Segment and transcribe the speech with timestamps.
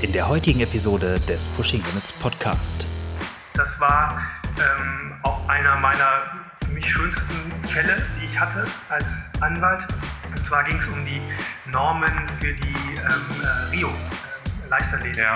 [0.00, 2.86] in der heutigen Episode des Pushing Limits Podcast.
[3.54, 4.22] Das war
[4.58, 6.22] ähm, auch einer meiner
[6.64, 9.04] für mich schönsten Fälle, die ich hatte als
[9.40, 9.80] Anwalt.
[10.28, 11.20] Und zwar ging es um die
[11.70, 15.20] Normen für die ähm, äh, Rio äh, Leichtathleten.
[15.20, 15.32] Ja.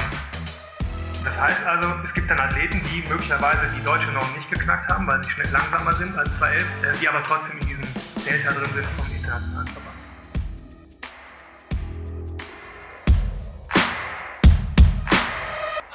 [1.25, 5.07] Das heißt also, es gibt dann Athleten, die möglicherweise die deutsche Norm nicht geknackt haben,
[5.07, 7.89] weil sie schnell langsamer sind als 211, äh, die aber trotzdem in diesem
[8.25, 9.62] Delta drin sind vom internationalen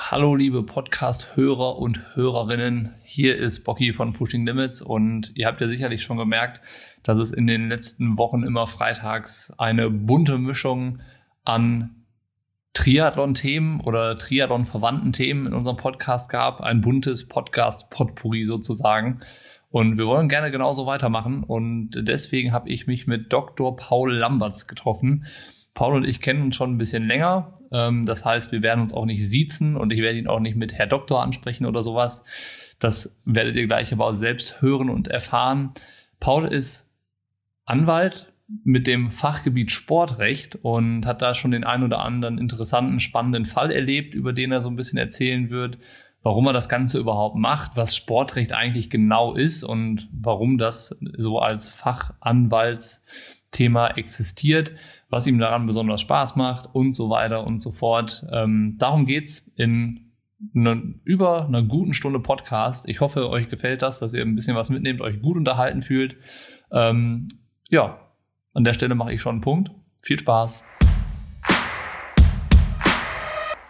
[0.09, 5.67] Hallo liebe Podcast-Hörer und Hörerinnen, hier ist Bocky von Pushing Limits und ihr habt ja
[5.67, 6.61] sicherlich schon gemerkt,
[7.03, 10.99] dass es in den letzten Wochen immer freitags eine bunte Mischung
[11.43, 12.05] an
[12.71, 16.61] Triathlon-Themen oder Triathlon-verwandten Themen in unserem Podcast gab.
[16.61, 19.19] Ein buntes Podcast-Potpourri sozusagen.
[19.71, 23.75] Und wir wollen gerne genauso weitermachen und deswegen habe ich mich mit Dr.
[23.75, 25.25] Paul Lamberts getroffen.
[25.73, 27.56] Paul und ich kennen uns schon ein bisschen länger.
[27.71, 30.55] Ähm, das heißt, wir werden uns auch nicht siezen und ich werde ihn auch nicht
[30.55, 32.23] mit Herr Doktor ansprechen oder sowas.
[32.79, 35.71] Das werdet ihr gleich aber auch selbst hören und erfahren.
[36.19, 36.89] Paul ist
[37.65, 38.31] Anwalt
[38.63, 43.71] mit dem Fachgebiet Sportrecht und hat da schon den ein oder anderen interessanten, spannenden Fall
[43.71, 45.77] erlebt, über den er so ein bisschen erzählen wird,
[46.23, 51.39] warum er das Ganze überhaupt macht, was Sportrecht eigentlich genau ist und warum das so
[51.39, 54.73] als Fachanwaltsthema existiert
[55.09, 58.25] was ihm daran besonders Spaß macht und so weiter und so fort.
[58.31, 60.11] Ähm, darum geht's in
[60.55, 62.87] eine, über einer guten Stunde Podcast.
[62.87, 66.17] Ich hoffe, euch gefällt das, dass ihr ein bisschen was mitnehmt, euch gut unterhalten fühlt.
[66.71, 67.29] Ähm,
[67.69, 67.99] ja,
[68.53, 69.71] an der Stelle mache ich schon einen Punkt.
[70.03, 70.63] Viel Spaß.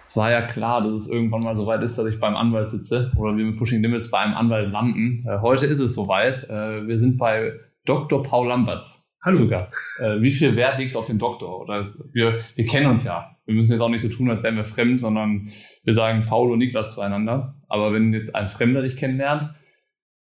[0.10, 2.72] Es war ja klar, dass es irgendwann mal so weit ist, dass ich beim Anwalt
[2.72, 5.26] sitze oder wir mit Pushing Limits bei einem Anwalt landen.
[5.28, 6.50] Äh, heute ist es soweit.
[6.50, 7.54] Äh, wir sind bei
[7.86, 8.24] Dr.
[8.24, 9.07] Paul Lamberts.
[9.28, 9.40] Hallo.
[9.40, 9.74] zu Gast.
[10.00, 11.60] Äh, wie viel Wert legst du auf den Doktor?
[11.60, 13.36] Oder wir, wir kennen uns ja.
[13.46, 15.52] Wir müssen jetzt auch nicht so tun, als wären wir fremd, sondern
[15.84, 17.54] wir sagen Paul und Niklas zueinander.
[17.68, 19.54] Aber wenn jetzt ein Fremder dich kennenlernt,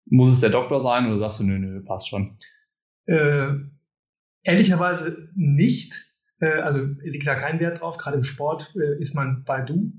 [0.05, 2.37] muss es der Doktor sein oder sagst du, nö, nö, passt schon?
[3.07, 3.53] Äh,
[4.43, 6.15] ehrlicherweise nicht.
[6.39, 7.97] Äh, also liegt da kein Wert drauf.
[7.97, 9.93] Gerade im Sport äh, ist man bei du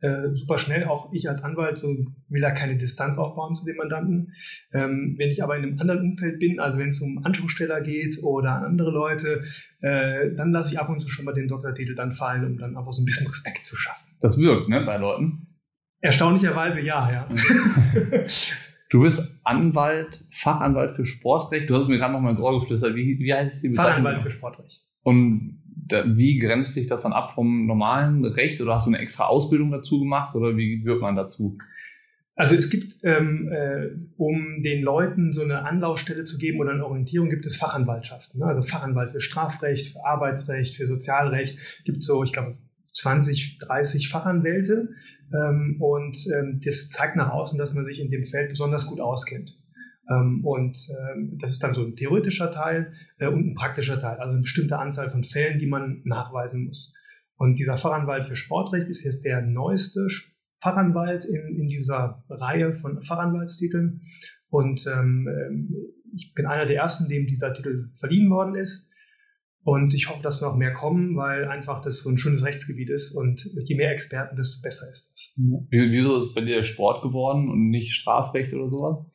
[0.00, 0.84] äh, super schnell.
[0.84, 1.88] Auch ich als Anwalt so,
[2.28, 4.32] will da keine Distanz aufbauen zu den Mandanten.
[4.72, 8.22] Ähm, wenn ich aber in einem anderen Umfeld bin, also wenn es um Anspruchsteller geht
[8.22, 9.44] oder andere Leute,
[9.80, 12.76] äh, dann lasse ich ab und zu schon mal den Doktortitel dann fallen, um dann
[12.76, 14.08] einfach so ein bisschen Respekt zu schaffen.
[14.20, 15.46] Das wirkt, ne, bei Leuten?
[16.00, 17.28] Erstaunlicherweise ja, ja.
[18.90, 21.68] Du bist Anwalt, Fachanwalt für Sportrecht.
[21.68, 22.94] Du hast mir gerade noch mal ins Ohr geflüstert.
[22.94, 23.92] Wie, wie heißt die Bezeichnung?
[23.92, 24.80] Fachanwalt für Sportrecht.
[25.02, 28.98] Und da, wie grenzt sich das dann ab vom normalen Recht oder hast du eine
[28.98, 31.58] extra Ausbildung dazu gemacht oder wie wird man dazu?
[32.38, 36.86] Also es gibt, ähm, äh, um den Leuten so eine Anlaufstelle zu geben oder eine
[36.86, 38.38] Orientierung, gibt es Fachanwaltschaften.
[38.38, 38.46] Ne?
[38.46, 41.58] Also Fachanwalt für Strafrecht, für Arbeitsrecht, für Sozialrecht.
[41.84, 42.56] Gibt so, ich glaube,
[42.94, 44.90] 20, 30 Fachanwälte.
[45.34, 49.00] Ähm, und ähm, das zeigt nach außen, dass man sich in dem Feld besonders gut
[49.00, 49.57] auskennt.
[50.10, 54.18] Ähm, und ähm, das ist dann so ein theoretischer Teil äh, und ein praktischer Teil,
[54.18, 56.94] also eine bestimmte Anzahl von Fällen, die man nachweisen muss.
[57.36, 60.06] Und dieser Fachanwalt für Sportrecht ist jetzt der neueste
[60.60, 64.02] Fachanwalt in, in dieser Reihe von Fachanwaltstiteln.
[64.50, 65.70] Und ähm,
[66.14, 68.90] ich bin einer der ersten, dem dieser Titel verliehen worden ist.
[69.62, 73.12] Und ich hoffe, dass noch mehr kommen, weil einfach das so ein schönes Rechtsgebiet ist.
[73.12, 75.32] Und je mehr Experten, desto besser ist das.
[75.70, 79.12] Wieso ist bei dir Sport geworden und nicht Strafrecht oder sowas?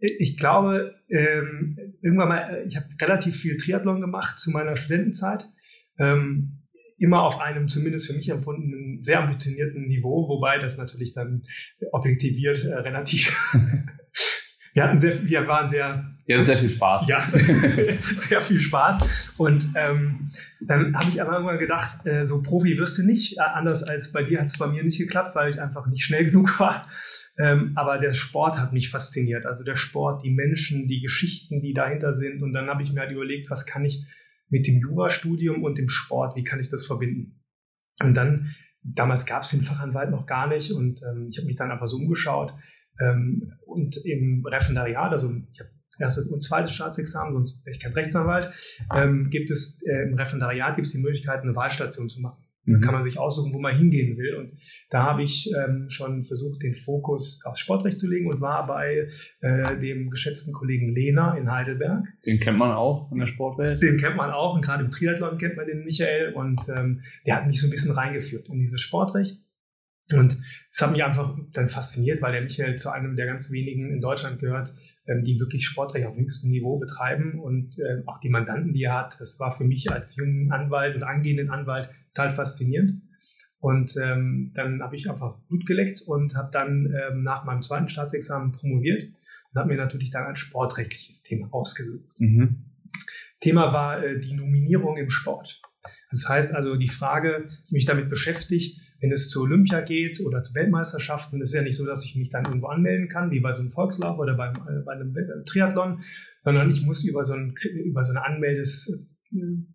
[0.00, 5.46] Ich glaube, ähm, irgendwann mal, äh, ich habe relativ viel Triathlon gemacht zu meiner Studentenzeit.
[5.98, 6.56] Ähm,
[6.98, 11.44] immer auf einem zumindest für mich empfundenen sehr ambitionierten Niveau, wobei das natürlich dann
[11.92, 13.34] objektiviert äh, relativ
[14.74, 16.16] wir hatten sehr, wir waren sehr.
[16.30, 17.08] Ja, sehr viel Spaß.
[17.08, 17.28] Ja,
[18.14, 19.34] sehr viel Spaß.
[19.36, 20.28] Und ähm,
[20.60, 23.36] dann habe ich aber irgendwann gedacht, äh, so Profi wirst du nicht.
[23.36, 26.04] Äh, anders als bei dir hat es bei mir nicht geklappt, weil ich einfach nicht
[26.04, 26.88] schnell genug war.
[27.36, 29.44] Ähm, aber der Sport hat mich fasziniert.
[29.44, 32.44] Also der Sport, die Menschen, die Geschichten, die dahinter sind.
[32.44, 34.04] Und dann habe ich mir halt überlegt, was kann ich
[34.50, 37.42] mit dem Jurastudium und dem Sport, wie kann ich das verbinden?
[38.04, 38.54] Und dann,
[38.84, 41.88] damals gab es den Fachanwalt noch gar nicht und ähm, ich habe mich dann einfach
[41.88, 42.54] so umgeschaut
[43.00, 47.92] ähm, und im Referendariat, also ich habe erstes und zweites Staatsexamen, sonst wäre ich kein
[47.92, 48.52] Rechtsanwalt,
[48.94, 52.42] ähm, gibt es äh, im Referendariat gibt es die Möglichkeit, eine Wahlstation zu machen.
[52.66, 52.80] Da mhm.
[52.82, 54.34] kann man sich aussuchen, wo man hingehen will.
[54.34, 54.52] Und
[54.90, 59.08] da habe ich ähm, schon versucht, den Fokus aufs Sportrecht zu legen und war bei
[59.40, 62.04] äh, dem geschätzten Kollegen Lehner in Heidelberg.
[62.26, 63.82] Den kennt man auch in der Sportwelt.
[63.82, 67.36] Den kennt man auch und gerade im Triathlon kennt man den Michael und ähm, der
[67.36, 69.40] hat mich so ein bisschen reingeführt in dieses Sportrecht.
[70.12, 70.38] Und
[70.70, 74.00] es hat mich einfach dann fasziniert, weil der Michael zu einem der ganz wenigen in
[74.00, 74.72] Deutschland gehört,
[75.06, 78.94] ähm, die wirklich Sportrecht auf höchstem Niveau betreiben und äh, auch die Mandanten, die er
[78.94, 79.20] hat.
[79.20, 83.02] Das war für mich als jungen Anwalt und angehenden Anwalt total faszinierend.
[83.58, 87.88] Und ähm, dann habe ich einfach Blut geleckt und habe dann ähm, nach meinem zweiten
[87.88, 89.12] Staatsexamen promoviert
[89.52, 92.18] und habe mir natürlich dann ein sportrechtliches Thema ausgesucht.
[92.18, 92.64] Mhm.
[93.40, 95.60] Thema war äh, die Nominierung im Sport.
[96.10, 100.42] Das heißt also die Frage, die mich damit beschäftigt, wenn es zur Olympia geht oder
[100.42, 103.52] zu Weltmeisterschaften, ist ja nicht so, dass ich mich dann irgendwo anmelden kann, wie bei
[103.52, 105.14] so einem Volkslauf oder beim, äh, bei einem
[105.44, 106.00] Triathlon,
[106.38, 107.54] sondern ich muss über so, ein,
[107.84, 109.18] über so eine Anmeldes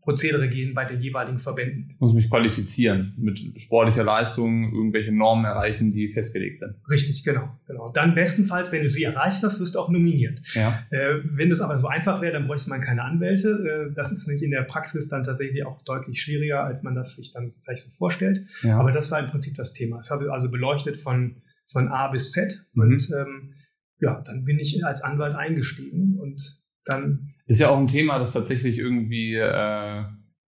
[0.02, 1.92] Prozedere gehen bei den jeweiligen Verbänden.
[1.92, 6.76] Ich muss mich qualifizieren, mit sportlicher Leistung irgendwelche Normen erreichen, die festgelegt sind.
[6.90, 7.90] Richtig, genau, genau.
[7.92, 10.42] Dann bestenfalls, wenn du sie erreicht hast, wirst du auch nominiert.
[10.54, 10.84] Ja.
[10.90, 13.88] Äh, wenn es aber so einfach wäre, dann bräuchte man keine Anwälte.
[13.90, 17.16] Äh, das ist nicht in der Praxis dann tatsächlich auch deutlich schwieriger, als man das
[17.16, 18.46] sich dann vielleicht so vorstellt.
[18.62, 18.78] Ja.
[18.78, 19.98] Aber das war im Prinzip das Thema.
[19.98, 22.66] Das habe ich also beleuchtet von, von A bis Z.
[22.74, 22.82] Mhm.
[22.82, 23.54] Und ähm,
[24.02, 28.34] ja, dann bin ich als Anwalt eingestiegen und dann ist ja auch ein Thema, das
[28.34, 30.04] tatsächlich irgendwie äh,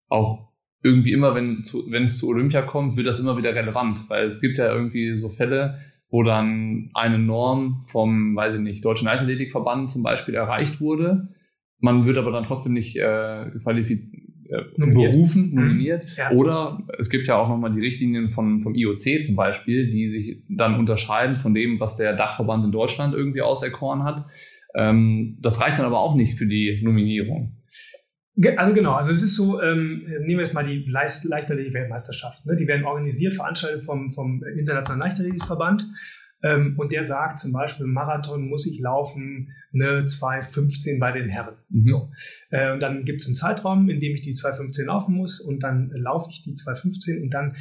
[0.09, 0.51] auch
[0.81, 4.25] irgendwie immer, wenn, zu, wenn es zu Olympia kommt, wird das immer wieder relevant, weil
[4.25, 9.05] es gibt ja irgendwie so Fälle, wo dann eine Norm vom, weiß ich nicht, Deutschen
[9.05, 11.29] Leichtathletikverband zum Beispiel erreicht wurde.
[11.79, 14.13] Man wird aber dann trotzdem nicht äh, qualifiziert.
[14.47, 15.55] Äh, berufen, mhm.
[15.55, 16.05] nominiert.
[16.17, 16.29] Ja.
[16.29, 20.43] Oder es gibt ja auch nochmal die Richtlinien von, vom IOC zum Beispiel, die sich
[20.49, 24.27] dann unterscheiden von dem, was der Dachverband in Deutschland irgendwie auserkoren hat.
[24.75, 27.57] Ähm, das reicht dann aber auch nicht für die Nominierung.
[28.57, 32.45] Also genau, also es ist so, ähm, nehmen wir jetzt mal die Leicht Leichtathletik-Weltmeisterschaft.
[32.45, 32.57] Ne?
[32.57, 35.87] Die werden organisiert, veranstaltet vom, vom Internationalen Leichtathletikverband.
[36.43, 41.55] Ähm, und der sagt zum Beispiel, Marathon muss ich laufen eine 2,15 bei den Herren.
[41.69, 41.85] Mhm.
[41.85, 42.11] So.
[42.49, 45.63] Äh, und dann gibt es einen Zeitraum, in dem ich die 2,15 laufen muss und
[45.63, 47.55] dann laufe ich die 2,15 und dann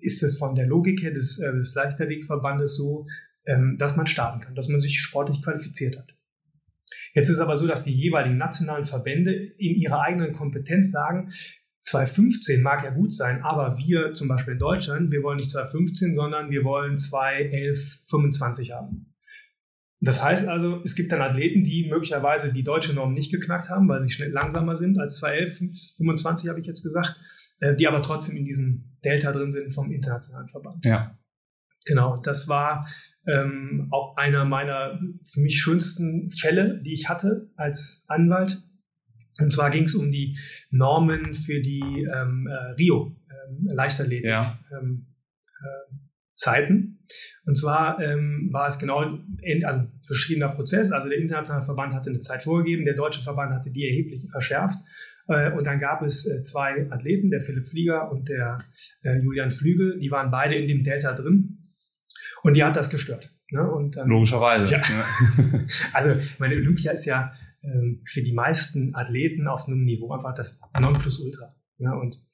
[0.00, 3.06] ist es von der Logik her des, äh, des Leichtathletikverbandes so,
[3.46, 6.15] ähm, dass man starten kann, dass man sich sportlich qualifiziert hat.
[7.16, 11.32] Jetzt ist aber so, dass die jeweiligen nationalen Verbände in ihrer eigenen Kompetenz sagen,
[11.80, 16.14] 2015 mag ja gut sein, aber wir zum Beispiel in Deutschland, wir wollen nicht 2015,
[16.14, 19.14] sondern wir wollen 2011, 25 haben.
[20.00, 23.88] Das heißt also, es gibt dann Athleten, die möglicherweise die deutsche Norm nicht geknackt haben,
[23.88, 27.16] weil sie schnell langsamer sind als 2011, 25 habe ich jetzt gesagt,
[27.60, 30.84] äh, die aber trotzdem in diesem Delta drin sind vom internationalen Verband.
[30.84, 31.18] Ja.
[31.86, 32.88] Genau, das war
[33.26, 38.62] ähm, auch einer meiner für mich schönsten Fälle, die ich hatte als Anwalt.
[39.38, 40.36] Und zwar ging es um die
[40.70, 44.58] Normen für die ähm, äh, Rio ähm, Leichtathletik ja.
[44.72, 45.06] ähm,
[45.60, 45.96] äh,
[46.34, 46.98] Zeiten.
[47.44, 50.90] Und zwar ähm, war es genau ein also verschiedener Prozess.
[50.90, 54.78] Also der internationale Verband hatte eine Zeit vorgegeben, der deutsche Verband hatte die erheblich verschärft.
[55.28, 58.58] Äh, und dann gab es äh, zwei Athleten, der Philipp Flieger und der
[59.02, 61.55] äh, Julian Flügel, die waren beide in dem Delta drin.
[62.46, 63.32] Und die hat das gestört.
[63.50, 63.68] Ne?
[63.68, 64.74] Und dann, Logischerweise.
[64.74, 64.78] Ja.
[64.78, 65.60] Ja.
[65.92, 67.32] also meine Olympia ist ja
[67.62, 71.56] ähm, für die meisten Athleten auf einem Niveau einfach das Nonplusultra.
[71.78, 71.94] Ja?
[71.94, 72.24] Und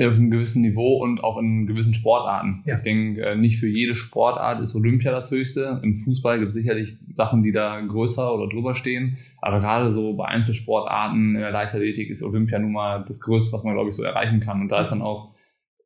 [0.00, 2.62] auf einem gewissen Niveau und auch in gewissen Sportarten.
[2.66, 2.76] Ja.
[2.76, 5.80] Ich denke, äh, nicht für jede Sportart ist Olympia das Höchste.
[5.82, 9.18] Im Fußball gibt es sicherlich Sachen, die da größer oder drüber stehen.
[9.40, 13.64] Aber gerade so bei Einzelsportarten in der Leichtathletik ist Olympia nun mal das Größte, was
[13.64, 14.60] man, glaube ich, so erreichen kann.
[14.60, 15.34] Und da ist dann auch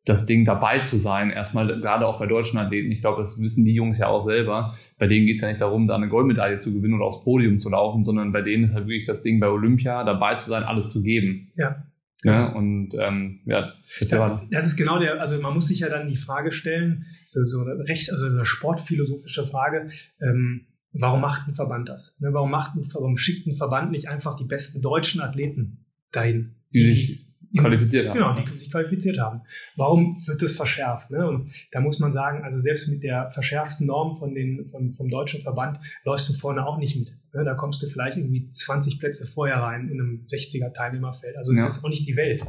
[0.04, 1.30] das Ding dabei zu sein.
[1.30, 2.90] Erstmal gerade auch bei deutschen Athleten.
[2.90, 4.74] Ich glaube, das wissen die Jungs ja auch selber.
[4.98, 7.60] Bei denen geht es ja nicht darum, da eine Goldmedaille zu gewinnen oder aufs Podium
[7.60, 10.64] zu laufen, sondern bei denen ist halt wirklich das Ding bei Olympia dabei zu sein,
[10.64, 11.52] alles zu geben.
[11.56, 11.86] Ja.
[12.24, 16.06] Ja, und ähm, ja, ja, das ist genau der, also man muss sich ja dann
[16.06, 19.88] die Frage stellen, so, so eine recht, also eine sportphilosophische Frage,
[20.20, 22.20] ähm, warum macht ein Verband das?
[22.20, 26.54] Ne, warum macht ein, warum schickt ein Verband nicht einfach die besten deutschen Athleten dahin?
[26.72, 28.14] Die sich qualifiziert haben.
[28.14, 29.42] Genau, die sich qualifiziert haben.
[29.76, 31.10] Warum wird das verschärft?
[31.10, 31.26] Ne?
[31.26, 35.08] Und da muss man sagen, also selbst mit der verschärften Norm von den, von, vom
[35.08, 37.12] deutschen Verband läufst du vorne auch nicht mit.
[37.32, 37.44] Ne?
[37.44, 41.36] Da kommst du vielleicht irgendwie 20 Plätze vorher rein in einem 60er Teilnehmerfeld.
[41.36, 41.64] Also ja.
[41.64, 42.44] das ist auch nicht die Welt.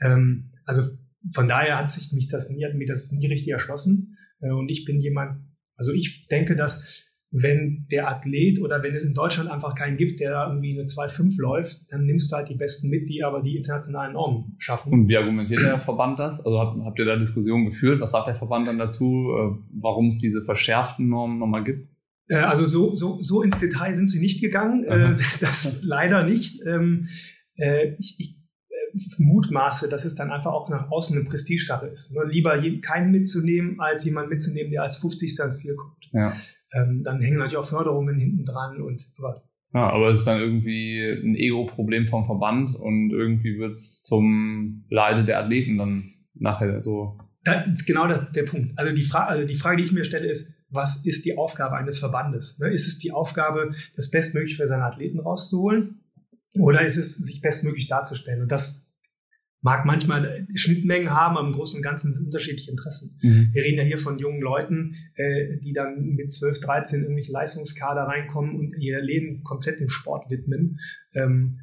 [0.00, 0.82] Ähm, also
[1.32, 4.16] von daher hat sich mich das nie, hat mir das nie richtig erschlossen.
[4.40, 5.44] Äh, und ich bin jemand,
[5.76, 10.18] also ich denke, dass wenn der Athlet oder wenn es in Deutschland einfach keinen gibt,
[10.18, 13.40] der da irgendwie eine 2,5 läuft, dann nimmst du halt die Besten mit, die aber
[13.40, 14.92] die internationalen Normen schaffen.
[14.92, 16.44] Und wie argumentiert der Verband das?
[16.44, 18.00] Also habt, habt ihr da Diskussionen geführt?
[18.00, 21.88] Was sagt der Verband dann dazu, äh, warum es diese verschärften Normen nochmal gibt?
[22.26, 25.16] Äh, also so, so, so ins Detail sind sie nicht gegangen, äh, Aha.
[25.40, 26.60] das leider nicht.
[26.66, 27.08] Ähm,
[27.98, 28.40] ich, ich
[29.18, 32.14] mutmaße, dass es dann einfach auch nach außen eine Prestigesache ist.
[32.14, 32.22] Ne?
[32.24, 35.40] Lieber keinen mitzunehmen, als jemanden mitzunehmen, der als 50.
[35.40, 36.10] ans Ziel kommt.
[36.12, 36.32] Ja.
[36.72, 40.40] Ähm, dann hängen natürlich auch Förderungen hinten dran und aber ja, aber es ist dann
[40.40, 46.82] irgendwie ein Ego-Problem vom Verband und irgendwie wird es zum Leide der Athleten dann nachher
[46.82, 47.18] so.
[47.44, 48.76] Das ist genau der, der Punkt.
[48.76, 51.76] Also die, Fra also die Frage, die ich mir stelle, ist, was ist die Aufgabe
[51.76, 52.58] eines Verbandes?
[52.58, 52.68] Ne?
[52.72, 56.00] Ist es die Aufgabe, das Bestmögliche für seine Athleten rauszuholen?
[56.58, 58.42] Oder ist es, sich bestmöglich darzustellen?
[58.42, 58.89] Und das
[59.62, 63.18] mag manchmal Schnittmengen haben, aber im Großen und Ganzen sind unterschiedliche Interessen.
[63.22, 63.50] Mhm.
[63.52, 68.02] Wir reden ja hier von jungen Leuten, äh, die dann mit 12, 13 irgendwelche Leistungskader
[68.02, 70.78] reinkommen und ihr Leben komplett dem Sport widmen.
[71.14, 71.60] Ähm,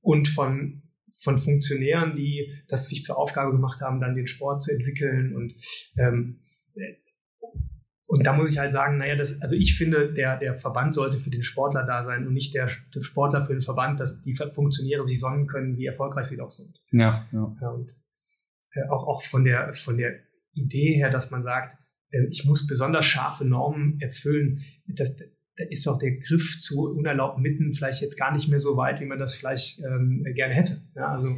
[0.00, 0.82] und von,
[1.18, 5.54] von Funktionären, die das sich zur Aufgabe gemacht haben, dann den Sport zu entwickeln und
[5.98, 6.40] ähm,
[8.06, 11.18] und da muss ich halt sagen, naja, das, also ich finde, der, der Verband sollte
[11.18, 14.34] für den Sportler da sein und nicht der, der Sportler für den Verband, dass die
[14.34, 16.80] Funktionäre sich sonnen können, wie erfolgreich sie doch sind.
[16.92, 17.56] Ja, ja.
[17.60, 17.92] ja und
[18.74, 20.20] äh, auch, auch von der, von der
[20.52, 21.76] Idee her, dass man sagt,
[22.10, 27.42] äh, ich muss besonders scharfe Normen erfüllen, das, da ist doch der Griff zu unerlaubten
[27.42, 30.76] Mitten vielleicht jetzt gar nicht mehr so weit, wie man das vielleicht ähm, gerne hätte.
[30.94, 31.36] Ja, also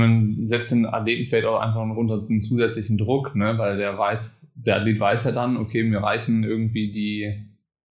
[0.00, 4.50] man setzt den Athleten vielleicht auch einfach unter einen zusätzlichen Druck, ne, weil der weiß,
[4.54, 7.46] der Athlet weiß ja dann, okay, mir reichen irgendwie die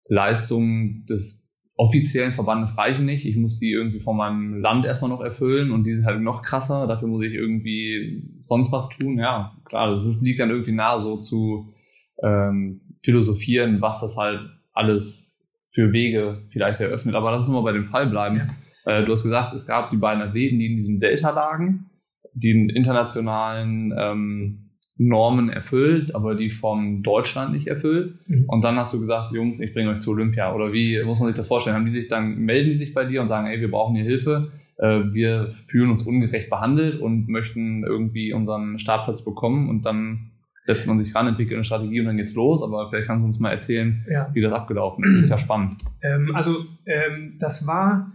[0.07, 1.43] Leistungen des
[1.75, 3.25] offiziellen Verbandes reichen nicht.
[3.25, 6.43] Ich muss die irgendwie von meinem Land erstmal noch erfüllen und die sind halt noch
[6.43, 6.87] krasser.
[6.87, 9.17] Dafür muss ich irgendwie sonst was tun.
[9.17, 11.73] Ja, klar, das ist, liegt dann irgendwie nahe, so zu
[12.21, 14.39] ähm, philosophieren, was das halt
[14.71, 17.15] alles für Wege vielleicht eröffnet.
[17.15, 18.37] Aber lass uns mal bei dem Fall bleiben.
[18.37, 18.47] Ja.
[18.85, 21.89] Äh, du hast gesagt, es gab die beiden Athleten, die in diesem Delta lagen,
[22.33, 24.63] die internationalen ähm,
[24.97, 28.15] Normen erfüllt, aber die vom Deutschland nicht erfüllt.
[28.27, 28.45] Mhm.
[28.47, 30.53] Und dann hast du gesagt, Jungs, ich bringe euch zu Olympia.
[30.53, 31.75] Oder wie muss man sich das vorstellen?
[31.75, 34.05] Haben die sich dann, melden die sich bei dir und sagen, ey, wir brauchen hier
[34.05, 40.31] Hilfe, äh, wir fühlen uns ungerecht behandelt und möchten irgendwie unseren Startplatz bekommen und dann
[40.63, 42.63] setzt man sich ran, entwickelt eine Strategie und dann geht's los.
[42.63, 44.29] Aber vielleicht kannst du uns mal erzählen, ja.
[44.33, 45.15] wie das abgelaufen ist.
[45.15, 45.81] Das ist ja spannend.
[46.01, 48.13] Ähm, also ähm, das war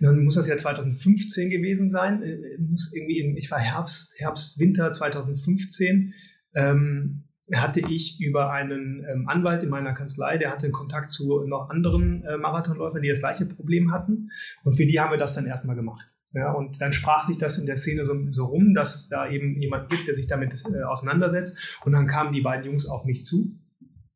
[0.00, 2.22] dann muss das ja 2015 gewesen sein.
[2.22, 6.14] Äh, muss irgendwie, ich war Herbst, Herbst, Winter 2015.
[6.54, 7.22] Ähm,
[7.54, 12.24] hatte ich über einen ähm, Anwalt in meiner Kanzlei, der hatte Kontakt zu noch anderen
[12.24, 14.30] äh, Marathonläufern, die das gleiche Problem hatten.
[14.64, 16.08] Und für die haben wir das dann erstmal gemacht.
[16.32, 19.30] Ja, und dann sprach sich das in der Szene so, so rum, dass es da
[19.30, 21.78] eben jemand gibt, der sich damit äh, auseinandersetzt.
[21.84, 23.58] Und dann kamen die beiden Jungs auf mich zu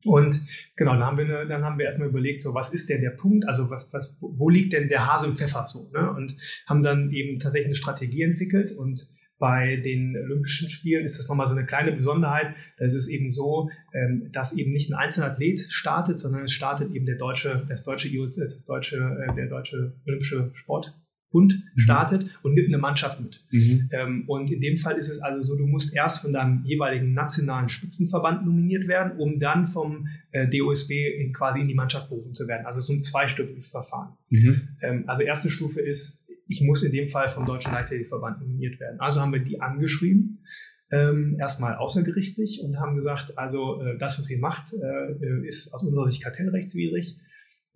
[0.05, 0.41] und
[0.75, 3.47] genau, dann haben wir, dann haben wir erstmal überlegt, so was ist denn der Punkt,
[3.47, 6.11] also was, was, wo liegt denn der Hase im Pfeffer so, ne?
[6.11, 11.27] Und haben dann eben tatsächlich eine Strategie entwickelt und bei den Olympischen Spielen ist das
[11.27, 12.53] nochmal so eine kleine Besonderheit.
[12.77, 16.51] Da ist es eben so, ähm, dass eben nicht ein einzelner Athlet startet, sondern es
[16.51, 20.95] startet eben der deutsche, das deutsche, das deutsche, äh, der deutsche Olympische Sport
[21.31, 21.79] Bund mhm.
[21.79, 23.43] startet und nimmt eine Mannschaft mit.
[23.51, 23.89] Mhm.
[23.91, 27.13] Ähm, und in dem Fall ist es also so, du musst erst von deinem jeweiligen
[27.13, 32.33] nationalen Spitzenverband nominiert werden, um dann vom äh, DOSB in, quasi in die Mannschaft berufen
[32.33, 32.65] zu werden.
[32.65, 34.13] Also es ist ein zweistufiges Verfahren.
[34.29, 34.67] Mhm.
[34.81, 38.99] Ähm, also erste Stufe ist, ich muss in dem Fall vom Deutschen Leichtathletikverband nominiert werden.
[38.99, 40.43] Also haben wir die angeschrieben,
[40.91, 45.83] ähm, erstmal außergerichtlich und haben gesagt, also äh, das, was ihr macht, äh, ist aus
[45.83, 47.17] unserer Sicht kartellrechtswidrig.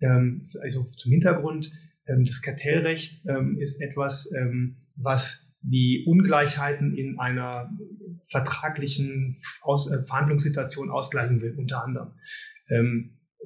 [0.02, 1.72] Ähm, also zum Hintergrund,
[2.06, 7.70] das Kartellrecht ähm, ist etwas, ähm, was die Ungleichheiten in einer
[8.30, 12.12] vertraglichen Aus äh, Verhandlungssituation ausgleichen will, unter anderem.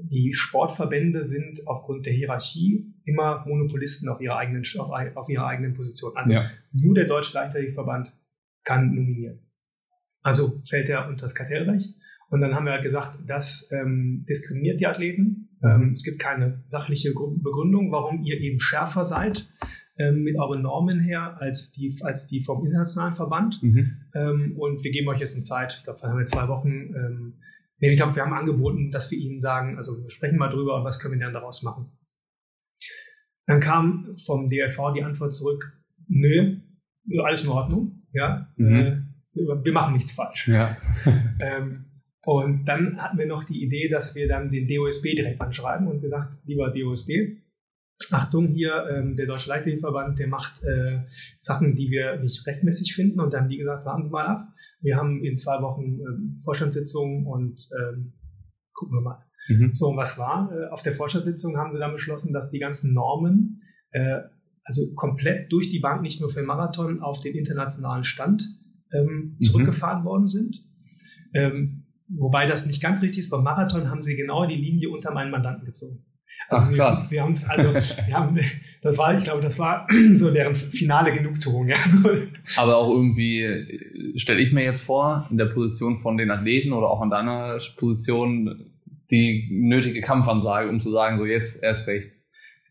[0.02, 5.74] die Sportverbände sind aufgrund der Hierarchie immer Monopolisten auf ihrer eigenen, auf, auf ihrer eigenen
[5.74, 6.12] Position.
[6.16, 6.50] Also ja.
[6.72, 8.12] nur der Deutsche Leichtathletikverband
[8.64, 9.40] kann nominieren.
[10.22, 11.94] Also fällt er unter das Kartellrecht.
[12.30, 15.49] Und dann haben wir halt gesagt, das ähm, diskriminiert die Athleten.
[15.62, 19.48] Ähm, es gibt keine sachliche Begründung, warum ihr eben schärfer seid
[19.98, 23.62] ähm, mit euren Normen her als die, als die vom internationalen Verband.
[23.62, 23.96] Mhm.
[24.14, 27.34] Ähm, und wir geben euch jetzt eine Zeit, ich glaube, da haben wir zwei Wochen.
[27.82, 30.76] Nee, ich glaube, wir haben angeboten, dass wir ihnen sagen, also wir sprechen mal drüber
[30.76, 31.90] und was können wir dann daraus machen.
[33.46, 35.72] Dann kam vom DLV die Antwort zurück,
[36.06, 36.60] nö,
[37.22, 38.76] alles in Ordnung, ja, mhm.
[39.34, 40.46] äh, wir machen nichts falsch.
[40.46, 40.76] Ja.
[41.40, 41.86] ähm,
[42.22, 46.00] und dann hatten wir noch die Idee, dass wir dann den DOSB direkt anschreiben und
[46.00, 47.40] gesagt, lieber DOSB,
[48.12, 51.04] Achtung, hier ähm, der Deutsche Leichtathletikverband, der macht äh,
[51.40, 53.20] Sachen, die wir nicht rechtmäßig finden.
[53.20, 54.48] Und dann haben die gesagt, warten Sie mal ab.
[54.80, 58.14] Wir haben in zwei Wochen ähm, Vorstandssitzung und ähm,
[58.72, 59.24] gucken wir mal.
[59.48, 59.74] Mhm.
[59.74, 60.50] So, und was war?
[60.52, 64.20] Äh, auf der Vorstandssitzung haben sie dann beschlossen, dass die ganzen Normen, äh,
[64.64, 68.42] also komplett durch die Bank, nicht nur für Marathon, auf den internationalen Stand
[68.92, 69.44] ähm, mhm.
[69.44, 70.64] zurückgefahren worden sind.
[71.32, 71.79] Ähm,
[72.16, 73.30] Wobei das nicht ganz richtig ist.
[73.30, 76.04] Beim Marathon haben sie genau die Linie unter meinen Mandanten gezogen.
[76.48, 77.02] Also Ach, krass.
[77.02, 78.38] Sie, sie haben es, also, wir haben,
[78.82, 79.86] das war, ich glaube, das war
[80.16, 81.68] so deren finale Genugtuung.
[81.68, 81.76] Ja.
[82.56, 86.88] Aber auch irgendwie, stelle ich mir jetzt vor, in der Position von den Athleten oder
[86.88, 88.72] auch in deiner Position,
[89.10, 92.10] die nötige Kampfansage, um zu sagen, so jetzt erst recht.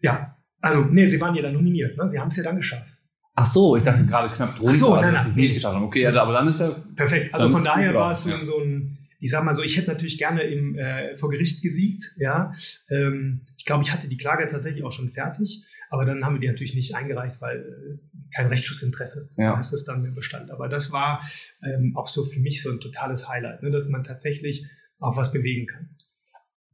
[0.01, 2.07] Ja, also, nee, sie waren ja dann nominiert, ne?
[2.09, 2.89] Sie haben es ja dann geschafft.
[3.35, 5.53] Ach so, ich dachte gerade knapp drunter, Ach so, nein, nein, dass sie es nicht
[5.53, 5.85] geschafft haben.
[5.85, 6.75] Okay, ja, aber dann ist ja.
[6.95, 7.33] Perfekt.
[7.33, 8.43] Also von daher war es so, ja.
[8.43, 12.13] so ein, ich sag mal so, ich hätte natürlich gerne im, äh, vor Gericht gesiegt,
[12.17, 12.53] ja.
[12.89, 16.39] Ähm, ich glaube, ich hatte die Klage tatsächlich auch schon fertig, aber dann haben wir
[16.39, 19.59] die natürlich nicht eingereicht, weil äh, kein Rechtsschutzinteresse ja.
[19.59, 20.51] ist es dann im Bestand.
[20.51, 21.21] Aber das war
[21.63, 24.65] ähm, auch so für mich so ein totales Highlight, ne, dass man tatsächlich
[24.99, 25.89] auch was bewegen kann.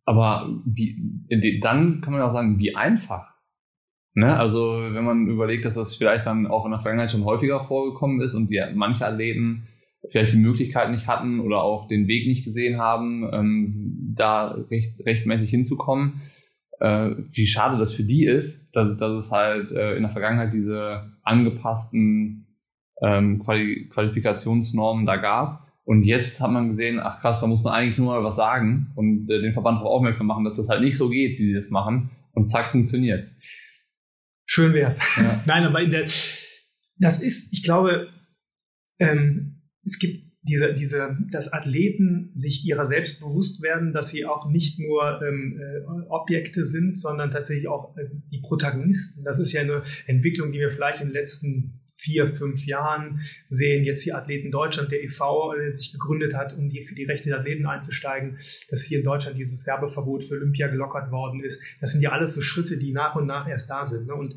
[0.06, 3.34] Aber wie, dann kann man auch sagen, wie einfach.
[4.14, 4.38] Ne?
[4.38, 8.22] Also wenn man überlegt, dass das vielleicht dann auch in der Vergangenheit schon häufiger vorgekommen
[8.22, 9.68] ist und wir manche Athleten
[10.10, 15.06] vielleicht die Möglichkeit nicht hatten oder auch den Weg nicht gesehen haben, ähm, da recht,
[15.06, 16.22] rechtmäßig hinzukommen.
[16.80, 20.54] Äh, wie schade das für die ist, dass, dass es halt äh, in der Vergangenheit
[20.54, 22.48] diese angepassten
[23.02, 25.66] ähm, Quali Qualifikationsnormen da gab.
[25.86, 28.92] Und jetzt hat man gesehen, ach krass, da muss man eigentlich nur mal was sagen
[28.96, 31.54] und äh, den Verband darauf aufmerksam machen, dass das halt nicht so geht, wie sie
[31.54, 32.10] das machen.
[32.34, 33.38] Und zack, funktioniert's.
[34.46, 35.00] Schön wär's.
[35.18, 35.44] Ja.
[35.46, 36.06] Nein, aber in der,
[36.98, 38.10] das ist, ich glaube,
[39.00, 39.55] ähm,
[39.86, 44.80] es gibt diese, diese, dass Athleten sich ihrer selbst bewusst werden, dass sie auch nicht
[44.80, 49.24] nur ähm, äh, Objekte sind, sondern tatsächlich auch äh, die Protagonisten.
[49.24, 53.84] Das ist ja eine Entwicklung, die wir vielleicht in den letzten vier, fünf Jahren sehen.
[53.84, 57.30] Jetzt hier Athleten Deutschland, der e.V., der sich gegründet hat, um die, für die Rechte
[57.30, 58.38] der Athleten einzusteigen,
[58.70, 61.62] dass hier in Deutschland dieses Werbeverbot für Olympia gelockert worden ist.
[61.82, 64.06] Das sind ja alles so Schritte, die nach und nach erst da sind.
[64.08, 64.14] Ne?
[64.14, 64.36] Und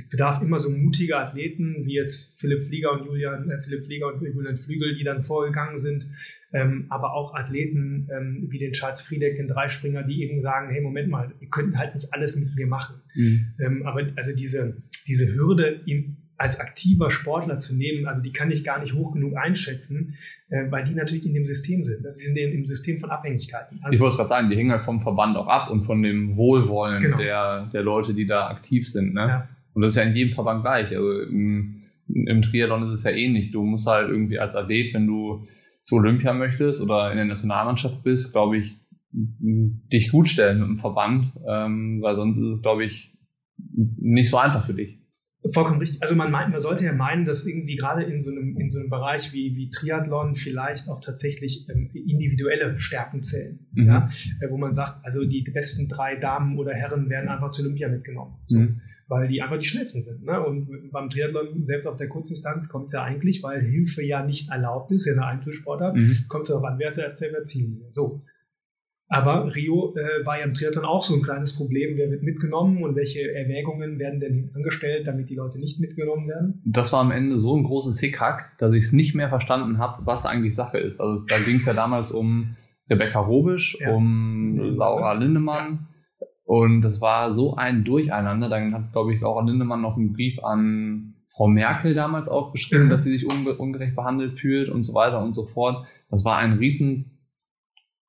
[0.00, 4.06] es bedarf immer so mutiger Athleten wie jetzt Philipp Flieger und Julian, äh, Philipp Flieger
[4.06, 6.06] und Julian Flügel, die dann vorgegangen sind,
[6.52, 10.80] ähm, aber auch Athleten ähm, wie den Charles Friedeck, den Dreispringer, die eben sagen, hey,
[10.80, 12.96] Moment mal, ihr könnt halt nicht alles mit mir machen.
[13.14, 13.46] Mhm.
[13.60, 18.50] Ähm, aber also diese, diese Hürde, ihm als aktiver Sportler zu nehmen, also die kann
[18.50, 20.16] ich gar nicht hoch genug einschätzen,
[20.48, 22.02] äh, weil die natürlich in dem System sind.
[22.02, 23.78] Das sind im System von Abhängigkeiten.
[23.82, 26.02] Also ich wollte es gerade sagen, die hängen halt vom Verband auch ab und von
[26.02, 27.18] dem Wohlwollen genau.
[27.18, 29.12] der, der Leute, die da aktiv sind.
[29.12, 29.20] Ne?
[29.20, 29.48] Ja.
[29.74, 30.94] Und das ist ja in jedem Verband gleich.
[30.96, 33.52] Also im, im Triathlon ist es ja ähnlich.
[33.52, 35.46] Du musst halt irgendwie als Athlet, wenn du
[35.82, 38.78] zu Olympia möchtest oder in der Nationalmannschaft bist, glaube ich,
[39.12, 43.12] dich gut stellen mit dem Verband, ähm, weil sonst ist es, glaube ich,
[43.56, 44.99] nicht so einfach für dich.
[45.54, 46.02] Vollkommen richtig.
[46.02, 48.78] Also man meint, man sollte ja meinen, dass irgendwie gerade in so einem, in so
[48.78, 53.58] einem Bereich wie, wie Triathlon vielleicht auch tatsächlich ähm, individuelle Stärken zählen.
[53.72, 53.86] Mhm.
[53.86, 54.08] Ja?
[54.40, 57.88] Äh, wo man sagt, also die besten drei Damen oder Herren werden einfach zu Olympia
[57.88, 58.34] mitgenommen.
[58.48, 58.82] So, mhm.
[59.08, 60.24] Weil die einfach die schnellsten sind.
[60.24, 60.44] Ne?
[60.44, 64.90] Und beim Triathlon, selbst auf der Kurzdistanz, kommt ja eigentlich, weil Hilfe ja nicht erlaubt
[64.90, 66.16] ist, ja eine Einzelsportart, mhm.
[66.28, 67.80] kommt es darauf an, wer ist erst selber Ziel.
[67.94, 68.22] So.
[69.12, 71.96] Aber Rio äh, war ja im Triathlon auch so ein kleines Problem.
[71.96, 76.62] Wer wird mitgenommen und welche Erwägungen werden denn angestellt, damit die Leute nicht mitgenommen werden?
[76.64, 80.06] Das war am Ende so ein großes Hickhack, dass ich es nicht mehr verstanden habe,
[80.06, 81.00] was eigentlich Sache ist.
[81.00, 82.54] Also da ging es ja damals um
[82.88, 83.92] Rebecca Robisch, ja.
[83.92, 85.88] um Laura Lindemann.
[86.20, 86.26] Ja.
[86.44, 88.48] Und das war so ein Durcheinander.
[88.48, 92.84] Dann hat, glaube ich, Laura Lindemann noch einen Brief an Frau Merkel damals auch geschrieben,
[92.84, 92.90] mhm.
[92.90, 95.84] dass sie sich ungerecht behandelt fühlt und so weiter und so fort.
[96.10, 97.19] Das war ein riesen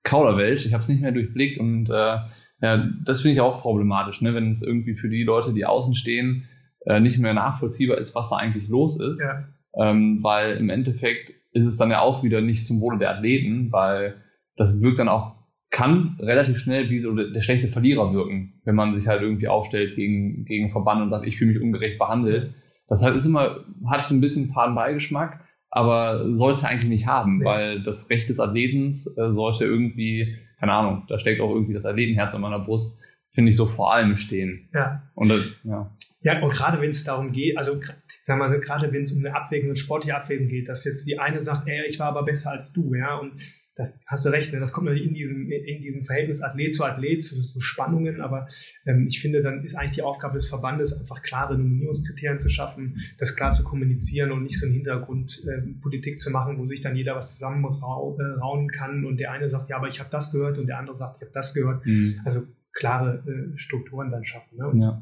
[0.04, 0.66] Kauderwelsch.
[0.66, 2.18] Ich habe es nicht mehr durchblickt und äh,
[2.62, 4.36] ja, das finde ich auch problematisch, ne?
[4.36, 6.48] wenn es irgendwie für die Leute, die außen stehen,
[6.86, 9.22] äh, nicht mehr nachvollziehbar ist, was da eigentlich los ist.
[9.22, 9.48] Ja.
[9.76, 13.72] Ähm, weil im Endeffekt ist es dann ja auch wieder nicht zum Wohle der Athleten,
[13.72, 14.22] weil
[14.56, 15.36] das wirkt dann auch,
[15.70, 19.96] kann relativ schnell wie so der schlechte Verlierer wirken, wenn man sich halt irgendwie aufstellt
[19.96, 22.54] gegen, gegen Verband und sagt, ich fühle mich ungerecht behandelt.
[22.88, 25.40] Das halt ist immer, hat so ein bisschen Fadenbeigeschmack,
[25.72, 27.46] aber soll es ja eigentlich nicht haben, nee.
[27.46, 31.86] weil das Recht des Athletens äh, sollte irgendwie, keine Ahnung, da steckt auch irgendwie das
[31.86, 34.68] Athletenherz an meiner Brust, finde ich so vor allem stehen.
[34.74, 35.04] Ja.
[35.16, 35.90] Und das, ja.
[36.24, 37.80] Ja, und gerade wenn es darum geht, also
[38.26, 41.20] sag mal, gerade wenn es um eine Abwägung, eine sportliche Abwägung geht, dass jetzt die
[41.20, 43.42] eine sagt, ey, ich war aber besser als du, ja, und
[43.76, 44.60] das hast du recht, ne?
[44.60, 48.48] das kommt natürlich in diesem, in diesem Verhältnis Athlet zu Athlet, zu, zu Spannungen, aber
[48.86, 52.98] ähm, ich finde, dann ist eigentlich die Aufgabe des Verbandes, einfach klare Nominierungskriterien zu schaffen,
[53.18, 56.82] das klar zu kommunizieren und nicht so einen Hintergrund äh, Politik zu machen, wo sich
[56.82, 60.32] dann jeder was zusammenrauen äh, kann und der eine sagt, ja, aber ich habe das
[60.32, 61.86] gehört und der andere sagt, ich habe das gehört.
[61.86, 62.20] Mhm.
[62.26, 64.58] Also klare äh, Strukturen dann schaffen.
[64.58, 64.68] Ne?
[64.68, 65.02] Und, ja.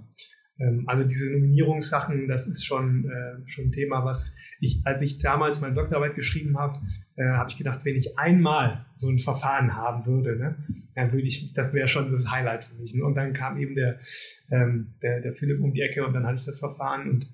[0.60, 5.20] Ähm, also diese Nominierungssachen, das ist schon, äh, schon ein Thema, was ich, als ich
[5.20, 6.80] damals meine Doktorarbeit geschrieben habe,
[7.16, 10.58] äh, habe ich gedacht, wenn ich einmal so ein Verfahren haben würde, ne,
[10.96, 12.94] dann würde ich, das wäre schon das Highlight für mich.
[12.94, 13.04] Ne?
[13.06, 14.00] Und dann kam eben der,
[14.52, 17.34] ähm, der, der Philipp um die Ecke und dann hatte ich das Verfahren und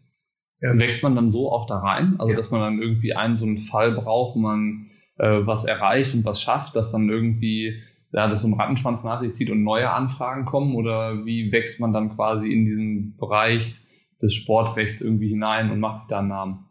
[0.61, 2.15] ähm, Wächst man dann so auch da rein?
[2.17, 2.37] Also, ja.
[2.37, 6.23] dass man dann irgendwie einen so einen Fall braucht, wo man äh, was erreicht und
[6.23, 7.81] was schafft, dass dann irgendwie
[8.15, 10.75] ja, das so einen Rattenschwanz nach sich zieht und neue Anfragen kommen?
[10.75, 13.81] Oder wie wächst man dann quasi in diesen Bereich
[14.21, 16.65] des Sportrechts irgendwie hinein und macht sich da einen Namen?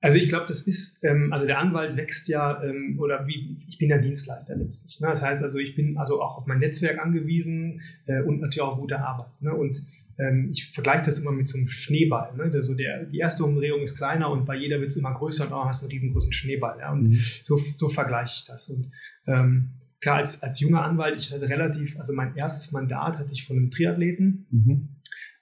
[0.00, 3.78] Also ich glaube, das ist, ähm, also der Anwalt wächst ja, ähm, oder wie, ich
[3.78, 5.00] bin ja Dienstleister letztlich.
[5.00, 5.06] Ne?
[5.08, 8.72] Das heißt also, ich bin also auch auf mein Netzwerk angewiesen äh, und natürlich auch
[8.72, 9.40] auf gute Arbeit.
[9.40, 9.54] Ne?
[9.54, 9.80] Und
[10.18, 12.34] ähm, ich vergleiche das immer mit so einem Schneeball.
[12.36, 12.50] Ne?
[12.50, 15.46] Der, so der, die erste Umdrehung ist kleiner und bei jeder wird es immer größer
[15.46, 16.80] und auch hast du einen riesengroßen Schneeball.
[16.80, 16.92] Ja?
[16.92, 17.18] Und mhm.
[17.44, 18.68] so, so vergleiche ich das.
[18.68, 18.90] Und
[19.26, 19.70] ähm,
[20.04, 23.56] klar, als, als junger Anwalt, ich hatte relativ, also mein erstes Mandat hatte ich von
[23.56, 24.46] einem Triathleten.
[24.50, 24.88] Mhm.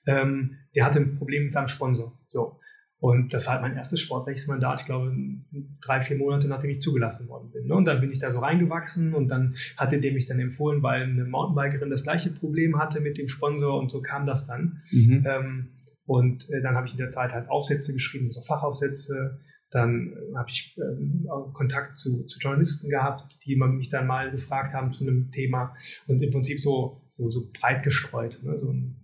[0.07, 2.19] Ähm, der hatte ein Problem mit seinem Sponsor.
[2.29, 2.61] So.
[2.99, 5.13] Und das war halt mein erstes Sportrechtsmandat, ich glaube,
[5.85, 7.67] drei, vier Monate nachdem ich zugelassen worden bin.
[7.67, 7.75] Ne?
[7.75, 11.03] Und dann bin ich da so reingewachsen und dann hatte der mich dann empfohlen, weil
[11.03, 14.83] eine Mountainbikerin das gleiche Problem hatte mit dem Sponsor und so kam das dann.
[14.93, 15.27] Mhm.
[15.27, 15.69] Ähm,
[16.07, 19.41] und äh, dann habe ich in der Zeit halt Aufsätze geschrieben, so Fachaufsätze.
[19.73, 24.75] Dann äh, habe ich äh, Kontakt zu, zu, Journalisten gehabt, die mich dann mal gefragt
[24.75, 25.75] haben zu einem Thema
[26.07, 28.39] und im Prinzip so, so, so breit gestreut.
[28.43, 28.57] Ne?
[28.57, 28.97] So ein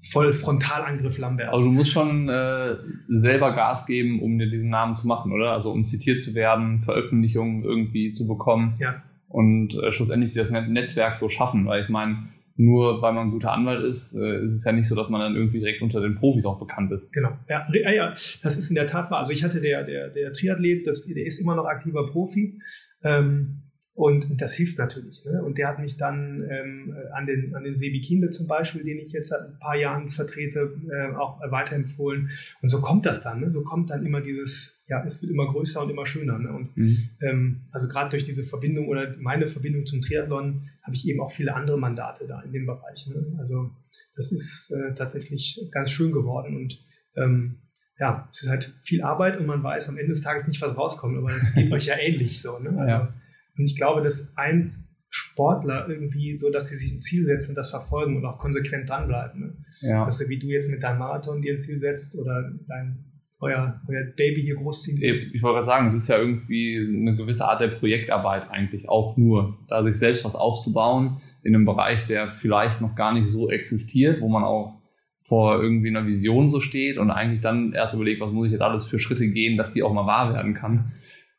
[0.00, 1.48] voll Frontalangriff Lambert.
[1.48, 2.76] Also du musst schon äh,
[3.08, 5.52] selber Gas geben, um dir diesen Namen zu machen, oder?
[5.52, 8.74] Also um zitiert zu werden, Veröffentlichungen irgendwie zu bekommen.
[8.78, 9.02] Ja.
[9.28, 12.28] Und äh, schlussendlich das Netzwerk so schaffen, weil ich meine,
[12.58, 15.20] nur weil man ein guter Anwalt ist, äh, ist es ja nicht so, dass man
[15.20, 17.12] dann irgendwie direkt unter den Profis auch bekannt ist.
[17.12, 17.30] Genau.
[17.48, 19.20] Ja, ja, ja das ist in der Tat wahr.
[19.20, 22.60] Also ich hatte der, der, der Triathlet, das, der ist immer noch aktiver Profi.
[23.04, 23.62] Ähm,
[23.98, 25.24] und das hilft natürlich.
[25.24, 25.42] Ne?
[25.42, 28.98] Und der hat mich dann ähm, an den, an den Sebi Kienle zum Beispiel, den
[29.00, 32.30] ich jetzt seit ein paar Jahren vertrete, äh, auch weiterempfohlen.
[32.62, 33.40] Und so kommt das dann.
[33.40, 33.50] Ne?
[33.50, 36.38] So kommt dann immer dieses, ja, es wird immer größer und immer schöner.
[36.38, 36.52] Ne?
[36.52, 36.96] Und mhm.
[37.22, 41.32] ähm, also gerade durch diese Verbindung oder meine Verbindung zum Triathlon habe ich eben auch
[41.32, 43.04] viele andere Mandate da in dem Bereich.
[43.08, 43.36] Ne?
[43.40, 43.68] Also
[44.14, 46.54] das ist äh, tatsächlich ganz schön geworden.
[46.54, 47.56] Und ähm,
[47.98, 50.76] ja, es ist halt viel Arbeit und man weiß am Ende des Tages nicht, was
[50.76, 52.60] rauskommt, aber es geht euch ja ähnlich so.
[52.60, 52.68] Ne?
[52.78, 53.14] Also, ja.
[53.58, 54.72] Und ich glaube, das eint
[55.10, 59.40] Sportler irgendwie so, dass sie sich ein Ziel setzen, das verfolgen und auch konsequent dranbleiben.
[59.40, 59.56] Ne?
[59.80, 60.04] Ja.
[60.04, 63.04] Dass du, wie du jetzt mit deinem Marathon dir ein Ziel setzt oder dein
[63.40, 67.16] euer, euer Baby hier großziehen Ich, ich wollte gerade sagen, es ist ja irgendwie eine
[67.16, 72.06] gewisse Art der Projektarbeit eigentlich auch nur, da sich selbst was aufzubauen in einem Bereich,
[72.06, 74.82] der vielleicht noch gar nicht so existiert, wo man auch
[75.18, 78.62] vor irgendwie einer Vision so steht und eigentlich dann erst überlegt, was muss ich jetzt
[78.62, 80.92] alles für Schritte gehen, dass die auch mal wahr werden kann.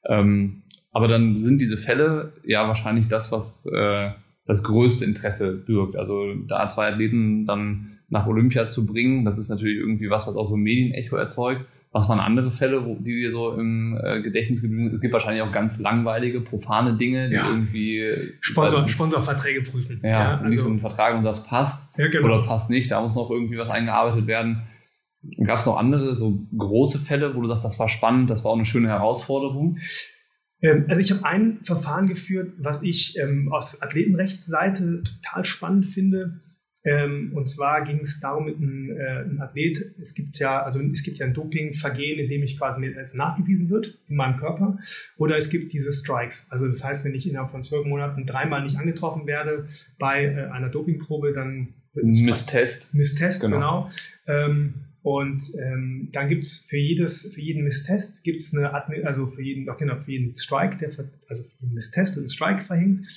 [0.07, 4.11] Ähm, aber dann sind diese Fälle ja wahrscheinlich das, was äh,
[4.45, 5.95] das größte Interesse birgt.
[5.95, 10.35] Also da zwei Athleten dann nach Olympia zu bringen, das ist natürlich irgendwie was, was
[10.35, 11.65] auch so ein Medienecho erzeugt.
[11.91, 14.95] Was waren andere Fälle, wo, die wir so im äh, Gedächtnis geblieben sind?
[14.95, 17.49] Es gibt wahrscheinlich auch ganz langweilige, profane Dinge, die ja.
[17.49, 19.99] irgendwie Sponsor, also, Sponsorverträge prüfen.
[20.03, 22.25] Ja, ja also, so ein Vertrag und das passt ja, genau.
[22.25, 22.91] oder passt nicht.
[22.91, 24.67] Da muss noch irgendwie was eingearbeitet werden.
[25.43, 28.51] Gab es noch andere so große Fälle, wo du sagst, das war spannend, das war
[28.51, 29.79] auch eine schöne Herausforderung?
[30.61, 36.41] Ähm, also ich habe ein Verfahren geführt, was ich ähm, aus Athletenrechtsseite total spannend finde.
[36.85, 40.79] Ähm, und zwar ging es darum, mit einem, äh, einem Athlet, es gibt ja, also
[40.79, 44.37] es gibt ja ein Dopingvergehen, in dem ich quasi mir es nachgewiesen wird in meinem
[44.37, 44.79] Körper,
[45.17, 46.47] oder es gibt diese Strikes.
[46.49, 49.67] Also das heißt, wenn ich innerhalb von zwölf Monaten dreimal nicht angetroffen werde
[49.97, 52.93] bei äh, einer Dopingprobe, dann wird es Misstest.
[52.93, 53.57] Misstest, genau.
[53.57, 53.89] genau.
[54.27, 58.73] Ähm, und ähm, dann gibt es für jedes, für jeden Misstest gibt es eine,
[59.05, 60.89] also für jeden, genau, für jeden Strike, der,
[61.27, 63.07] also für jeden Misstest wird ein Strike verhängt.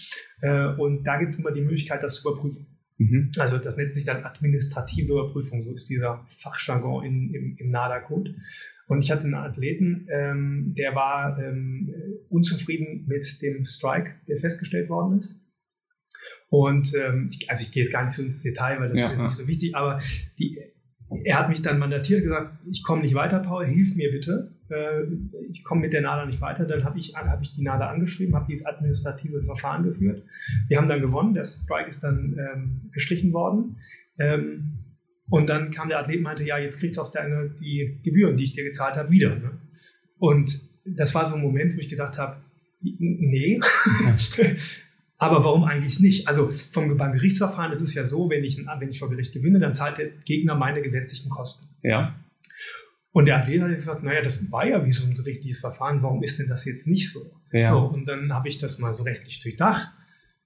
[0.40, 2.66] Äh, und da gibt es immer die Möglichkeit, das zu überprüfen.
[2.98, 3.32] Mhm.
[3.38, 8.36] Also das nennt sich dann administrative Überprüfung, so ist dieser Fachjargon in, im, im NADA-Code.
[8.86, 11.92] Und ich hatte einen Athleten, ähm, der war ähm,
[12.28, 15.40] unzufrieden mit dem Strike, der festgestellt worden ist.
[16.48, 19.10] Und ähm, ich, also ich gehe jetzt gar nicht so ins Detail, weil das ja,
[19.10, 19.24] ist ja.
[19.24, 20.00] nicht so wichtig, aber
[20.38, 20.58] die,
[21.24, 24.54] er hat mich dann mandatiert, gesagt, ich komme nicht weiter, Paul, hilf mir bitte.
[24.68, 25.02] Äh,
[25.50, 26.66] ich komme mit der NADA nicht weiter.
[26.66, 30.24] Dann habe ich, hab ich die NADA angeschrieben, habe dieses administrative Verfahren geführt.
[30.68, 33.76] Wir haben dann gewonnen, der Strike ist dann ähm, gestrichen worden.
[34.18, 34.78] Ähm,
[35.28, 38.44] und dann kam der Athlet und meinte, ja, jetzt kriegt doch deine, die Gebühren, die
[38.44, 39.34] ich dir gezahlt habe, wieder.
[39.34, 39.52] Ne?
[40.18, 42.36] Und das war so ein Moment, wo ich gedacht habe,
[42.80, 43.60] nee,
[45.22, 46.26] Aber warum eigentlich nicht?
[46.26, 49.60] Also vom, beim Gerichtsverfahren ist es ja so, wenn ich, wenn ich vor Gericht gewinne,
[49.60, 51.68] dann zahlt der Gegner meine gesetzlichen Kosten.
[51.82, 52.16] Ja.
[53.12, 56.22] Und der Athlet hat gesagt, naja, das war ja wie so ein gerichtliches Verfahren, warum
[56.22, 57.20] ist denn das jetzt nicht so?
[57.52, 57.72] Ja.
[57.72, 59.90] so und dann habe ich das mal so rechtlich durchdacht.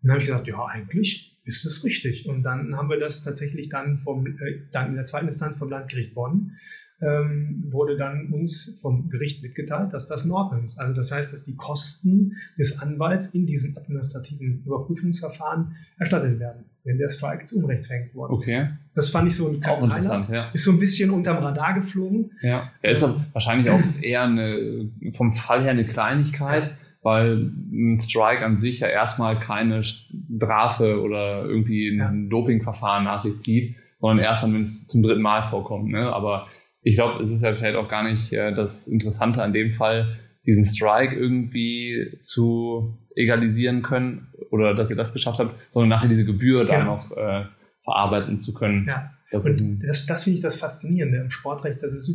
[0.03, 2.29] Und dann habe ich gesagt, ja, eigentlich ist das richtig.
[2.29, 5.71] Und dann haben wir das tatsächlich dann vom, äh, dann in der zweiten Instanz vom
[5.71, 6.53] Landgericht Bonn
[7.01, 10.79] ähm, wurde dann uns vom Gericht mitgeteilt, dass das in Ordnung ist.
[10.79, 16.97] Also das heißt, dass die Kosten des Anwalts in diesem administrativen Überprüfungsverfahren erstattet werden, wenn
[16.97, 18.63] der Strike zu Unrecht verhängt worden okay.
[18.63, 18.69] ist.
[18.95, 20.51] Das fand ich so ein auch interessant, ja.
[20.53, 22.33] Ist so ein bisschen unterm Radar geflogen.
[22.41, 26.77] Ja, er ist ähm, wahrscheinlich auch eher eine, vom Fall her eine Kleinigkeit.
[27.07, 32.13] Weil ein Strike an sich ja erstmal keine Strafe oder irgendwie ein ja.
[32.31, 35.89] Dopingverfahren nach sich zieht, sondern erst dann, wenn es zum dritten Mal vorkommt.
[35.89, 36.13] Ne?
[36.13, 36.49] Aber
[36.83, 40.17] ich glaube, es ist ja vielleicht auch gar nicht äh, das Interessante an dem Fall,
[40.47, 46.25] diesen Strike irgendwie zu egalisieren können oder dass ihr das geschafft habt, sondern nachher diese
[46.25, 46.77] Gebühr genau.
[46.77, 47.45] da noch äh,
[47.85, 48.85] verarbeiten zu können.
[48.89, 49.13] Ja.
[49.31, 52.15] Das, das, das finde ich das Faszinierende im Sportrecht, dass es so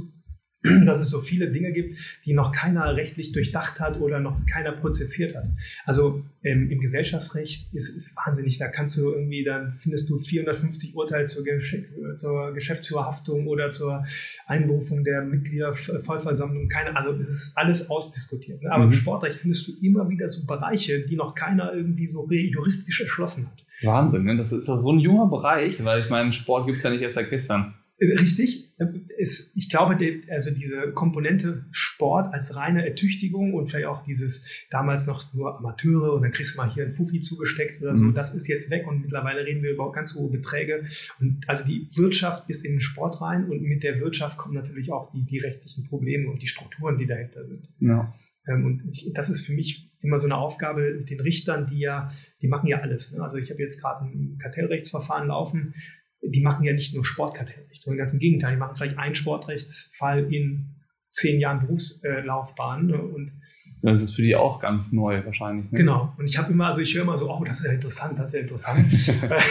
[0.86, 4.72] dass es so viele Dinge gibt, die noch keiner rechtlich durchdacht hat oder noch keiner
[4.72, 5.50] prozessiert hat.
[5.86, 8.60] Also ähm, im Gesellschaftsrecht ist, ist wahnsinnig.
[8.60, 11.76] Da kannst du irgendwie, dann findest du 450 Urteile zur, Gesch
[12.16, 14.04] zur Geschäftsführerhaftung oder zur
[14.46, 16.68] Einberufung der Mitgliedervollversammlung.
[16.68, 18.62] Keine, also es ist alles ausdiskutiert.
[18.62, 18.72] Ne?
[18.72, 18.92] Aber mhm.
[18.92, 23.48] im Sportrecht findest du immer wieder so Bereiche, die noch keiner irgendwie so juristisch erschlossen
[23.48, 23.66] hat.
[23.84, 24.36] Wahnsinn, ne?
[24.36, 27.16] das ist ja so ein junger Bereich, weil ich meine, Sport gibt's ja nicht erst
[27.16, 27.74] seit gestern.
[28.02, 28.74] Richtig.
[29.20, 29.96] Es, ich glaube,
[30.30, 36.14] also diese Komponente Sport als reine Ertüchtigung und vielleicht auch dieses damals noch nur Amateure
[36.14, 38.16] und dann kriegst du mal hier ein Fuffi zugesteckt oder so, mhm.
[38.16, 40.86] das ist jetzt weg und mittlerweile reden wir über ganz hohe Beträge.
[41.20, 44.92] Und also die Wirtschaft ist in den Sport rein und mit der Wirtschaft kommen natürlich
[44.92, 47.70] auch die, die rechtlichen Probleme und die Strukturen, die dahinter sind.
[47.80, 48.12] Ja.
[48.48, 51.82] Ähm, und ich, das ist für mich immer so eine Aufgabe mit den Richtern, die
[51.82, 52.12] ja,
[52.42, 53.16] die machen ja alles.
[53.16, 53.22] Ne?
[53.22, 55.76] Also ich habe jetzt gerade ein Kartellrechtsverfahren laufen
[56.22, 60.32] die machen ja nicht nur Sportkartellrecht, sondern ganz im Gegenteil, die machen vielleicht einen Sportrechtsfall
[60.34, 60.76] in
[61.10, 62.88] zehn Jahren Berufslaufbahn.
[62.88, 63.02] Ne?
[63.02, 63.34] Und
[63.82, 65.72] das ist für die auch ganz neu wahrscheinlich.
[65.72, 65.80] Ne?
[65.80, 66.14] Genau.
[66.18, 68.28] Und ich habe immer, also ich höre immer so, oh, das ist ja interessant, das
[68.28, 68.94] ist ja interessant.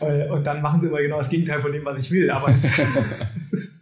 [0.00, 2.30] Äh, und dann machen sie immer genau das Gegenteil von dem, was ich will.
[2.30, 2.78] Aber es, es
[3.52, 3.72] ist,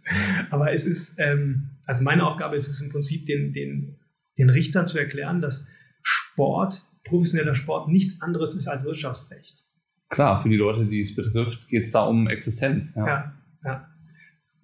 [0.49, 3.97] aber es ist ähm, also meine Aufgabe ist es im Prinzip, den, den,
[4.37, 5.67] den Richtern zu erklären, dass
[6.03, 9.65] Sport, professioneller Sport nichts anderes ist als Wirtschaftsrecht
[10.11, 12.93] klar, für die Leute, die es betrifft, geht es da um Existenz.
[12.93, 13.33] Ja, ja.
[13.65, 13.87] ja.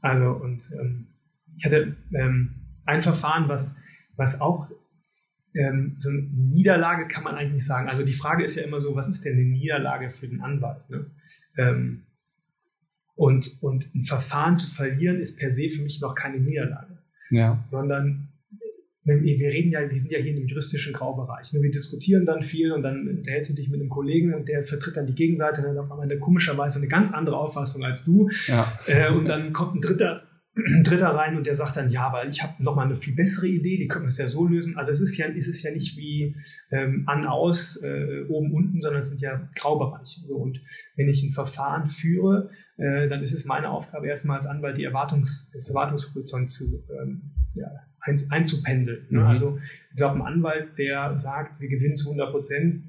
[0.01, 1.07] Also, und ähm,
[1.55, 3.75] ich hatte ähm, ein Verfahren, was,
[4.15, 4.69] was auch
[5.55, 7.89] ähm, so eine Niederlage kann man eigentlich nicht sagen.
[7.89, 10.87] Also die Frage ist ja immer so, was ist denn eine Niederlage für den Anwalt?
[10.89, 11.09] Ne?
[11.57, 12.03] Ähm,
[13.15, 16.99] und, und ein Verfahren zu verlieren ist per se für mich noch keine Niederlage.
[17.31, 17.63] Ja.
[17.65, 18.29] Sondern
[19.07, 21.53] wir reden ja, wir sind ja hier in einem juristischen Graubereich.
[21.53, 21.61] Ne?
[21.61, 24.97] Wir diskutieren dann viel und dann unterhältst du dich mit einem Kollegen und der vertritt
[24.97, 28.29] dann die Gegenseite und dann auf einmal eine komischerweise eine ganz andere Auffassung als du.
[28.47, 28.77] Ja.
[28.87, 30.23] Äh, und dann kommt ein dritter,
[30.55, 33.47] ein dritter rein und der sagt dann, ja, weil ich habe nochmal eine viel bessere
[33.47, 34.75] Idee, die können wir es ja so lösen.
[34.77, 36.35] Also es ist ja, es ist ja nicht wie
[36.71, 40.25] ähm, an, aus, äh, oben, unten, sondern es sind ja Graubereiche.
[40.25, 40.35] So.
[40.35, 40.61] Und
[40.95, 44.83] wenn ich ein Verfahren führe, äh, dann ist es meine Aufgabe, erstmal als Anwalt die
[44.83, 47.21] Erwartungs, das Erwartungshorizont zu ähm,
[47.55, 47.69] ja,
[48.07, 49.05] ein, einzupendeln.
[49.09, 49.19] Ne?
[49.19, 49.25] Mhm.
[49.27, 49.59] Also
[49.91, 52.83] ich glaube, ein Anwalt, der sagt, wir gewinnen zu 100 Prozent,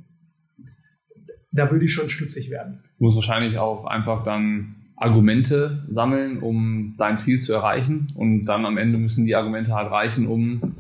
[1.51, 2.79] da würde ich schon stutzig werden.
[2.99, 8.09] Du musst wahrscheinlich auch einfach dann Argumente sammeln, um dein Ziel zu erreichen.
[8.15, 10.77] Und dann am Ende müssen die Argumente halt reichen, um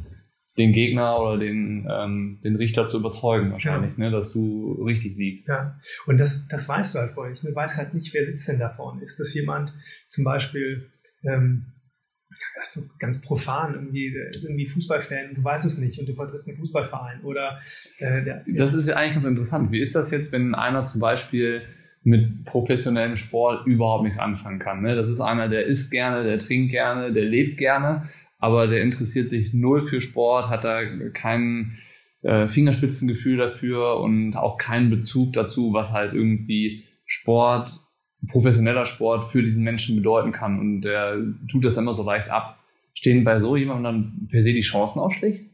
[0.58, 4.04] den Gegner oder den, ähm, den Richter zu überzeugen, wahrscheinlich, ja.
[4.04, 5.48] ne, dass du richtig liegst.
[5.48, 7.44] Ja, und das, das weißt du halt vorher nicht.
[7.44, 9.00] Du weißt halt nicht, wer sitzt denn da vorne.
[9.02, 9.72] Ist das jemand
[10.08, 10.90] zum Beispiel,
[11.22, 11.66] ähm,
[12.56, 16.14] das ist so ganz profan irgendwie, ist irgendwie Fußballfan, du weißt es nicht und du
[16.14, 17.58] vertrittst einen Fußballverein oder
[17.98, 19.72] äh, der, Das ist ja eigentlich ganz interessant.
[19.72, 21.62] Wie ist das jetzt, wenn einer zum Beispiel
[22.04, 24.82] mit professionellem Sport überhaupt nichts anfangen kann?
[24.82, 24.94] Ne?
[24.94, 29.30] Das ist einer, der isst gerne, der trinkt gerne, der lebt gerne, aber der interessiert
[29.30, 31.78] sich null für Sport, hat da kein
[32.22, 37.80] äh, Fingerspitzengefühl dafür und auch keinen Bezug dazu, was halt irgendwie Sport
[38.26, 40.58] professioneller Sport für diesen Menschen bedeuten kann.
[40.58, 41.18] Und der
[41.50, 42.58] tut das immer so leicht ab.
[42.94, 45.44] Stehen bei so jemandem dann per se die Chancen auch schlecht?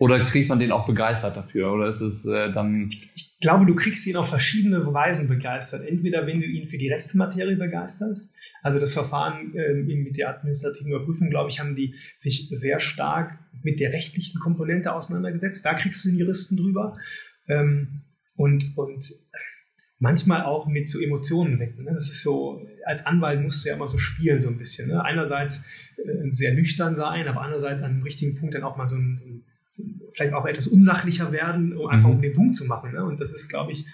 [0.00, 1.72] Oder kriegt man den auch begeistert dafür?
[1.72, 2.90] Oder ist es äh, dann.
[3.14, 5.86] Ich glaube, du kriegst ihn auf verschiedene Weisen begeistert.
[5.86, 8.32] Entweder wenn du ihn für die Rechtsmaterie begeisterst.
[8.62, 13.38] Also das Verfahren äh, mit der administrativen Überprüfung, glaube ich, haben die sich sehr stark
[13.62, 15.64] mit der rechtlichen Komponente auseinandergesetzt.
[15.64, 16.96] Da kriegst du den Juristen drüber.
[17.48, 18.02] Ähm,
[18.36, 19.04] und, und
[20.00, 21.84] manchmal auch mit so Emotionen wecken.
[21.84, 21.92] Ne?
[21.92, 24.88] Das ist so, als Anwalt musst du ja immer so spielen, so ein bisschen.
[24.88, 25.04] Ne?
[25.04, 25.64] Einerseits
[25.98, 29.18] äh, sehr nüchtern sein, aber andererseits an einem richtigen Punkt dann auch mal so ein,
[29.18, 29.44] so ein
[30.12, 32.16] vielleicht auch etwas unsachlicher werden, um einfach mhm.
[32.16, 32.92] um den Punkt zu machen.
[32.92, 33.04] Ne?
[33.04, 33.84] Und das ist, glaube ich,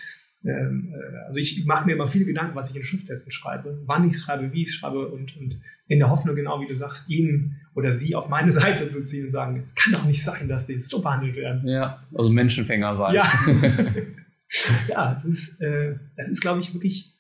[0.45, 4.07] ähm, äh, also ich mache mir immer viele Gedanken, was ich in Schriftsätzen schreibe, wann
[4.07, 6.77] ich es schreibe, wie ich es schreibe und, und in der Hoffnung, genau wie du
[6.77, 10.23] sagst, ihn oder sie auf meine Seite zu ziehen und sagen, es kann doch nicht
[10.23, 11.66] sein, dass die so behandelt werden.
[11.66, 13.14] Ja, also Menschenfänger sein.
[13.14, 13.25] Ja.
[14.88, 17.16] ja, das ist, äh, das ist, glaube ich, wirklich,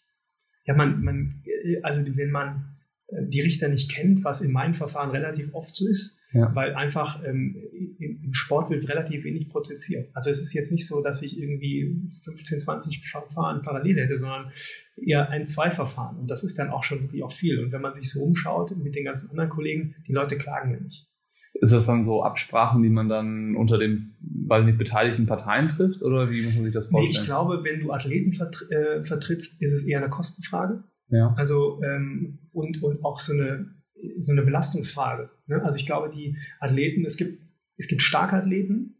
[0.64, 2.76] ja, man, man, äh, also wenn man
[3.08, 6.54] äh, die Richter nicht kennt, was in meinen Verfahren relativ oft so ist, ja.
[6.54, 7.56] weil einfach ähm,
[7.98, 10.10] im Sport wird relativ wenig prozessiert.
[10.14, 14.52] Also es ist jetzt nicht so, dass ich irgendwie 15, 20 Verfahren parallel hätte, sondern
[14.96, 16.18] eher ein, zwei Verfahren.
[16.18, 17.60] Und das ist dann auch schon wirklich auch viel.
[17.60, 20.80] Und wenn man sich so umschaut mit den ganzen anderen Kollegen, die Leute klagen ja
[20.80, 21.06] nicht.
[21.54, 24.16] Ist das dann so Absprachen, die man dann unter den,
[24.48, 27.12] weiß nicht, beteiligten Parteien trifft oder wie muss man sich das vorstellen?
[27.12, 30.84] Nee, ich glaube, wenn du Athleten vertr äh, vertrittst, ist es eher eine Kostenfrage.
[31.08, 31.34] Ja.
[31.36, 33.76] Also ähm, und, und auch so eine
[34.18, 35.30] so eine Belastungsfrage.
[35.46, 35.62] Ne?
[35.62, 37.40] Also ich glaube, die Athleten, es gibt,
[37.76, 38.96] es gibt starke Athleten,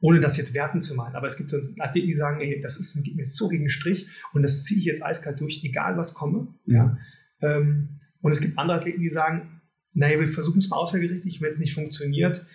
[0.00, 3.02] ohne das jetzt werten zu meinen, aber es gibt Athleten, die sagen, ey, das ist,
[3.02, 6.14] geht mir so gegen den Strich und das ziehe ich jetzt eiskalt durch, egal was
[6.14, 6.54] komme.
[6.66, 6.96] Ja.
[7.40, 7.56] ja.
[7.56, 9.60] Ähm, und es gibt andere Athleten, die sagen,
[9.92, 12.46] naja, wir versuchen es mal außergerichtlich, wenn es nicht funktioniert,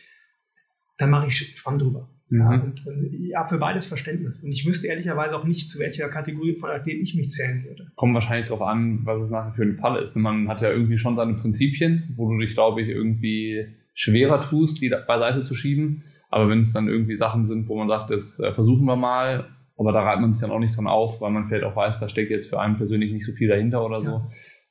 [0.98, 2.10] dann mache ich Schwamm drüber.
[2.34, 2.40] Mhm.
[2.40, 4.44] Ja, und, und ich habe für beides Verständnis.
[4.44, 7.92] Und ich wüsste ehrlicherweise auch nicht, zu welcher Kategorie von Athleten ich mich zählen würde.
[7.96, 10.16] Kommt wahrscheinlich darauf an, was es nachher für ein Fall ist.
[10.16, 14.82] Man hat ja irgendwie schon seine Prinzipien, wo du dich, glaube ich, irgendwie schwerer tust,
[14.82, 16.04] die beiseite zu schieben.
[16.32, 19.46] Aber wenn es dann irgendwie Sachen sind, wo man sagt, das äh, versuchen wir mal,
[19.78, 22.00] aber da reibt man sich dann auch nicht dran auf, weil man vielleicht auch weiß,
[22.00, 24.04] da steckt jetzt für einen persönlich nicht so viel dahinter oder ja.
[24.04, 24.22] so.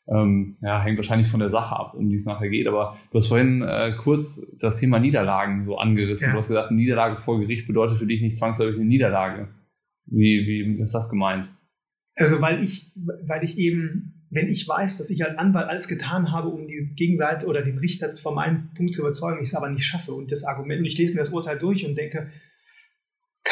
[0.09, 2.67] Ähm, ja, hängt wahrscheinlich von der Sache ab, um die es nachher geht.
[2.67, 6.27] Aber du hast vorhin äh, kurz das Thema Niederlagen so angerissen.
[6.27, 6.33] Ja.
[6.33, 9.49] Du hast gesagt, eine Niederlage vor Gericht bedeutet für dich nicht zwangsläufig eine Niederlage.
[10.07, 11.49] Wie, wie ist das gemeint?
[12.17, 12.93] Also weil ich,
[13.27, 16.87] weil ich eben, wenn ich weiß, dass ich als Anwalt alles getan habe, um die
[16.97, 20.33] Gegenseite oder den Richter von meinem Punkt zu überzeugen, ich es aber nicht schaffe und
[20.33, 22.31] das Argument, und ich lese mir das Urteil durch und denke,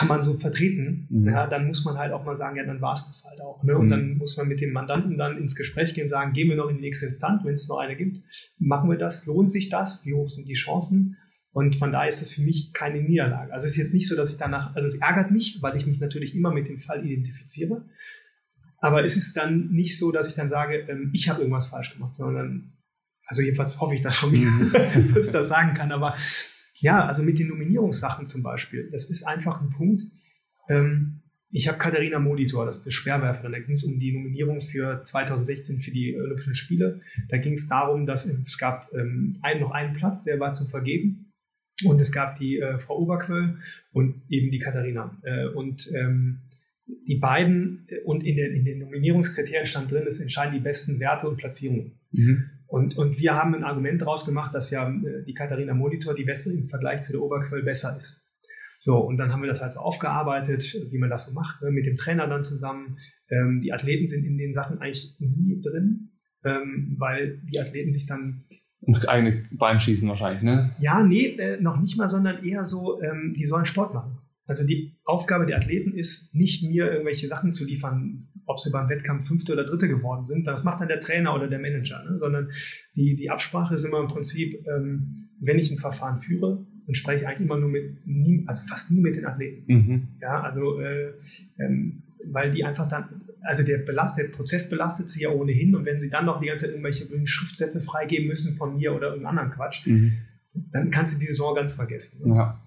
[0.00, 1.26] kann man so vertreten, mhm.
[1.26, 3.62] ja, dann muss man halt auch mal sagen, ja, dann war es das halt auch.
[3.62, 3.76] Ne?
[3.76, 3.90] Und mhm.
[3.90, 6.70] dann muss man mit dem Mandanten dann ins Gespräch gehen und sagen, gehen wir noch
[6.70, 8.22] in die nächste Instanz, wenn es noch eine gibt,
[8.58, 11.18] machen wir das, lohnt sich das, wie hoch sind die Chancen?
[11.52, 13.52] Und von daher ist das für mich keine Niederlage.
[13.52, 15.86] Also es ist jetzt nicht so, dass ich danach, also es ärgert mich, weil ich
[15.86, 17.84] mich natürlich immer mit dem Fall identifiziere.
[18.78, 21.92] Aber es ist dann nicht so, dass ich dann sage, ähm, ich habe irgendwas falsch
[21.92, 22.72] gemacht, sondern,
[23.26, 24.72] also jedenfalls hoffe ich das von mir, mhm.
[25.14, 25.92] dass ich das sagen kann.
[25.92, 26.16] Aber
[26.81, 28.88] ja, also mit den Nominierungssachen zum Beispiel.
[28.90, 30.03] Das ist einfach ein Punkt.
[30.69, 31.21] Ähm,
[31.53, 33.53] ich habe Katharina Molitor, das ist die Speerwerferin.
[33.53, 37.01] Da ging es um die Nominierung für 2016 für die Olympischen Spiele.
[37.29, 40.64] Da ging es darum, dass es gab ähm, ein, noch einen Platz, der war zu
[40.64, 41.33] vergeben.
[41.85, 43.59] Und es gab die äh, Frau Oberquell
[43.93, 45.19] und eben die Katharina.
[45.23, 46.43] Äh, und ähm,
[46.87, 51.01] die beiden, äh, und in den, in den Nominierungskriterien stand drin, es entscheiden die besten
[51.01, 51.99] Werte und Platzierungen.
[52.12, 52.51] Mhm.
[52.70, 56.24] Und, und wir haben ein Argument daraus gemacht, dass ja äh, die Katharina Molitor die
[56.24, 58.30] bessere im Vergleich zu der Oberquell besser ist.
[58.78, 61.85] So, und dann haben wir das halt aufgearbeitet, wie man das so macht, ne, mit
[61.85, 62.96] dem Trainer dann zusammen.
[63.28, 66.12] Ähm, die Athleten sind in den Sachen eigentlich nie drin,
[66.44, 68.44] ähm, weil die Athleten sich dann
[68.83, 70.70] ins eigene Bein schießen wahrscheinlich, ne?
[70.78, 74.18] Ja, nee, äh, noch nicht mal, sondern eher so, ähm, die sollen Sport machen.
[74.46, 78.88] Also die Aufgabe der Athleten ist nicht mir irgendwelche Sachen zu liefern, ob sie beim
[78.88, 80.46] Wettkampf Fünfte oder Dritte geworden sind.
[80.46, 82.18] Das macht dann der Trainer oder der Manager, ne?
[82.18, 82.50] sondern
[82.96, 87.22] die, die Absprache ist immer im Prinzip, ähm, wenn ich ein Verfahren führe, dann spreche
[87.22, 89.72] ich eigentlich immer nur mit, nie, also fast nie mit den Athleten.
[89.72, 90.09] Mhm.
[90.20, 91.12] Ja, also äh,
[91.59, 95.85] ähm, weil die einfach dann, also der, Belast, der Prozess belastet sie ja ohnehin und
[95.87, 99.38] wenn sie dann noch die ganze Zeit irgendwelche Schriftsätze freigeben müssen von mir oder irgendeinem
[99.38, 100.14] anderen Quatsch, mhm.
[100.72, 102.29] dann kannst du die Saison ganz vergessen.
[102.29, 102.35] Ne?
[102.35, 102.61] Ja.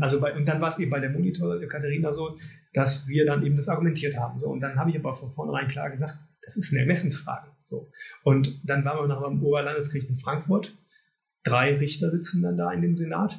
[0.00, 2.36] Also bei, und dann war es eben bei der Monitor der Katharina so,
[2.72, 4.38] dass wir dann eben das argumentiert haben.
[4.38, 4.48] So.
[4.48, 7.50] Und dann habe ich aber von vornherein klar gesagt, das ist eine Ermessensfrage.
[7.68, 7.90] So.
[8.24, 10.76] Und dann waren wir noch beim Oberlandesgericht in Frankfurt.
[11.44, 13.38] Drei Richter sitzen dann da in dem Senat.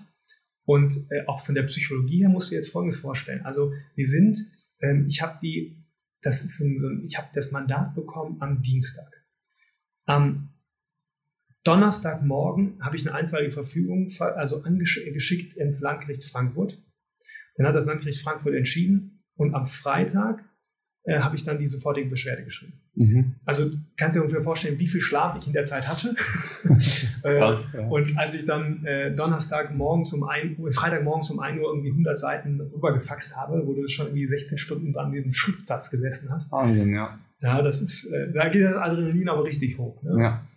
[0.65, 3.43] Und äh, auch von der Psychologie her musst du jetzt Folgendes vorstellen.
[3.43, 4.37] Also wir sind,
[4.81, 5.83] ähm, ich habe die,
[6.21, 9.25] das ist so, ich habe das Mandat bekommen am Dienstag.
[10.05, 10.53] Am
[11.63, 16.81] Donnerstagmorgen habe ich eine einstweilige Verfügung also angeschickt ins Landgericht Frankfurt.
[17.55, 20.43] Dann hat das Landgericht Frankfurt entschieden und am Freitag
[21.05, 22.73] äh, habe ich dann die sofortige Beschwerde geschrieben.
[22.95, 23.35] Mhm.
[23.45, 26.15] Also kannst du dir ungefähr vorstellen, wie viel Schlaf ich in der Zeit hatte.
[27.21, 27.85] Äh, Krass, ja.
[27.87, 31.89] Und als ich dann äh, Donnerstag morgens um ein, Freitag morgens um 1 Uhr irgendwie
[31.89, 36.49] 100 Seiten rübergefaxt habe, wo du schon irgendwie 16 Stunden dran diesem Schriftsatz gesessen hast.
[36.53, 37.19] Wahnsinn, ja.
[37.41, 40.01] Ja, das ist, äh, da geht das Adrenalin aber richtig hoch.
[40.01, 40.21] Ne?
[40.21, 40.47] Ja.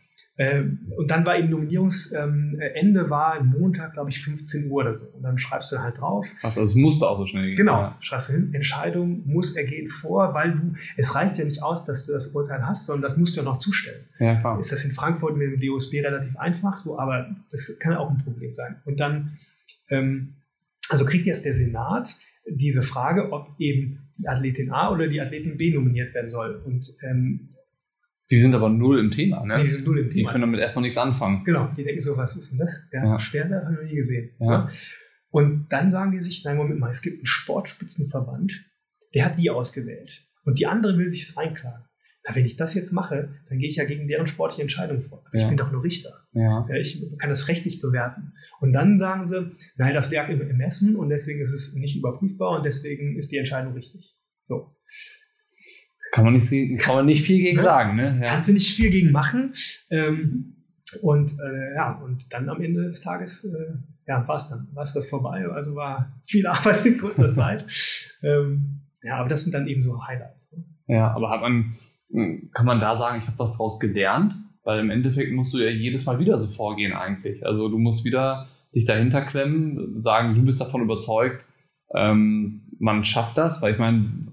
[0.43, 5.07] Ähm, und dann war eben Nominierungsende ähm, war Montag, glaube ich, 15 Uhr oder so.
[5.07, 6.29] Und dann schreibst du halt drauf.
[6.43, 7.57] Also es musste auch so schnell gehen.
[7.57, 7.97] Genau, ja.
[8.01, 12.07] schreibst du hin, Entscheidung muss ergehen vor, weil du, es reicht ja nicht aus, dass
[12.07, 14.05] du das Urteil hast, sondern das musst du ja noch zustellen.
[14.19, 14.59] Ja, klar.
[14.59, 18.19] Ist das in Frankfurt mit dem DOSB relativ einfach, so, aber das kann auch ein
[18.19, 18.77] Problem sein.
[18.85, 19.31] Und dann,
[19.91, 20.35] ähm,
[20.89, 22.17] also kriegt jetzt der Senat
[22.49, 26.61] diese Frage, ob eben die Athletin A oder die Athletin B nominiert werden soll.
[26.65, 27.51] Und ähm,
[28.33, 29.57] die sind aber null im Thema, ne?
[29.57, 30.29] Nee, die sind null im Thema.
[30.29, 31.45] Die können damit erstmal nichts anfangen.
[31.45, 32.89] Genau, die denken so, was ist denn das?
[32.91, 33.19] Ja, ja.
[33.19, 34.31] Sperrwert habe ich noch nie gesehen.
[34.41, 34.71] Ja.
[35.29, 38.53] Und dann sagen die sich, nein, Moment mal, es gibt einen Sportspitzenverband,
[39.15, 40.27] der hat die ausgewählt.
[40.45, 41.85] Und die andere will sich es einklagen.
[42.27, 45.25] Na, wenn ich das jetzt mache, dann gehe ich ja gegen deren sportliche Entscheidung vor.
[45.33, 45.43] Ja.
[45.43, 46.27] Ich bin doch nur Richter.
[46.33, 46.67] Ja.
[46.81, 48.33] Ich kann das rechtlich bewerten.
[48.61, 52.57] Und dann sagen sie, nein, das lag im Ermessen und deswegen ist es nicht überprüfbar
[52.57, 54.17] und deswegen ist die Entscheidung richtig.
[54.45, 54.75] So.
[56.13, 57.63] Kann man nicht, kann man nicht viel gegen ne?
[57.65, 58.21] sagen, ne?
[58.23, 58.31] Ja.
[58.31, 59.53] Kannst du nicht viel gegen machen.
[59.91, 60.55] Ähm,
[61.03, 63.75] und äh, ja, und dann am Ende des Tages, äh,
[64.07, 65.45] ja, war es dann, war es das vorbei.
[65.51, 67.67] Also war viel Arbeit in kurzer Zeit.
[68.23, 70.57] Ähm, ja, aber das sind dann eben so Highlights.
[70.57, 70.65] Ne?
[70.95, 71.77] Ja, aber hat man,
[72.53, 74.37] kann man da sagen, ich habe was daraus gelernt?
[74.65, 77.45] weil im Endeffekt musst du ja jedes Mal wieder so vorgehen eigentlich.
[77.45, 81.45] Also du musst wieder dich dahinter klemmen, sagen, du bist davon überzeugt,
[81.95, 84.27] ähm, man schafft das, weil ich meine,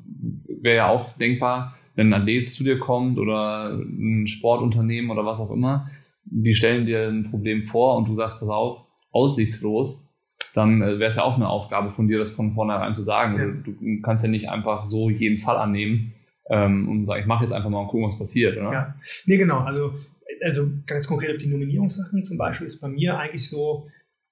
[0.62, 5.40] wäre ja auch denkbar, wenn ein Athlet zu dir kommt oder ein Sportunternehmen oder was
[5.40, 5.90] auch immer,
[6.24, 10.08] die stellen dir ein Problem vor und du sagst, pass auf, aussichtslos,
[10.54, 13.38] dann äh, wäre es ja auch eine Aufgabe von dir, das von vornherein zu sagen.
[13.38, 13.46] Ja.
[13.46, 16.14] Du, du kannst ja nicht einfach so jeden Fall annehmen
[16.50, 18.58] ähm, und sagen, ich mache jetzt einfach mal und gucken, was passiert.
[18.58, 18.72] Oder?
[18.72, 19.60] Ja, nee, genau.
[19.60, 19.94] Also,
[20.42, 23.88] also ganz konkret auf die Nominierungssachen zum Beispiel ist bei mir eigentlich so,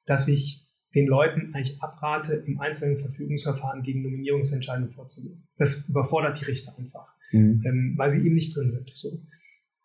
[0.06, 5.48] dass ich den Leuten eigentlich abrate, im einzelnen Verfügungsverfahren gegen Nominierungsentscheidungen vorzugehen.
[5.58, 7.62] Das überfordert die Richter einfach, Mhm.
[7.66, 8.90] ähm, weil sie eben nicht drin sind.
[8.94, 9.22] So.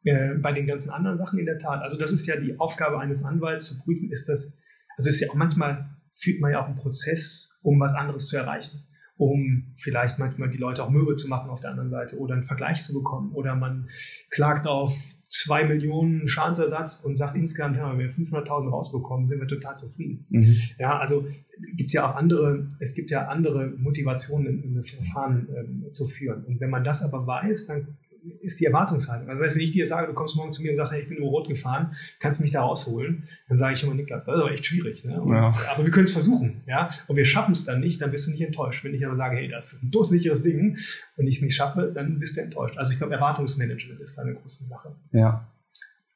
[0.04, 1.82] Äh, bei den ganzen anderen Sachen in der Tat.
[1.82, 4.58] Also das ist ja die Aufgabe eines Anwalts zu prüfen, ist das,
[4.96, 8.36] also ist ja auch manchmal führt man ja auch einen Prozess, um was anderes zu
[8.36, 8.84] erreichen,
[9.16, 12.42] um vielleicht manchmal die Leute auch mürbe zu machen auf der anderen Seite oder einen
[12.42, 13.88] Vergleich zu bekommen oder man
[14.30, 14.96] klagt auf
[15.28, 20.26] zwei Millionen Schadensersatz und sagt insgesamt, ja, wenn wir 500.000 rausbekommen, sind wir total zufrieden.
[20.28, 20.56] Mhm.
[20.78, 21.26] Ja, also
[21.74, 26.44] gibt ja auch andere, es gibt ja andere Motivationen, in, in Verfahren ähm, zu führen.
[26.44, 27.96] Und wenn man das aber weiß, dann
[28.40, 29.28] ist die Erwartungshaltung.
[29.28, 31.18] Also wenn ich dir sage, du kommst morgen zu mir und sagst, hey, ich bin
[31.18, 34.40] über Rot gefahren, kannst du mich da rausholen, dann sage ich immer, Niklas, das ist
[34.40, 35.04] aber echt schwierig.
[35.04, 35.20] Ne?
[35.20, 35.52] Und, Ja.
[35.72, 36.88] Aber wir können es versuchen, ja.
[37.08, 38.84] Und wir schaffen es dann nicht, dann bist du nicht enttäuscht.
[38.84, 40.78] Wenn ich aber sage, hey, das ist ein sicheres Ding
[41.16, 42.76] und ich es nicht schaffe, dann bist du enttäuscht.
[42.78, 44.94] Also ich glaube, Erwartungsmanagement ist da eine große Sache.
[45.12, 45.48] Ja.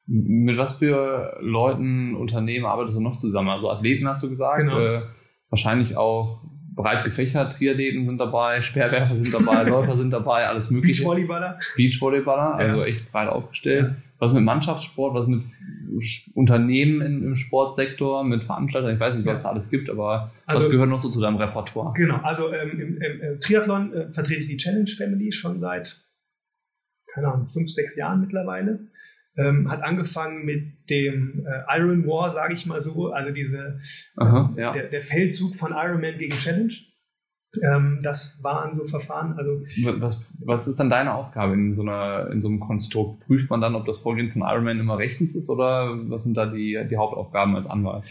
[0.05, 3.49] Mit was für Leuten, Unternehmen arbeitest du noch zusammen?
[3.49, 4.79] Also Athleten hast du gesagt, Genau.
[4.79, 5.01] äh,
[5.49, 6.41] wahrscheinlich auch
[6.77, 11.01] breit gefächert, Triathleten sind dabei, Speerwerfer sind dabei, Läufer sind dabei, alles mögliche.
[11.03, 12.85] Beachvolleyballer, Beachvolleyballer, also Ja.
[12.85, 13.87] echt breit aufgestellt.
[13.89, 13.95] Ja.
[14.19, 15.43] Was mit Mannschaftssport, was mit
[16.33, 20.31] Unternehmen im, im Sportsektor, mit Veranstaltern, ich weiß nicht, was es da alles gibt, aber
[20.45, 21.93] was Also- gehört noch so zu deinem Repertoire?
[21.93, 25.99] Genau, also ähm, im, im, im Triathlon äh, vertrete ich die Challenge Family schon seit,
[27.13, 28.87] keine Ahnung, fünf, sechs Jahren mittlerweile.
[29.37, 33.77] Ähm, hat angefangen mit dem äh, Iron War, sage ich mal so, also diese,
[34.15, 34.71] Aha, ja.
[34.71, 36.73] der, der Feldzug von Ironman gegen Challenge.
[37.63, 39.61] Ähm, das waren so Verfahren, also
[39.99, 43.25] Was, was ist dann deine Aufgabe in so, einer, in so einem Konstrukt?
[43.25, 46.47] Prüft man dann, ob das Vorgehen von Ironman immer rechtens ist oder was sind da
[46.47, 48.05] die, die Hauptaufgaben als Anwalt?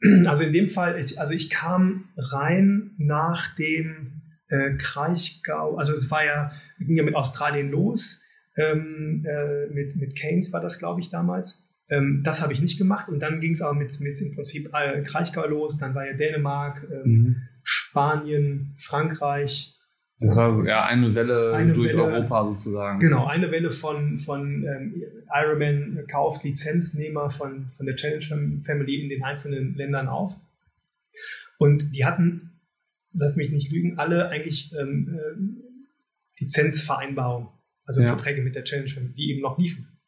[0.26, 6.10] Also in dem Fall, ich, also ich kam rein nach dem äh, Kraichgau, also es
[6.10, 8.22] war ja, ging ja mit Australien los,
[8.56, 11.68] ähm, äh, mit, mit Keynes war das, glaube ich, damals.
[11.88, 14.70] Ähm, das habe ich nicht gemacht und dann ging es aber mit, mit im Prinzip
[14.74, 19.76] äh, Kraichgau los, dann war ja Dänemark, ähm, Spanien, Frankreich,
[20.18, 22.04] Das war ja eine Welle Eine durch Welle.
[22.04, 22.98] Europa sozusagen.
[22.98, 25.02] Genau, eine Welle von, von ähm,
[25.32, 30.34] Ironman kauft Lizenznehmer von, von der Challenge Family in den einzelnen Ländern auf.
[31.58, 32.60] Und die hatten,
[33.12, 35.62] lass mich nicht lügen, alle eigentlich ähm, ähm,
[36.38, 37.48] Lizenzvereinbarungen,
[37.86, 38.08] also Ja.
[38.08, 39.98] Verträge mit der Challenge Family, die eben noch liefen.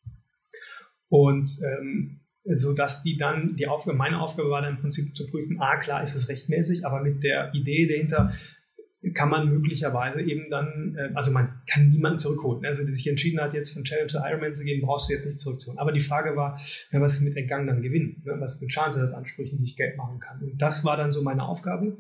[1.09, 5.26] Und ähm, so dass die dann, die Aufgabe, meine Aufgabe war dann im Prinzip zu
[5.26, 8.35] prüfen, ah, klar ist es rechtmäßig, aber mit der Idee dahinter,
[9.14, 12.64] kann man möglicherweise eben dann, äh, also man kann niemanden zurückholen.
[12.66, 15.26] Also der sich entschieden hat, jetzt von Challenge zu Ironman zu gehen, brauchst du jetzt
[15.26, 15.79] nicht zurückzuholen.
[15.79, 16.61] Aber die Frage war,
[16.91, 18.22] ja, was ist mit entgangenen Gewinn?
[18.24, 18.37] Ne?
[18.41, 20.43] Was ist mit Schadensersatzansprüchen, die ich Geld machen kann?
[20.43, 21.99] Und das war dann so meine Aufgabe.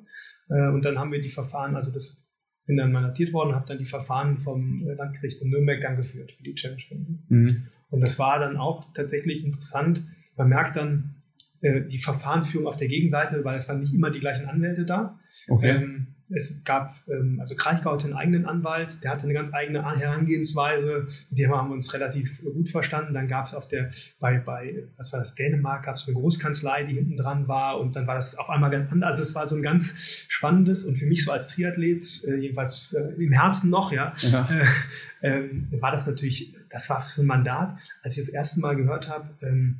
[0.48, 2.24] Äh, und dann haben wir die Verfahren, also das
[2.68, 6.42] bin dann mandatiert worden, habe dann die Verfahren vom Landgericht in Nürnberg dann geführt für
[6.42, 6.82] die Challenge.
[7.28, 7.66] Mhm.
[7.90, 10.04] Und das war dann auch tatsächlich interessant.
[10.36, 11.17] Man merkt dann
[11.60, 15.18] äh, die Verfahrensführung auf der Gegenseite, weil es waren nicht immer die gleichen Anwälte da.
[15.48, 15.70] Okay.
[15.70, 19.82] Ähm, es gab, ähm, also Kraichgau hatte einen eigenen Anwalt, der hatte eine ganz eigene
[19.98, 23.14] Herangehensweise, mit dem haben wir uns relativ gut verstanden.
[23.14, 23.90] Dann gab es auf der,
[24.20, 27.96] bei, bei, was war das, Dänemark, gab es eine Großkanzlei, die hinten dran war und
[27.96, 29.08] dann war das auf einmal ganz anders.
[29.08, 29.94] Also es war so ein ganz
[30.28, 34.48] spannendes und für mich so als Triathlet, äh, jedenfalls äh, im Herzen noch, ja, Ja.
[34.50, 34.66] äh,
[35.22, 39.08] ähm, war das natürlich, das war so ein Mandat, als ich das erste Mal gehört
[39.08, 39.78] habe, ähm,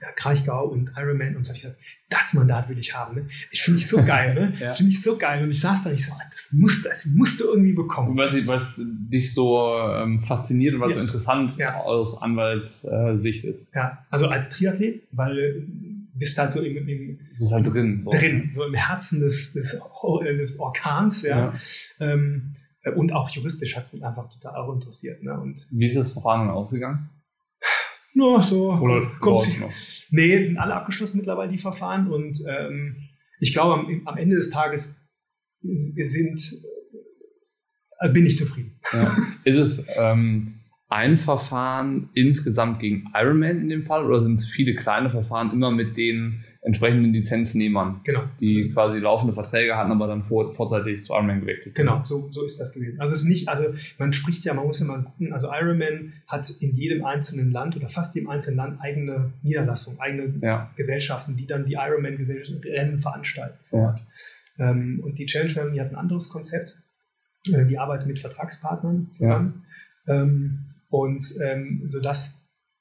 [0.00, 1.78] ja, Kraichgau und Ironman und so, ich gedacht,
[2.08, 3.16] das Mandat will ich haben.
[3.16, 3.28] Ne?
[3.50, 4.52] Ich finde ich so geil, ne?
[4.60, 4.70] Ja.
[4.70, 5.42] Finde ich so geil.
[5.42, 7.72] Und ich saß da und ich so, ah, das musst du, das musst du irgendwie
[7.72, 8.10] bekommen.
[8.10, 10.94] Und was, was dich so ähm, fasziniert und was Ja.
[10.94, 11.80] so interessant Ja.
[11.80, 13.74] aus Anwaltssicht ist.
[13.74, 18.00] Ja, also als Triathlet, weil äh, du bist halt so im, im, bist halt drin.
[18.02, 18.10] So.
[18.10, 21.52] drin, so im Herzen des, des, äh, des Orkans, ja.
[22.00, 25.22] Ähm, äh, und auch juristisch hat es mich einfach total auch interessiert.
[25.22, 25.38] Ne?
[25.38, 27.10] Und Wie ist das Verfahren dann ausgegangen?
[28.16, 29.70] No, so Oder kommt, sie- noch?
[30.10, 32.08] Nee, sind alle abgeschlossen mittlerweile, die Verfahren.
[32.10, 32.96] Und ähm,
[33.40, 35.06] ich glaube, am, am Ende des Tages
[35.60, 36.40] sind,
[38.00, 38.80] äh, bin ich zufrieden.
[38.92, 39.16] Ja.
[39.44, 44.74] Ist es ähm, ein Verfahren insgesamt gegen Ironman in dem Fall oder sind es viele
[44.76, 48.24] kleine Verfahren immer mit den entsprechenden Lizenznehmern, Genau.
[48.40, 51.86] die quasi laufende Verträge hatten, aber dann vor, vorzeitig zu Ironman gewechselt sind.
[51.86, 53.00] Genau, so, so ist das gewesen.
[53.00, 56.12] Also es ist nicht, also man spricht ja, man muss ja mal gucken, also Ironman
[56.26, 61.36] hat in jedem einzelnen Land oder fast jedem einzelnen Land eigene Niederlassungen, eigene Ja, Gesellschaften,
[61.36, 64.00] die dann die Ironman-Rennen veranstalten vor
[64.58, 64.70] Ja.
[64.70, 66.76] Ähm, und die Challenge Family hat ein anderes Konzept.
[67.52, 69.64] Äh, die arbeitet mit Vertragspartnern zusammen.
[70.08, 72.34] Ähm, und ähm, sodass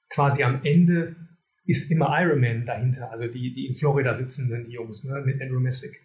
[0.09, 1.15] quasi am Ende
[1.65, 5.59] ist immer Ironman dahinter, also die, die in Florida sitzenden die Jungs ne, mit Andrew
[5.59, 6.01] Messick.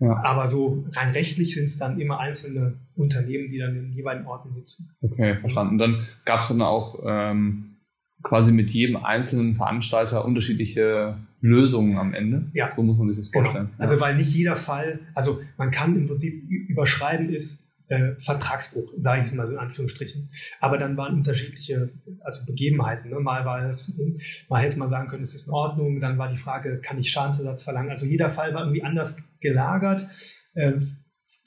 [0.00, 4.26] ja, Aber so rein rechtlich sind es dann immer einzelne Unternehmen, die dann in jeweiligen
[4.26, 4.90] Orten sitzen.
[5.02, 5.78] okay, verstanden.
[5.78, 7.76] Dann gab es dann auch ähm,
[8.22, 12.50] quasi mit jedem einzelnen Veranstalter unterschiedliche Lösungen am Ende.
[12.54, 12.72] Ja.
[12.74, 13.66] So muss man sich das vorstellen.
[13.66, 13.82] Genau.
[13.82, 19.20] Also weil nicht jeder Fall, also man kann im Prinzip überschreiben ist äh, Vertragsbruch, sage
[19.20, 20.30] ich jetzt mal so in Anführungsstrichen.
[20.60, 23.10] Aber dann waren unterschiedliche also Begebenheiten.
[23.10, 23.20] Ne?
[23.20, 24.00] Mal war es,
[24.48, 26.00] mal hätte man sagen können, es ist in Ordnung.
[26.00, 27.90] Dann war die Frage, kann ich Schadensersatz verlangen?
[27.90, 30.08] Also jeder Fall war irgendwie anders gelagert.
[30.54, 30.74] Äh,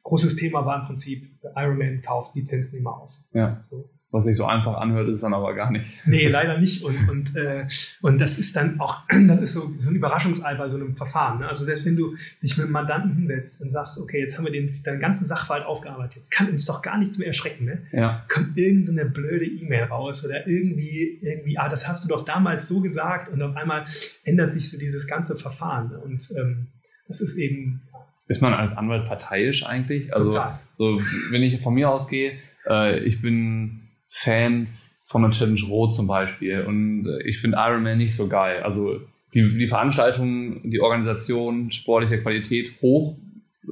[0.04, 3.14] großes Thema war im Prinzip, Ironman kauft Lizenznehmer auf.
[3.34, 3.62] ja.
[3.70, 3.90] So.
[4.18, 5.86] Was sich so einfach anhört, ist es dann aber gar nicht.
[6.06, 6.84] Nee, leider nicht.
[6.84, 7.68] Und, und, äh,
[8.02, 11.40] und das ist dann auch, das ist so, so ein Überraschungsei bei so einem Verfahren.
[11.40, 11.48] Ne?
[11.48, 14.52] Also selbst wenn du dich mit einem Mandanten hinsetzt und sagst, okay, jetzt haben wir
[14.52, 17.66] den, deinen ganzen Sachverhalt aufgearbeitet, jetzt kann uns doch gar nichts mehr erschrecken.
[17.66, 17.84] Ne?
[17.92, 22.68] Ja, Kommt irgendeine blöde E-Mail raus oder irgendwie, irgendwie, ah, das hast du doch damals
[22.68, 23.86] so gesagt und auf einmal
[24.24, 25.90] ändert sich so dieses ganze Verfahren.
[25.90, 26.00] Ne?
[26.00, 26.68] Und ähm,
[27.08, 27.82] das ist eben
[28.28, 30.14] ist man als Anwalt parteiisch eigentlich?
[30.14, 30.60] Also total.
[30.78, 31.00] so,
[31.32, 32.34] wenn ich von mir ausgehe,
[32.68, 34.68] äh, ich bin Fan
[35.04, 38.62] von der Challenge Rot zum Beispiel und äh, ich finde Ironman nicht so geil.
[38.64, 39.02] Also
[39.34, 43.18] die, die Veranstaltung, die Organisation, sportliche Qualität hoch,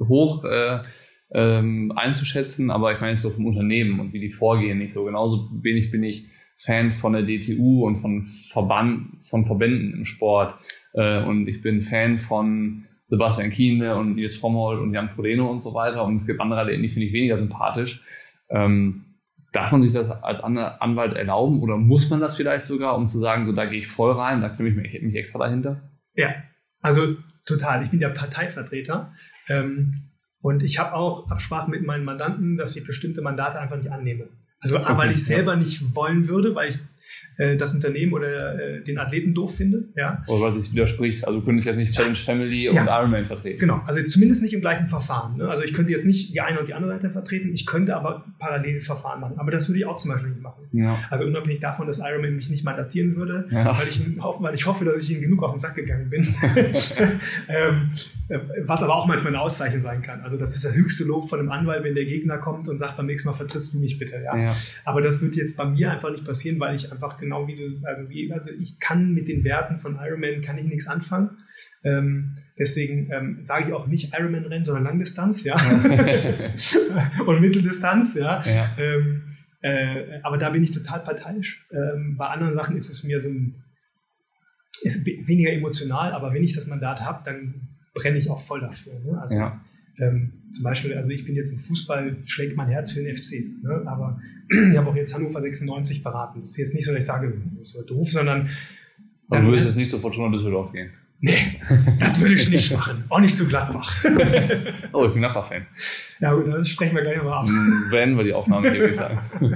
[0.08, 0.80] hoch äh,
[1.32, 5.04] ähm, einzuschätzen, aber ich meine jetzt so vom Unternehmen und wie die vorgehen nicht so.
[5.04, 6.26] Genauso wenig bin ich
[6.56, 10.54] Fan von der DTU und von Verband, von Verbänden im Sport.
[10.94, 15.62] Äh, und ich bin Fan von Sebastian Kiene und Nils Frommold und Jan Frodeno und
[15.62, 16.04] so weiter.
[16.04, 18.02] Und es gibt andere, die finde ich weniger sympathisch.
[18.48, 19.05] Ähm,
[19.56, 23.06] darf man sich das als An Anwalt erlauben oder muss man das vielleicht sogar, um
[23.06, 25.90] zu sagen, so da gehe ich voll rein, da klemme ich mich, extra dahinter?
[26.14, 26.34] Ja,
[26.80, 27.82] also total.
[27.82, 29.12] Ich bin ja Parteivertreter.
[29.48, 33.90] Ähm, und ich habe auch Absprachen mit meinen Mandanten, dass ich bestimmte Mandate einfach nicht
[33.90, 34.28] annehme.
[34.60, 36.78] Also A, weil Okay, ich selber nicht wollen würde, weil ich
[37.38, 39.84] äh, das Unternehmen oder äh, den Athleten doof finde.
[39.96, 41.26] Ja, Oder weil es sich widerspricht.
[41.26, 42.80] Also du könntest jetzt nicht Challenge Family Ja.
[42.82, 43.58] und Ironman vertreten.
[43.60, 43.80] genau.
[43.86, 45.36] Also zumindest nicht im gleichen Verfahren.
[45.36, 45.48] Ne?
[45.48, 48.24] Also ich könnte jetzt nicht die eine und die andere Seite vertreten, ich könnte aber
[48.38, 49.34] parallel Verfahren machen.
[49.38, 50.64] Aber das würde ich auch zum Beispiel nicht machen.
[50.72, 50.98] Ja.
[51.10, 53.78] Also unabhängig davon, dass Ironman mich nicht mandatieren würde, Ja.
[53.78, 56.22] weil, ich, hoffe- weil ich hoffe, dass ich ihnen genug auf den Sack gegangen bin.
[57.48, 57.90] ähm,
[58.28, 60.20] äh, was aber auch manchmal eine Auszeichnung sein kann.
[60.22, 62.96] Also das ist der höchste Lob von einem Anwalt, wenn der Gegner kommt und sagt,
[62.96, 64.16] beim nächsten Mal vertrittst du mich bitte.
[64.24, 64.36] Ja?
[64.36, 64.56] Ja.
[64.84, 67.86] Aber das wird jetzt bei mir einfach nicht passieren, weil ich einfach genau wie du,
[67.86, 71.30] also wie, also ich kann mit den Werten von Ironman kann ich nichts anfangen.
[71.84, 75.54] Ähm, deswegen ähm, sage ich auch nicht Ironman-Rennen, sondern Langdistanz, ja.
[77.26, 78.42] und Mitteldistanz, ja.
[78.42, 78.76] ja.
[78.78, 79.24] Ähm,
[79.62, 81.66] äh, aber da bin ich total parteiisch.
[81.72, 83.64] Ähm, bei anderen Sachen ist es mir so ein,
[84.82, 88.92] ist weniger emotional, aber wenn ich das Mandat habe, dann brenne ich auch voll dafür.
[89.00, 89.20] Ne?
[89.20, 89.60] Also ja.
[89.98, 93.44] ähm, zum Beispiel, also ich bin jetzt im Fußball, schlägt mein Herz für den FC.
[93.62, 93.82] Ne?
[93.86, 96.40] Aber ich habe auch jetzt Hannover 96 beraten.
[96.40, 98.48] Das ist jetzt nicht so, dass ich sage, das ist doof, sondern Aber
[99.30, 100.90] dann, du würdest jetzt nicht zur Fortuna Düsseldorf gehen.
[101.20, 101.60] nee,
[101.98, 103.04] das würde ich nicht machen.
[103.08, 103.94] Auch nicht zu Gladbach.
[104.92, 105.66] Oh, ich bin Napper-Fan.
[106.20, 107.46] ja gut, das sprechen wir gleich nochmal ab.
[107.90, 109.18] Beenden wir die Aufnahme hier, würde ich sagen.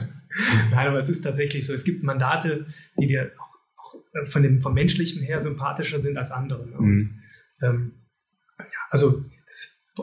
[0.70, 1.72] Nein, aber es ist tatsächlich so.
[1.72, 2.66] Es gibt Mandate,
[3.00, 6.62] die dir auch, auch von dem, vom Menschlichen her sympathischer sind als andere.
[6.64, 7.10] Und, Mhm.
[7.62, 7.92] ähm,
[8.58, 9.24] ja, also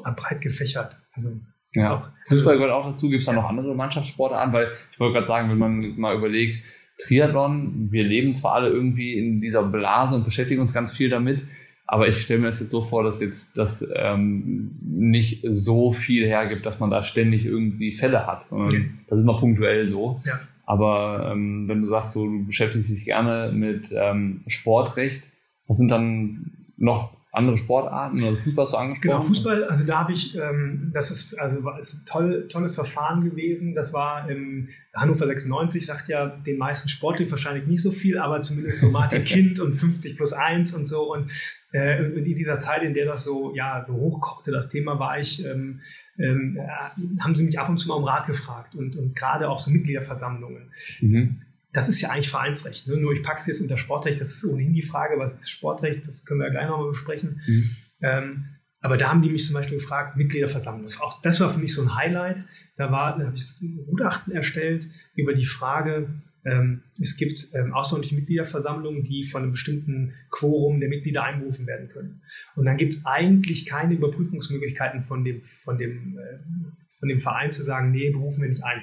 [0.01, 0.95] breit gefächert.
[1.13, 1.31] Also
[1.73, 1.95] Ja.
[1.97, 3.09] auch Fußball gehört auch dazu.
[3.09, 4.53] Gibt es da noch andere Mannschaftssportarten?
[4.53, 6.59] Weil ich wollte gerade sagen, wenn man mal überlegt,
[6.99, 11.43] Triathlon, wir leben zwar alle irgendwie in dieser Blase und beschäftigen uns ganz viel damit,
[11.85, 16.25] aber ich stelle mir das jetzt so vor, dass jetzt das ähm, nicht so viel
[16.27, 18.89] hergibt, dass man da ständig irgendwie Fälle hat, sondern Okay.
[19.07, 20.19] das ist mal punktuell so.
[20.25, 20.39] Ja.
[20.65, 25.21] Aber ähm, wenn du sagst, so, du beschäftigst dich gerne mit ähm, Sportrecht,
[25.67, 29.09] was sind dann noch andere Sportarten oder Fußball du angesprochen?
[29.09, 32.75] Genau, Fußball, also da habe ich, ähm, das ist, also war, ist ein toll, tolles
[32.75, 33.73] Verfahren gewesen.
[33.73, 38.41] Das war im Hannover 96, sagt ja den meisten sportlich wahrscheinlich nicht so viel, aber
[38.41, 41.13] zumindest so Martin Kind und 50 plus 1 und so.
[41.13, 41.31] Und
[41.71, 45.45] äh, in dieser Zeit, in der das so, ja, so hochkochte, das Thema, war ich,
[45.45, 45.81] ähm,
[46.19, 49.49] ähm, äh, haben sie mich ab und zu mal um Rat gefragt und, und gerade
[49.49, 50.71] auch so Mitgliederversammlungen.
[51.01, 51.41] Mhm.
[51.77, 52.87] Das ist ja eigentlich Vereinsrecht.
[52.87, 52.97] Ne?
[52.97, 54.19] Nur ich packe es jetzt unter Sportrecht.
[54.19, 56.07] Das ist ohnehin die Frage, was ist Sportrecht?
[56.07, 57.39] Das können wir ja gleich nochmal besprechen.
[57.45, 57.69] Mhm.
[58.01, 58.45] Ähm,
[58.79, 60.85] aber da haben die mich zum Beispiel gefragt, Mitgliederversammlung.
[60.85, 62.43] Das, auch, das war für mich so ein Highlight.
[62.77, 66.09] Da, war, da habe ich ein Gutachten erstellt über die Frage,
[66.45, 71.89] ähm, es gibt ähm, außerordentliche Mitgliederversammlungen, die von einem bestimmten Quorum der Mitglieder einberufen werden
[71.89, 72.23] können.
[72.55, 76.39] Und dann gibt es eigentlich keine Überprüfungsmöglichkeiten von dem, von, dem, äh,
[76.87, 78.81] von dem Verein zu sagen, nee, berufen wir nicht ein.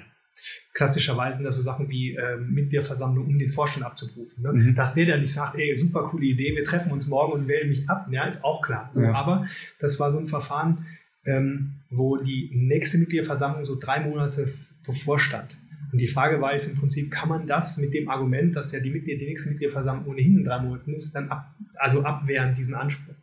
[0.72, 4.43] Klassischerweise sind das so Sachen wie äh, Mitgliederversammlung, um den Vorstand abzurufen.
[4.43, 4.53] Ne?
[4.53, 4.74] Mhm.
[4.74, 7.68] Dass der dann nicht sagt, ey, super coole Idee, wir treffen uns morgen und wählen
[7.68, 8.93] mich ab, ja, ist auch klar.
[8.97, 9.12] Ja.
[9.12, 9.47] Aber
[9.78, 10.87] das war so ein Verfahren,
[11.26, 14.49] ähm, wo die nächste Mitgliederversammlung so drei Monate
[14.85, 15.57] bevorstand.
[15.93, 18.80] Und die Frage war jetzt im Prinzip, kann man das mit dem Argument, dass ja
[18.80, 22.74] die, Mitglieder, die nächste Mitgliederversammlung ohnehin in drei Monaten ist, dann ab, also abwehren, diesen
[22.74, 23.14] Anspruch?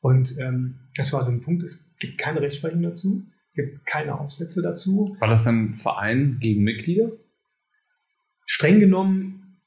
[0.00, 3.26] Und ähm, das war so ein Punkt, es gibt keine Rechtsprechung dazu,
[3.56, 5.16] gibt keine Aufsätze dazu.
[5.18, 7.10] War das dann Verein gegen Mitglieder?
[8.44, 9.58] Streng genommen,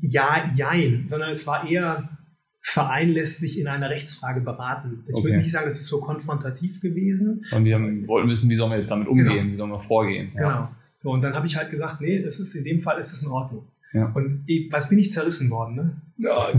[0.00, 2.16] ja, jein, sondern es war eher
[2.60, 5.04] Verein lässt sich in einer Rechtsfrage beraten.
[5.06, 5.24] Ich okay.
[5.24, 7.44] würde nicht sagen, das ist so konfrontativ gewesen.
[7.52, 9.52] Und die haben, wollten wissen, wie sollen wir jetzt damit umgehen, genau.
[9.52, 10.32] wie sollen wir vorgehen.
[10.34, 10.40] Ja.
[10.40, 10.68] Genau.
[10.98, 13.22] So, und dann habe ich halt gesagt, nee, das ist in dem Fall ist es
[13.22, 13.68] in Ordnung.
[13.92, 14.10] Ja.
[14.14, 15.76] Und ich, was bin ich zerrissen worden?
[15.76, 16.02] Ne?
[16.18, 16.58] Ja, ja,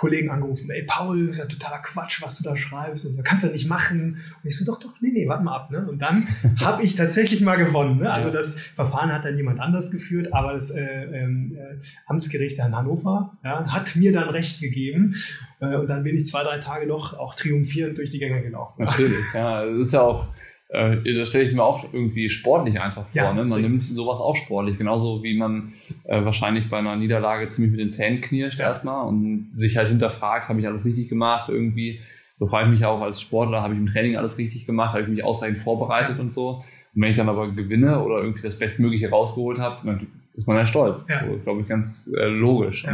[0.00, 3.22] Kollegen angerufen, ey Paul, das ist ja totaler Quatsch, was du da schreibst und da
[3.22, 4.16] kannst du ja nicht machen.
[4.42, 5.70] Und ich so, doch, doch, nee, nee, warte mal ab.
[5.70, 5.86] Ne?
[5.86, 6.26] Und dann
[6.60, 7.98] habe ich tatsächlich mal gewonnen.
[7.98, 8.10] Ne?
[8.10, 11.76] Also das Verfahren hat dann jemand anders geführt, aber das äh, ähm, äh,
[12.06, 15.16] Amtsgericht in Hannover ja, hat mir dann Recht gegeben.
[15.60, 18.82] Äh, und dann bin ich zwei, drei Tage noch auch triumphierend durch die Gänge gelaufen.
[18.82, 20.28] Natürlich, ja, das ist ja auch
[20.72, 23.22] äh, das stelle ich mir auch irgendwie sportlich einfach vor.
[23.22, 23.44] Ja, ne?
[23.44, 23.72] Man richtig.
[23.72, 25.72] nimmt sowas auch sportlich, genauso wie man
[26.04, 28.66] äh, wahrscheinlich bei einer Niederlage ziemlich mit den Zähnen knirscht ja.
[28.66, 32.00] erstmal und sich halt hinterfragt, habe ich alles richtig gemacht irgendwie.
[32.38, 35.02] So frage ich mich auch als Sportler, habe ich im Training alles richtig gemacht, habe
[35.02, 36.22] ich mich ausreichend vorbereitet ja.
[36.22, 36.64] und so.
[36.94, 40.56] Und wenn ich dann aber gewinne oder irgendwie das Bestmögliche rausgeholt habe, dann ist man
[40.56, 41.06] ja stolz.
[41.08, 41.24] Ja.
[41.26, 42.84] So, glaube ich, ganz äh, logisch.
[42.84, 42.92] Ja.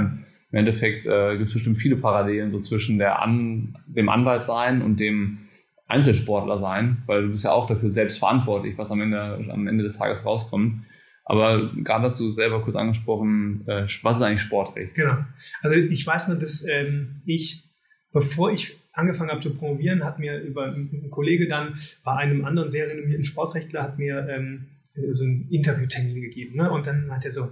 [0.52, 4.82] Im Endeffekt äh, gibt es bestimmt viele Parallelen so zwischen der An dem Anwalt sein
[4.82, 5.45] und dem
[5.86, 9.20] Einzelsportler sein, weil du bist ja auch dafür selbst verantwortlich, was am Ende,
[9.50, 10.84] am Ende des Tages rauskommt.
[11.24, 14.94] Aber gerade hast du selber kurz angesprochen, äh, was ist eigentlich Sportrecht?
[14.94, 15.18] Genau.
[15.60, 17.64] Also ich weiß nur, dass ähm, ich,
[18.12, 21.74] bevor ich angefangen habe zu promovieren, hat mir über ein Kollege dann
[22.04, 24.68] bei einem anderen sehr renommierten Sportrechtler hat mir ähm,
[25.12, 26.56] so einen Interviewtermin gegeben.
[26.56, 26.70] Ne?
[26.70, 27.50] Und dann hat er so,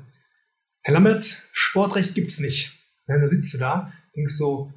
[0.82, 2.72] Herr Lamberts, Sportrecht gibt's nicht.
[3.06, 4.72] Und dann sitzt du da, denkst so,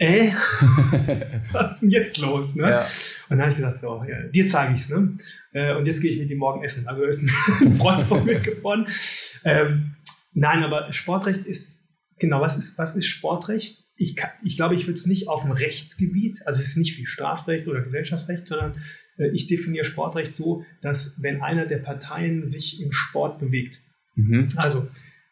[0.00, 0.32] äh,
[1.52, 2.54] was ist denn jetzt los?
[2.56, 2.70] Ne?
[2.70, 2.78] Ja.
[2.80, 4.88] Und dann habe ich gesagt, so, ja, dir zeige ich es.
[4.88, 5.16] Ne?
[5.52, 6.88] Äh, und jetzt gehe ich mit ihm morgen essen.
[6.88, 8.86] Also ist ein Freund von mir geworden.
[9.44, 9.96] Ähm,
[10.32, 11.78] nein, aber Sportrecht ist,
[12.18, 13.84] genau, was ist, was ist Sportrecht?
[13.94, 16.96] Ich, kann, ich glaube, ich würde es nicht auf dem Rechtsgebiet, also es ist nicht
[16.96, 18.80] wie Strafrecht oder Gesellschaftsrecht, sondern
[19.18, 23.80] äh, ich definiere Sportrecht so, dass wenn einer der Parteien sich im Sport bewegt,
[24.14, 24.48] mhm.
[24.56, 24.88] also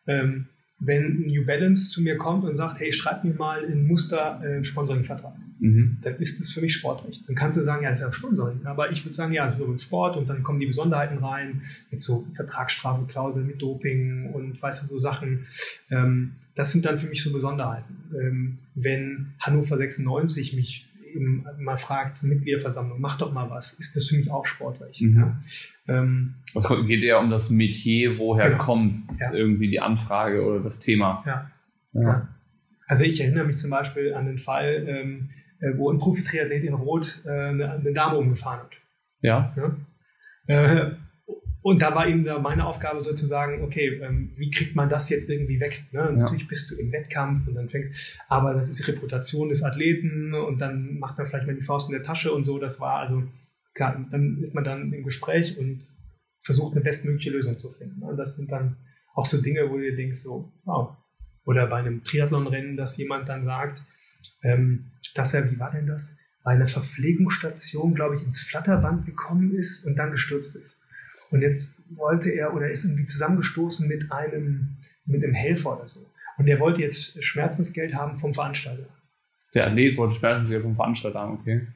[0.07, 0.49] ähm,
[0.81, 4.55] wenn New Balance zu mir kommt und sagt, hey, schreib mir mal in Muster äh,
[4.55, 5.99] einen Sponsoringvertrag, mhm.
[6.03, 7.24] dann ist das für mich Sportrecht.
[7.26, 8.64] Dann kannst du sagen, ja, das ist ja Sponsoring.
[8.64, 12.01] Aber ich würde sagen, ja, das ist Sport und dann kommen die Besonderheiten rein mit
[12.01, 15.47] so Vertragsstrafenklauseln, mit Doping und weißt du, so Sachen.
[15.91, 17.97] Ähm, das sind dann für mich so Besonderheiten.
[18.20, 24.07] Ähm, wenn Hannover 96 mich eben mal fragt, Mitgliederversammlung, mach doch mal was, ist das
[24.07, 25.03] für mich auch Sportrecht.
[25.03, 25.19] Mhm.
[25.19, 25.41] Ja.
[25.89, 28.63] Ähm, es geht eher um das Metier, woher genau.
[28.63, 29.33] kommt ja.
[29.33, 31.23] irgendwie die Anfrage oder das Thema.
[31.27, 31.51] Ja.
[31.93, 32.29] ja.
[32.87, 35.31] Also ich erinnere mich zum Beispiel an den Fall, ähm,
[35.61, 38.77] äh, wo ein Profi-Triathlet in Rot äh, eine, eine, Dame umgefahren hat.
[39.21, 39.55] Ja.
[40.47, 40.93] Äh,
[41.63, 45.29] und da war eben da meine Aufgabe sozusagen, okay, ähm, wie kriegt man das jetzt
[45.29, 45.85] irgendwie weg?
[45.93, 46.01] Ne?
[46.01, 46.13] Ja.
[46.13, 50.35] Natürlich bist du im Wettkampf und dann fängst, aber das ist die Reputation des Athleten
[50.35, 52.59] und dann macht man vielleicht mal die Faust in der Tasche und so.
[52.59, 53.25] Das war also,
[53.75, 55.83] klar, dann ist man dann im Gespräch und
[56.41, 58.03] versucht eine bestmögliche Lösung zu finden.
[58.03, 58.77] Und das sind dann
[59.15, 60.97] auch so Dinge, wo du denkst, so, wow.
[61.45, 63.83] Oder bei einem Triathlonrennen, dass jemand dann sagt,
[64.43, 66.17] ähm, dass er, wie war denn das?
[66.45, 70.79] Bei einer Verpflegungsstation, glaube ich, ins Flatterband gekommen ist und dann gestürzt ist.
[71.31, 74.74] Und jetzt wollte er oder ist irgendwie zusammengestoßen mit einem,
[75.07, 76.01] mit einem Helfer oder so.
[76.39, 78.87] Und der wollte jetzt Schmerzensgeld haben vom Veranstalter.
[79.55, 81.66] Der Athlet wollte Schmerzensgeld vom Veranstalter haben, okay.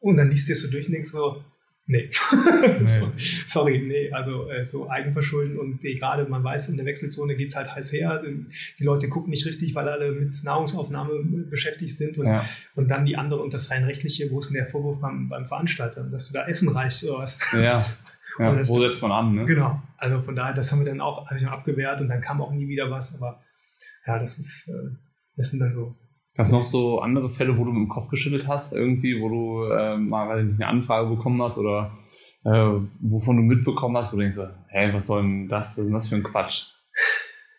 [0.00, 1.44] Und dann liest du es so durch und denkst so,
[1.88, 2.10] Nee.
[2.80, 3.02] nee.
[3.46, 7.54] Sorry, nee, also äh, so Eigenverschulden und eh, gerade man weiß, in der Wechselzone geht's
[7.54, 8.22] halt heiß her.
[8.78, 12.44] Die Leute gucken nicht richtig, weil alle mit Nahrungsaufnahme beschäftigt sind und, ja.
[12.74, 15.46] und dann die andere und das rein rechtliche, wo ist denn der Vorwurf beim, beim
[15.46, 17.40] Veranstalter, dass du da Essen reichst oder was?
[17.52, 17.60] Ja.
[17.60, 17.84] ja
[18.54, 19.34] das, wo setzt man an?
[19.36, 19.44] Ne?
[19.46, 19.80] Genau.
[19.96, 22.50] Also von daher, das haben wir dann auch habe ich abgewehrt und dann kam auch
[22.50, 23.40] nie wieder was, aber
[24.08, 24.96] ja, das ist, äh,
[25.36, 25.94] das sind dann so
[26.36, 29.28] Gab es noch so andere Fälle, wo du mit dem Kopf geschüttelt hast, irgendwie, wo
[29.28, 31.96] du äh, mal eine Anfrage bekommen hast oder
[32.44, 35.84] äh, wovon du mitbekommen hast, wo du denkst, hey, was soll denn das, was ist
[35.86, 36.66] denn das für ein Quatsch?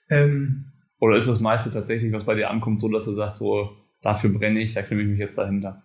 [0.10, 3.76] Ähm, oder ist das meiste tatsächlich, was bei dir ankommt, so, dass du sagst, so,
[4.02, 5.84] dafür brenne ich, da klemme ich mich jetzt dahinter?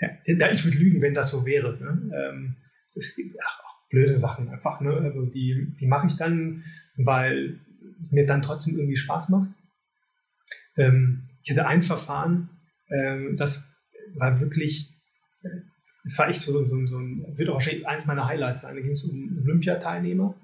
[0.00, 1.78] Ja, ich würde lügen, wenn das so wäre.
[1.78, 2.10] Ne?
[2.12, 4.80] Ähm, es ist, ach, blöde Sachen einfach.
[4.80, 4.90] Ne?
[4.96, 6.64] Also die, die mache ich dann,
[6.96, 7.60] weil
[8.00, 9.50] es mir dann trotzdem irgendwie Spaß macht.
[10.76, 12.48] Ähm, ich hatte ein Verfahren,
[12.90, 13.76] ähm, das
[14.16, 14.90] war wirklich,
[15.42, 15.48] äh,
[16.04, 18.74] es war echt so, so, so ein, wird auch wahrscheinlich eins meiner Highlights sein.
[18.74, 20.34] Da ging es um einen Olympiateilnehmer,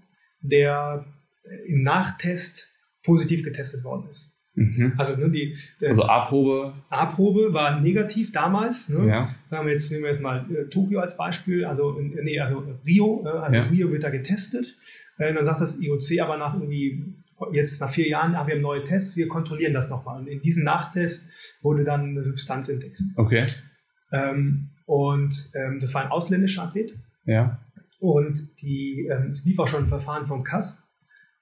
[0.40, 1.04] der
[1.44, 2.68] äh, im Nachtest
[3.02, 4.32] positiv getestet worden ist.
[4.54, 4.94] Mhm.
[4.98, 6.74] Also, ne, die, der Also A-Probe.
[6.88, 8.88] A-Probe war negativ damals.
[8.88, 9.06] Ne?
[9.06, 9.34] Ja.
[9.46, 12.64] Sagen wir jetzt, nehmen wir jetzt mal äh, Tokio als Beispiel, also, in, nee, also
[12.84, 13.62] Rio, äh, also Ja.
[13.64, 14.76] Rio wird da getestet.
[15.18, 17.04] Äh, dann sagt das IOC aber nach irgendwie,
[17.52, 20.20] jetzt nach vier Jahren, ah, wir haben neue Tests, wir kontrollieren das nochmal.
[20.20, 21.30] Und in diesem Nachtest
[21.62, 23.00] wurde dann eine Substanz entdeckt.
[23.16, 23.46] Okay.
[24.12, 26.98] Ähm, und ähm, das war ein ausländischer Athlet.
[27.24, 27.60] Ja.
[27.98, 30.88] Und die, ähm, es lief auch schon ein Verfahren vom KAS.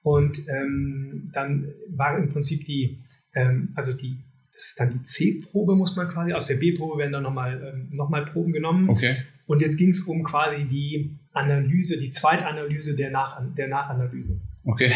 [0.03, 3.03] Und ähm, dann war im Prinzip die,
[3.35, 4.19] ähm, also die,
[4.53, 7.89] das ist dann die C-Probe, muss man quasi, aus der B-Probe werden dann nochmal ähm,
[7.97, 8.89] noch mal Proben genommen.
[8.89, 9.19] Okay.
[9.47, 14.41] Und jetzt ging es um quasi die Analyse, die Zweitanalyse der, Nach der Nachanalyse.
[14.65, 14.93] Okay.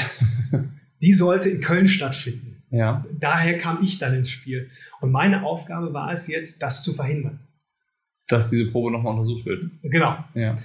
[1.03, 2.63] Die sollte in Köln stattfinden.
[2.71, 3.03] Ja.
[3.21, 4.71] Daher kam ich dann ins Spiel.
[5.01, 7.41] Und meine Aufgabe war es jetzt, das zu verhindern.
[8.29, 9.71] Dass diese Probe nochmal untersucht wird.
[9.83, 10.25] Genau.
[10.35, 10.57] Ja.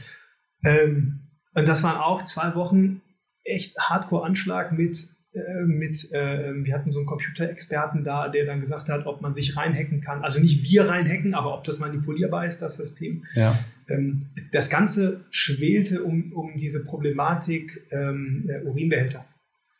[0.63, 1.19] Ähm,
[1.53, 3.01] und das waren auch zwei Wochen
[3.43, 4.97] echt Hardcore-Anschlag mit,
[5.33, 9.33] äh, mit äh, wir hatten so einen Computerexperten da, der dann gesagt hat, ob man
[9.33, 10.23] sich reinhacken kann.
[10.23, 13.25] Also nicht wir reinhacken, aber ob das manipulierbar ist, das System.
[13.33, 13.65] Ja.
[13.89, 19.25] Ähm, das Ganze schwelte um, um diese Problematik ähm, äh, Urinbehälter.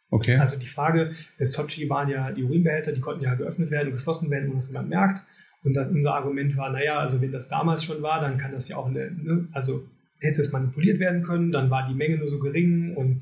[0.10, 0.38] Okay.
[0.38, 3.94] Also die Frage, bei Sochi waren ja die Urinbehälter, die konnten ja geöffnet werden und
[3.94, 5.24] geschlossen werden, ohne dass jemand merkt.
[5.64, 8.70] Und das, unser Argument war, naja, also wenn das damals schon war, dann kann das
[8.70, 9.86] ja auch, eine, ne, also
[10.20, 12.96] hätte es manipuliert werden können, dann war die Menge nur so gering.
[12.96, 13.22] Und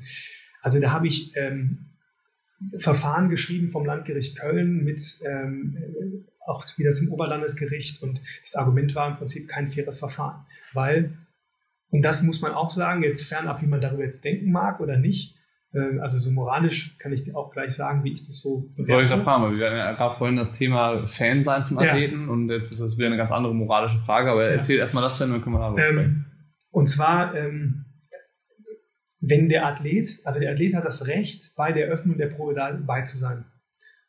[0.62, 1.86] also da habe ich ähm,
[2.78, 8.02] Verfahren geschrieben vom Landgericht Köln mit ähm, äh, auch wieder zum Oberlandesgericht.
[8.02, 10.46] Und das Argument war im Prinzip kein faires Verfahren.
[10.72, 11.18] Weil,
[11.90, 14.96] und das muss man auch sagen, jetzt fernab, wie man darüber jetzt denken mag oder
[14.96, 15.35] nicht, äh,
[16.00, 18.76] also so moralisch kann ich dir auch gleich sagen, wie ich das so Wollte ich
[18.86, 19.06] bewerte.
[19.08, 21.90] gerade fragen, weil wir hatten ja gerade vorhin das Thema Fan sein von Ja.
[21.90, 24.50] Athleten und jetzt ist das wieder eine ganz andere moralische Frage, aber Ja.
[24.56, 25.98] erzähl erstmal das, dann können wir darüber sprechen.
[25.98, 26.24] Ähm,
[26.70, 27.84] und zwar, ähm,
[29.20, 33.02] wenn der Athlet, also der Athlet hat das Recht, bei der Öffnung der Probe dabei
[33.02, 33.44] zu sein.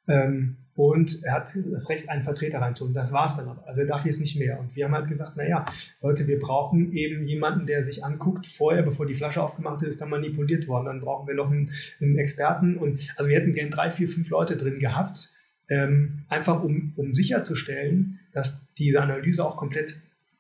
[0.08, 2.94] Ähm, und er hat das Recht, einen Vertreter reinzuholen.
[2.94, 3.68] Das war es dann aber.
[3.68, 4.60] Also er darf jetzt nicht mehr.
[4.60, 5.66] Und wir haben halt gesagt, naja,
[6.04, 10.12] Leute, wir brauchen eben jemanden, der sich anguckt, vorher, bevor die Flasche aufgemacht ist, dann
[10.12, 10.86] manipuliert worden.
[10.86, 12.78] Dann brauchen wir noch einen, einen Experten.
[12.78, 15.30] Und also wir hätten gern drei, vier, fünf Leute drin gehabt,
[15.68, 19.96] ähm, einfach um, um sicherzustellen, dass diese Analyse auch komplett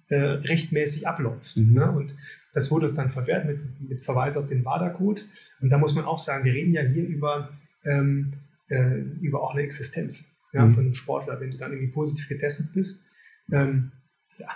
[0.09, 1.57] äh, rechtmäßig abläuft.
[1.57, 1.73] Mhm.
[1.73, 1.91] Ne?
[1.91, 2.15] Und
[2.53, 3.59] das wurde uns dann verwehrt mit,
[3.89, 5.23] mit Verweis auf den WADA-Code.
[5.61, 7.49] Und da muss man auch sagen, wir reden ja hier über,
[7.83, 8.33] ähm,
[8.69, 10.73] äh, über auch eine Existenz ja, Mhm.
[10.73, 11.39] von einem Sportler.
[11.39, 13.05] Wenn du dann irgendwie positiv getestet bist,
[13.51, 13.91] ähm,
[14.37, 14.47] ja,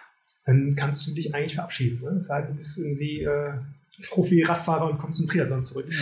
[0.45, 2.01] dann kannst du dich eigentlich verabschieden.
[2.01, 2.22] Ne?
[2.22, 3.53] Sei denn, du bist irgendwie äh,
[4.09, 5.88] Profi-Radfahrer und kommst zum Triathlon zurück.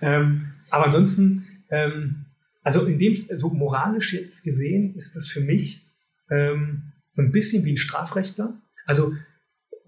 [0.00, 2.26] Ähm, aber ansonsten, ähm,
[2.62, 5.86] also in dem, so moralisch jetzt gesehen, ist das für mich
[6.30, 8.54] ähm, so ein bisschen wie ein Strafrechtler.
[8.86, 9.14] Also,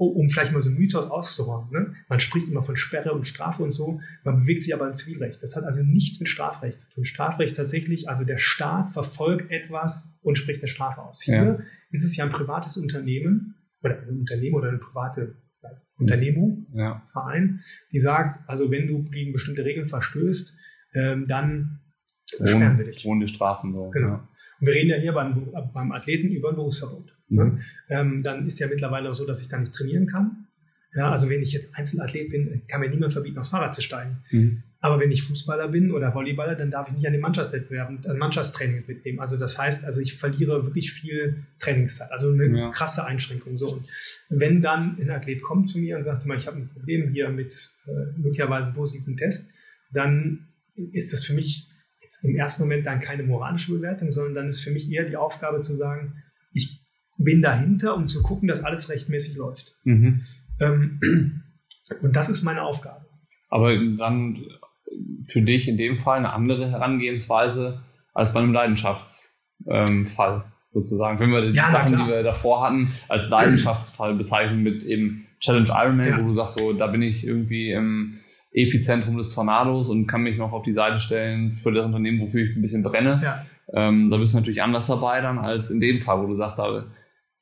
[0.01, 1.71] um, um vielleicht mal so einen Mythos auszuräumen.
[1.71, 1.95] Ne?
[2.09, 5.43] Man spricht immer von Sperre und Strafe und so, man bewegt sich aber im Zivilrecht.
[5.43, 7.05] Das hat also nichts mit Strafrecht zu tun.
[7.05, 11.21] Strafrecht tatsächlich, also der Staat verfolgt etwas und spricht eine Strafe aus.
[11.23, 11.59] Hier Ja.
[11.91, 17.03] ist es ja ein privates Unternehmen oder ein Unternehmen oder eine private ja, Unternehmung, ja.
[17.13, 17.61] Verein,
[17.93, 20.57] die sagt, also wenn du gegen bestimmte Regeln verstößt,
[20.95, 21.81] ähm, dann
[22.27, 23.05] sperren wir Ohne, dich.
[23.07, 23.91] ohne Strafen so.
[23.91, 24.15] Genau.
[24.61, 27.17] Und wir reden ja hier beim, beim Athleten über ein Berufsverbot.
[27.31, 27.61] Ne?
[27.89, 30.47] Ähm, dann ist ja mittlerweile so, dass ich da nicht trainieren kann.
[30.95, 34.25] Ja, also wenn ich jetzt Einzelathlet bin, kann mir niemand verbieten, aufs Fahrrad zu steigen.
[34.33, 34.65] Mhm.
[34.81, 38.19] Aber wenn ich Fußballer bin oder Volleyballer, dann darf ich nicht an den Mannschaftswettbewerben, an
[38.19, 39.21] Mannschaftstrainings mitnehmen.
[39.21, 42.11] Also das heißt, also ich verliere wirklich viel Trainingszeit.
[42.11, 42.71] Also eine Ja.
[42.71, 43.57] krasse Einschränkung.
[43.57, 43.75] So.
[43.75, 43.87] Und
[44.31, 47.29] wenn dann ein Athlet kommt zu mir und sagt, mal, ich habe ein Problem hier
[47.29, 49.53] mit äh, möglicherweise positiven Test,
[49.93, 51.69] dann ist das für mich
[52.01, 55.17] jetzt im ersten Moment dann keine moralische Bewertung, sondern dann ist für mich eher die
[55.17, 56.23] Aufgabe zu sagen,
[57.25, 59.75] bin dahinter, um zu gucken, dass alles rechtmäßig läuft.
[59.85, 60.23] Mhm.
[60.61, 61.01] Ähm,
[62.03, 63.05] und das ist meine Aufgabe.
[63.49, 64.39] Aber dann
[65.25, 67.83] für dich in dem Fall eine andere Herangehensweise
[68.15, 71.19] als bei einem Leidenschaftsfall sozusagen.
[71.19, 75.69] Wenn wir die Ja, Sachen, die wir davor hatten, als Leidenschaftsfall bezeichnen mit eben Challenge
[75.69, 76.19] Ironman, Ja.
[76.21, 78.19] wo du sagst, so, da bin ich irgendwie im
[78.53, 82.45] Epizentrum des Tornados und kann mich noch auf die Seite stellen für das Unternehmen, wofür
[82.45, 83.21] ich ein bisschen brenne.
[83.23, 83.45] Ja.
[83.73, 86.59] Ähm, da bist du natürlich anders dabei dann als in dem Fall, wo du sagst,
[86.59, 86.85] da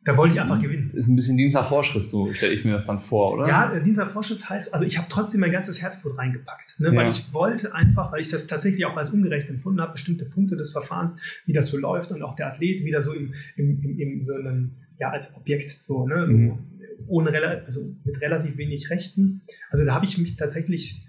[0.09, 0.91] Da wollte ich einfach gewinnen.
[0.95, 3.47] ist ein bisschen Dienst nach Vorschrift, so stelle ich mir das dann vor, oder?
[3.47, 6.95] Ja, äh, dieser Vorschrift heißt, also ich habe trotzdem mein ganzes Herzblut reingepackt, ne, Ja.
[6.95, 10.57] weil ich wollte einfach, weil ich das tatsächlich auch als ungerecht empfunden habe, bestimmte Punkte
[10.57, 13.99] des Verfahrens, wie das so läuft und auch der Athlet wieder so im, im, im,
[13.99, 16.59] im so einem, ja, als Objekt so, ne, so Mhm.
[17.07, 17.31] ohne
[17.67, 19.43] also mit relativ wenig Rechten.
[19.71, 21.07] Also da habe ich mich tatsächlich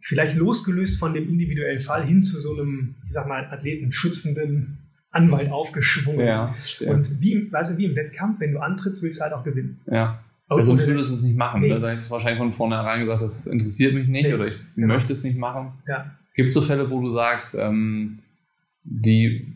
[0.00, 4.85] vielleicht losgelöst von dem individuellen Fall hin zu so einem, ich sag mal, athletenschützenden
[5.16, 6.26] Anwalt aufgeschwungen.
[6.26, 6.52] Ja.
[6.86, 9.80] Und wie, weißt du, wie im Wettkampf, wenn du antrittst, willst du halt auch gewinnen.
[9.90, 10.22] Ja.
[10.48, 11.60] Aber sonst würdest du es nicht machen.
[11.60, 11.70] Nee.
[11.70, 14.34] Da hättest du wahrscheinlich von vornherein gesagt, das interessiert mich nicht nee.
[14.34, 14.94] oder ich genau.
[14.94, 15.72] möchte es nicht machen.
[15.88, 16.12] Ja.
[16.34, 18.20] Gibt es so Fälle, wo du sagst, ähm,
[18.84, 19.54] die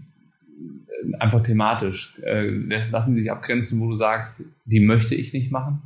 [0.58, 2.48] äh, einfach thematisch äh,
[2.90, 5.82] lassen sich abgrenzen, wo du sagst, die möchte ich nicht machen?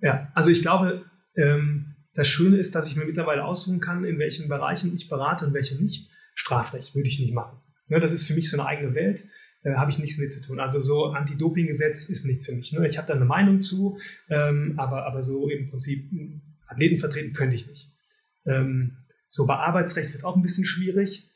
[0.00, 1.04] Ja, also ich glaube,
[1.36, 5.46] ähm, das Schöne ist, dass ich mir mittlerweile aussuchen kann, in welchen Bereichen ich berate
[5.46, 6.08] und welche nicht.
[6.34, 7.58] Strafrecht würde ich nicht machen.
[7.88, 9.24] Ne, das ist für mich so eine eigene Welt,
[9.62, 10.60] äh, habe ich nichts mit zu tun.
[10.60, 12.72] Also so Anti-Doping-Gesetz ist nichts für mich.
[12.72, 12.86] Ne?
[12.88, 16.10] Ich habe da eine Meinung zu, ähm, aber, aber so im Prinzip
[16.66, 17.90] Athleten vertreten könnte ich nicht.
[18.46, 18.96] Ähm,
[19.28, 21.28] so bei Arbeitsrecht wird auch ein bisschen schwierig.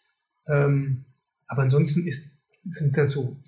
[0.46, 1.04] Ähm,
[1.46, 3.40] aber ansonsten ist, sind das so,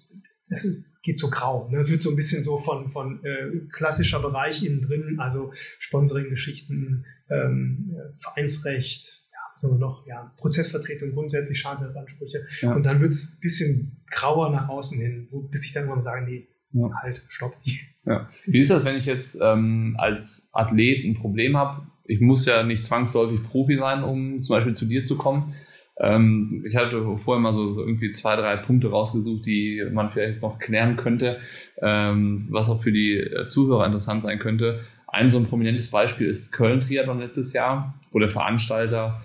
[0.48, 0.66] das
[1.02, 1.68] geht so grau.
[1.70, 1.78] Ne?
[1.78, 7.04] Es wird so ein bisschen so von, von äh, klassischer Bereich innen drin, also Sponsoring-Geschichten,
[7.30, 9.21] ähm, Vereinsrecht,
[9.56, 10.06] wir noch?
[10.06, 12.46] Ja, Prozessvertretung, grundsätzlich Schadensersatzansprüche.
[12.60, 12.74] Ja.
[12.74, 16.00] Und dann wird es ein bisschen grauer nach außen hin, wo, bis ich dann irgendwann
[16.00, 16.90] sage, nee, ja.
[17.02, 17.56] halt, stopp.
[18.04, 18.28] Ja.
[18.46, 21.86] Wie ist das, wenn ich jetzt ähm, als Athlet ein Problem habe?
[22.04, 25.54] Ich muss ja nicht zwangsläufig Profi sein, um zum Beispiel zu dir zu kommen.
[26.00, 30.42] Ähm, ich hatte vorher mal so, so, irgendwie zwei, drei Punkte rausgesucht, die man vielleicht
[30.42, 31.38] noch klären könnte,
[31.80, 34.80] ähm, was auch für die Zuhörer interessant sein könnte.
[35.06, 39.22] Ein so ein prominentes Beispiel ist Köln Triathlon letztes Jahr, wo der Veranstalter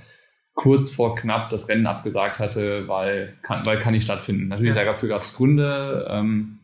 [0.57, 4.47] kurz vor knapp das Rennen abgesagt hatte, weil kann, weil kann nicht stattfinden.
[4.47, 4.83] Natürlich, ja.
[4.83, 6.59] dafür gab es Gründe, ähm,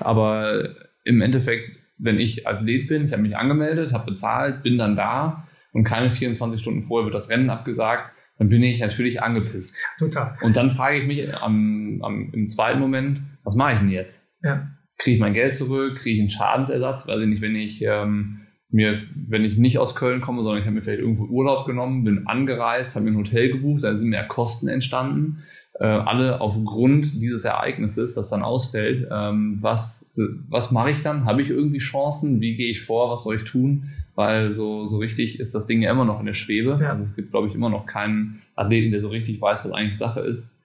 [0.00, 0.70] aber
[1.04, 5.46] im Endeffekt, wenn ich Athlet bin, ich habe mich angemeldet, habe bezahlt, bin dann da
[5.72, 9.76] und keine 24 Stunden vorher wird das Rennen abgesagt, dann bin ich natürlich angepisst.
[9.98, 10.34] Total.
[10.40, 14.26] Und dann frage ich mich am, am, im zweiten Moment, was mache ich denn jetzt?
[14.42, 14.70] Ja.
[14.96, 15.98] Kriege ich mein Geld zurück?
[15.98, 17.06] Kriege ich einen Schadensersatz?
[17.06, 20.66] Weiß ich nicht, wenn ich ähm, mir, wenn ich nicht aus Köln komme, sondern ich
[20.66, 24.10] habe mir vielleicht irgendwo Urlaub genommen, bin angereist, habe mir ein Hotel gebucht, da sind
[24.10, 25.42] mehr Kosten entstanden,
[25.80, 29.08] äh, alle aufgrund dieses Ereignisses, das dann ausfällt.
[29.10, 31.24] Ähm, was was mache ich dann?
[31.24, 32.40] Habe ich irgendwie Chancen?
[32.40, 33.10] Wie gehe ich vor?
[33.10, 33.90] Was soll ich tun?
[34.14, 36.78] Weil so, so richtig ist das Ding ja immer noch in der Schwebe.
[36.82, 36.90] Ja.
[36.90, 39.98] Also es gibt, glaube ich, immer noch keinen Athleten, der so richtig weiß, was eigentlich
[39.98, 40.56] Sache ist.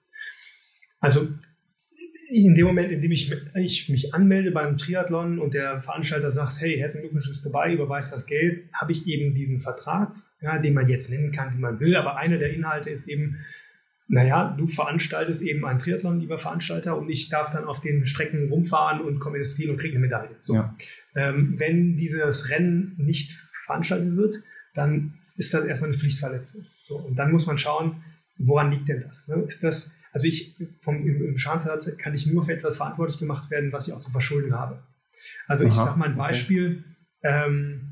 [1.00, 1.28] Also
[2.42, 6.60] in dem Moment, in dem ich, ich, mich anmelde beim Triathlon und der Veranstalter sagt,
[6.60, 10.74] hey, herzlichen Glückwunsch, bist dabei, überweist das Geld, habe ich eben diesen Vertrag, ja, den
[10.74, 11.94] man jetzt nennen kann, wie man will.
[11.94, 13.38] Aber einer der Inhalte ist eben,
[14.08, 18.48] naja, du veranstaltest eben einen Triathlon, lieber Veranstalter, und ich darf dann auf den Strecken
[18.50, 20.36] rumfahren und komme ins Ziel und kriege eine Medaille.
[20.40, 20.54] So.
[20.54, 20.74] Ja.
[21.14, 23.30] Ähm, wenn dieses Rennen nicht
[23.64, 24.34] veranstaltet wird,
[24.74, 26.66] dann ist das erstmal eine Pflichtverletzung.
[26.88, 28.02] So, und dann muss man schauen,
[28.38, 29.28] woran liegt denn das?
[29.28, 29.36] Ne?
[29.46, 33.50] Ist das also ich, vom, im, im Schadensersatz kann ich nur für etwas verantwortlich gemacht
[33.50, 34.80] werden, was ich auch zu verschulden habe.
[35.48, 36.84] Also Aha, ich sage mal ein Beispiel.
[37.18, 37.46] Okay.
[37.46, 37.90] Ähm,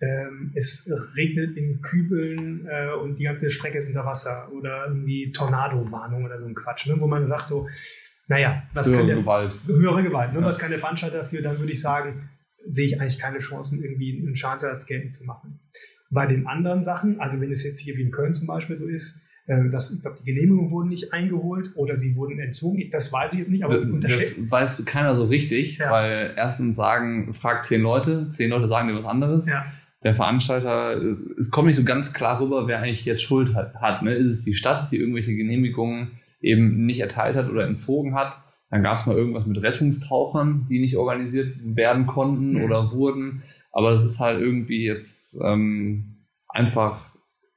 [0.00, 5.30] ähm, es regnet in Kübeln äh, und die ganze Strecke ist unter Wasser oder irgendwie
[5.32, 6.96] Tornado-Warnung oder so ein Quatsch, ne?
[6.98, 7.68] wo man sagt so,
[8.26, 9.56] naja, was höhere kann der, Gewalt.
[9.66, 10.40] Höhere Gewalt, ne?
[10.40, 10.44] Ja.
[10.44, 11.40] was kann der Veranstalter dafür?
[11.40, 12.28] Dann würde ich sagen,
[12.66, 15.60] sehe ich eigentlich keine Chancen, irgendwie einen Schadensersatz geltend zu machen.
[16.10, 18.88] Bei den anderen Sachen, also wenn es jetzt hier wie in Köln zum Beispiel so
[18.88, 22.88] ist, das, ich glaube, die Genehmigungen wurden nicht eingeholt oder sie wurden entzogen.
[22.90, 25.90] Das weiß ich jetzt nicht, aber das, das weiß keiner so richtig, ja.
[25.90, 29.48] weil erstens sagen, fragt zehn Leute, zehn Leute sagen dir was anderes.
[29.48, 29.66] Ja.
[30.04, 31.00] Der Veranstalter,
[31.38, 33.74] es kommt nicht so ganz klar rüber, wer eigentlich jetzt Schuld hat.
[33.76, 34.14] hat ne?
[34.14, 38.36] Ist es die Stadt, die irgendwelche Genehmigungen eben nicht erteilt hat oder entzogen hat?
[38.70, 42.64] Dann gab es mal irgendwas mit Rettungstauchern, die nicht organisiert werden konnten mhm.
[42.64, 43.42] oder wurden.
[43.70, 47.11] Aber es ist halt irgendwie jetzt ähm, einfach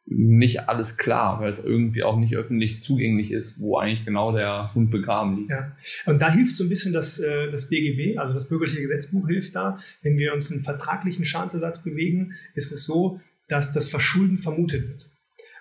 [0.07, 4.71] nicht alles klar, weil es irgendwie auch nicht öffentlich zugänglich ist, wo eigentlich genau der
[4.75, 5.49] Hund begraben liegt.
[5.49, 5.75] Ja.
[6.05, 9.55] Und da hilft so ein bisschen das, äh, das BGB, also das bürgerliche Gesetzbuch hilft
[9.55, 9.79] da.
[10.03, 15.09] Wenn wir uns einen vertraglichen Schadensersatz bewegen, ist es so, dass das Verschulden vermutet wird.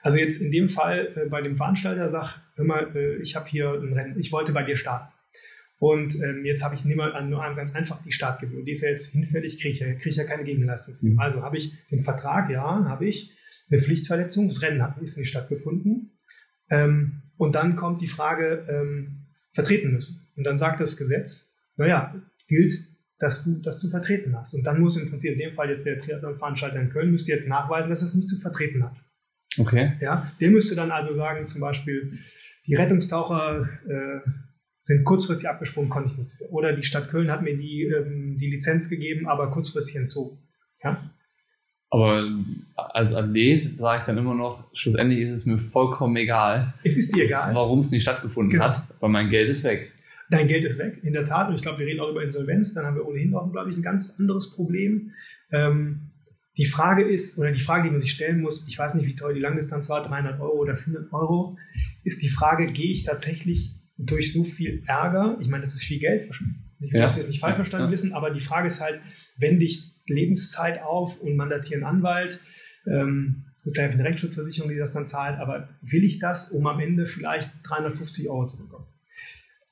[0.02, 3.48] Also jetzt in dem Fall äh, bei dem Veranstalter sagt, hör mal, äh, ich habe
[3.48, 5.10] hier ein Rennen, ich wollte bei dir starten.
[5.78, 7.12] Und ähm, jetzt habe ich nur
[7.56, 8.64] ganz einfach die Startgebühr.
[8.64, 11.06] Die ist ja jetzt hinfällig, kriege ich, krieg ich ja keine Gegenleistung für.
[11.06, 11.18] Mhm.
[11.18, 13.32] Also habe ich den Vertrag, ja, habe ich
[13.70, 14.48] eine Pflichtverletzung.
[14.48, 16.16] Das Rennen hat ist nicht stattgefunden.
[16.70, 20.28] Ähm, und dann kommt die Frage, ähm, vertreten müssen.
[20.36, 22.14] Und dann sagt das Gesetz, naja,
[22.48, 22.72] gilt,
[23.18, 24.54] dass du das zu vertreten hast.
[24.54, 27.48] Und dann muss im Prinzip in dem Fall jetzt der Triathlon-Veranstalter in Köln müsste jetzt
[27.48, 28.96] nachweisen, dass er es nicht zu vertreten hat.
[29.56, 29.92] Okay.
[30.00, 32.12] Ja, der müsste dann also sagen, zum Beispiel,
[32.66, 34.28] die Rettungstaucher äh,
[34.82, 36.50] sind kurzfristig abgesprungen, konnte ich nichts für.
[36.50, 40.38] Oder die Stadt Köln hat mir die, ähm, die Lizenz gegeben, aber kurzfristig entzogen.
[40.82, 41.13] Ja?
[41.94, 42.28] Aber
[42.74, 46.74] als Athlet sage ich dann immer noch, schlussendlich ist es mir vollkommen egal.
[46.82, 47.54] Es ist dir egal.
[47.54, 48.64] Warum es nicht stattgefunden genau.
[48.64, 49.92] hat, weil mein Geld ist weg.
[50.28, 51.48] dein Geld ist weg, in der Tat.
[51.48, 52.74] Und ich glaube, wir reden auch über Insolvenz.
[52.74, 55.12] Dann haben wir ohnehin auch, glaube ich, ein ganz anderes Problem.
[55.52, 56.10] Ähm,
[56.58, 59.14] die Frage ist, oder die Frage, die man sich stellen muss, ich weiß nicht, wie
[59.14, 61.56] teuer die Langdistanz war, 300 Euro oder 400 Euro,
[62.02, 66.00] ist die Frage, gehe ich tatsächlich durch so viel Ärger, ich meine, das ist viel
[66.00, 66.40] Geld, ich
[66.92, 67.02] will ja.
[67.02, 67.92] das jetzt nicht falsch verstanden ja.
[67.92, 69.00] wissen, aber die Frage ist halt,
[69.38, 72.40] wende ich Lebenszeit auf und mandatiere einen Anwalt,
[72.86, 77.06] ähm, vielleicht eine Rechtsschutzversicherung, die das dann zahlt, aber will ich das, um am Ende
[77.06, 78.86] vielleicht 350 Euro zu bekommen?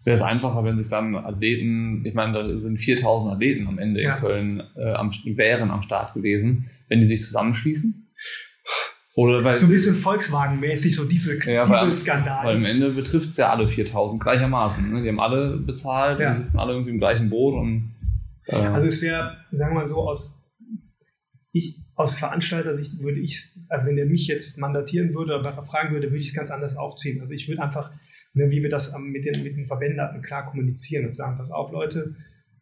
[0.05, 4.03] Wäre es einfacher, wenn sich dann Athleten, ich meine, da sind 4000 Athleten am Ende
[4.03, 4.17] ja.
[4.17, 8.09] in Köln, äh, am, wären am Start gewesen, wenn die sich zusammenschließen?
[9.15, 12.47] Oder weil, so ein bisschen Volkswagen-mäßig, so diese, ja, weil, Skandal.
[12.47, 14.91] Weil am Ende betrifft es ja alle 4000 gleichermaßen.
[14.91, 15.03] Ne?
[15.03, 16.31] Die haben alle bezahlt ja.
[16.31, 17.55] und sitzen alle irgendwie im gleichen Boot.
[17.55, 17.95] Und,
[18.49, 20.43] also es wäre, sagen wir mal so, aus,
[21.53, 26.09] ich, aus Veranstalter-Sicht würde ich, also wenn der mich jetzt mandatieren würde oder fragen würde,
[26.09, 27.21] würde ich es ganz anders aufziehen.
[27.21, 27.93] Also ich würde einfach,
[28.33, 31.51] ne, wie wir das mit den, mit den Verbänden hatten, klar kommunizieren und sagen, pass
[31.51, 32.17] auf Leute,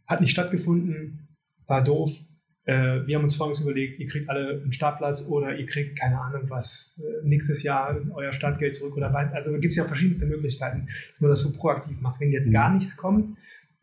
[0.06, 1.28] hat nicht stattgefunden,
[1.66, 2.20] war doof,
[2.64, 6.20] äh, wir haben uns folgendes überlegt, ihr kriegt alle einen Startplatz oder ihr kriegt, keine
[6.20, 9.32] Ahnung was, äh, nächstes Jahr euer Startgeld zurück oder weiß.
[9.32, 12.20] Also da gibt es ja verschiedenste Möglichkeiten, dass man das so proaktiv macht.
[12.20, 12.54] Wenn jetzt mhm.
[12.54, 13.30] gar nichts kommt,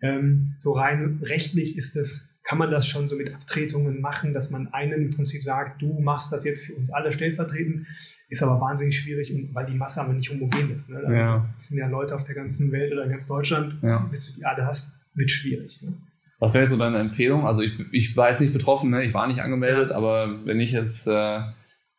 [0.02, 4.52] ähm, so rein rechtlich ist das, kann man das schon so mit Abtretungen machen, dass
[4.52, 7.88] man einen im Prinzip sagt, du machst das jetzt für uns alle stellvertretend,
[8.30, 10.90] ist aber wahnsinnig schwierig, weil die Masse aber nicht homogen ist.
[10.90, 11.02] Ne?
[11.02, 11.40] Da ja.
[11.40, 14.00] sitzen ja Leute auf der ganzen Welt oder in ganz Deutschland, ja.
[14.10, 15.82] bis du die alle hast, wird schwierig.
[15.82, 15.94] Ne?
[16.40, 17.46] Was wäre so deine Empfehlung?
[17.46, 19.04] Also ich, ich war jetzt nicht betroffen, ne?
[19.04, 21.42] ich war nicht angemeldet, aber wenn ich jetzt, äh,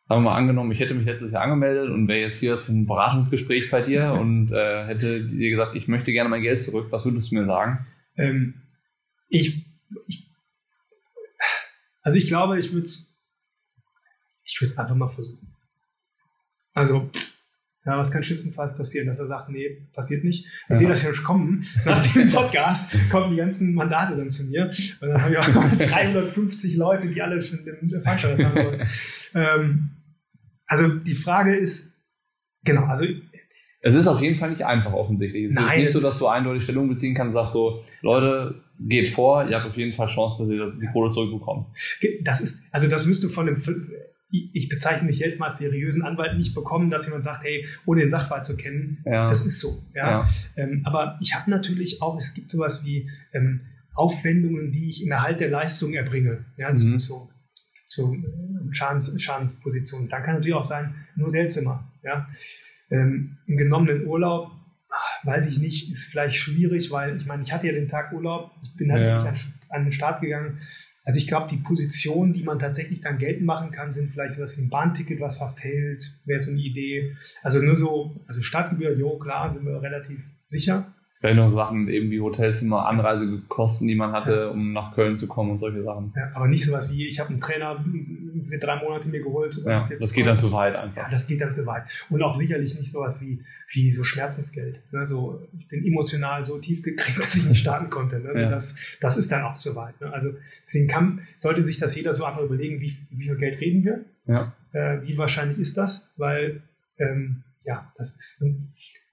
[0.09, 2.87] sagen wir mal angenommen, ich hätte mich letztes Jahr angemeldet und wäre jetzt hier zum
[2.87, 7.05] Beratungsgespräch bei dir und äh, hätte dir gesagt, ich möchte gerne mein Geld zurück, was
[7.05, 7.85] würdest du mir sagen?
[8.17, 8.55] Ähm,
[9.27, 9.65] ich,
[10.07, 10.27] ich,
[12.01, 13.09] also ich glaube, ich würde es
[14.43, 15.55] ich würde einfach mal versuchen.
[16.73, 17.11] Also
[17.85, 20.45] ja, was kann schlimmstenfalls passieren, dass er sagt, nee, passiert nicht.
[20.45, 20.75] Ich ja.
[20.75, 21.65] sehe das ja schon kommen.
[21.85, 24.71] Nach dem Podcast kommen die ganzen Mandate dann zu mir.
[25.01, 28.87] Und dann haben wir auch 350 Leute, die alle schon den Veranstalter haben wollen.
[29.33, 29.98] Ähm,
[30.69, 31.93] also die Frage ist,
[32.63, 33.05] genau, also
[33.81, 35.45] es ist auf jeden Fall nicht einfach offensichtlich.
[35.45, 38.61] Es Nein, ist nicht so, dass du eindeutig Stellung beziehen kannst und sagst so, Leute,
[38.79, 41.67] geht vor, ihr habt auf jeden Fall Chance, dass ihr die Kohle zurückbekommt.
[42.23, 43.61] Das ist, also das wirst du von dem
[44.31, 48.01] ich bezeichne mich jetzt mal als seriösen Anwalt nicht bekommen, dass jemand sagt, hey, ohne
[48.01, 49.27] den Sachverhalt zu kennen, ja.
[49.27, 49.81] das ist so.
[49.95, 50.07] Ja?
[50.07, 50.29] ja.
[50.55, 53.61] Ähm, aber ich habe natürlich auch, es gibt sowas wie ähm,
[53.95, 56.45] Aufwendungen, die ich im Erhalt der Leistung erbringe.
[56.57, 56.99] Ja, also mhm.
[56.99, 57.29] so,
[57.87, 60.09] so äh, Schadens, Schadenspositionen.
[60.09, 61.91] Dann kann natürlich auch sein, nur Hotelzimmer.
[62.03, 62.27] Ja?
[62.89, 64.51] Ähm, Im genommenen Urlaub,
[65.23, 68.51] weiß ich nicht, ist vielleicht schwierig, weil ich meine, ich hatte ja den Tag Urlaub,
[68.63, 69.17] ich bin halt ja.
[69.17, 70.59] nicht an, an den Start gegangen
[71.09, 74.55] also ich glaube, die Positionen, die man tatsächlich dann geltend machen kann, sind vielleicht sowas
[74.59, 77.15] wie ein Bahnticket, was verfällt, wäre so eine Idee.
[77.41, 80.93] Also nur so, also Stadtgebühr, jo, klar, sind wir relativ sicher.
[81.19, 85.51] Vielleicht noch Sachen eben wie Hotelzimmer, Anreisekosten, die man hatte, um nach Köln zu kommen
[85.51, 86.13] und solche Sachen.
[86.15, 87.83] Ja, aber nicht sowas wie, ich habe einen Trainer
[88.41, 89.53] für drei Monate mir geholt.
[89.65, 90.95] Ja, das geht dann zu weit einfach.
[90.95, 91.83] Ja, das geht dann zu weit.
[92.09, 94.79] Und auch sicherlich nicht sowas wie, wie so Schmerzensgeld.
[94.93, 95.05] Ne?
[95.05, 98.21] So, ich bin emotional so tief gekriegt, dass ich nicht starten konnte.
[98.21, 98.29] Ne?
[98.29, 98.49] Also ja.
[98.49, 99.99] das, das ist dann auch zu weit.
[99.99, 100.13] Ne?
[100.13, 100.29] Also
[100.61, 104.05] deswegen kann, sollte sich das jeder so einfach überlegen, wie, wie viel Geld reden wir?
[104.25, 104.53] Ja.
[104.71, 106.13] Äh, wie wahrscheinlich ist das?
[106.15, 106.61] Weil
[106.97, 108.41] ähm, ja, das ist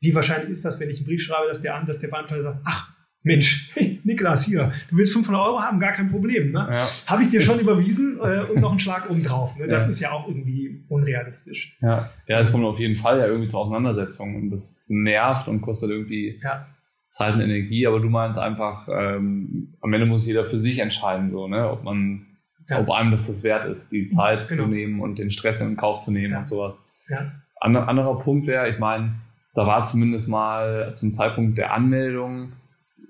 [0.01, 2.61] wie wahrscheinlich ist das, wenn ich einen Brief schreibe, dass der, dass der Veranstalter sagt,
[2.65, 3.71] ach, Mensch,
[4.05, 6.53] Niklas, hier, du willst 500 Euro haben, gar kein Problem.
[6.53, 6.69] Ne?
[6.71, 6.87] Ja.
[7.07, 9.59] Habe ich dir schon überwiesen äh, und noch einen Schlag oben drauf.
[9.59, 9.67] Ne?
[9.67, 9.89] Das ja.
[9.89, 11.77] ist ja auch irgendwie unrealistisch.
[11.81, 12.09] Ja.
[12.29, 15.91] ja, es kommt auf jeden Fall ja irgendwie zur Auseinandersetzung und das nervt und kostet
[15.91, 16.69] irgendwie ja.
[17.09, 17.85] Zeit und Energie.
[17.89, 21.69] Aber du meinst einfach, ähm, am Ende muss jeder für sich entscheiden, so, ne?
[21.69, 22.27] ob man,
[22.69, 22.81] ja.
[22.81, 24.63] ob einem das das wert ist, die Zeit genau.
[24.63, 26.79] zu nehmen und den Stress in Kauf zu nehmen und sowas.
[27.09, 27.33] Ja.
[27.61, 29.17] An, anderer Punkt wäre, ich meine,
[29.57, 32.53] da war zumindest mal zum Zeitpunkt der Anmeldung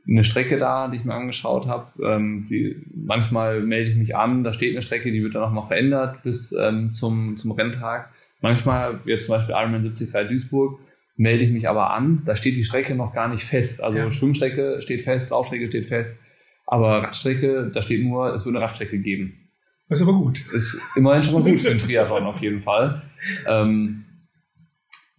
[0.08, 1.90] eine Strecke da, die ich mir angeschaut habe.
[2.00, 5.66] Ähm, die, manchmal melde ich mich an, da steht eine Strecke, die wird dann nochmal
[5.66, 8.10] verändert bis ähm, zum, zum Renntag.
[8.40, 10.78] Manchmal, jetzt zum Beispiel Ironman 73 Duisburg,
[11.16, 13.82] melde ich mich aber an, da steht die Strecke noch gar nicht fest.
[13.82, 14.12] Also ja.
[14.12, 16.22] Schwimmstrecke steht fest, Laufstrecke steht fest,
[16.64, 19.50] aber Radstrecke, da steht nur, es wird eine Radstrecke geben.
[19.88, 20.44] Das ist aber gut.
[20.52, 23.02] Ist immerhin schon mal gut für einen Triathlon auf jeden Fall.
[23.48, 24.05] Ähm,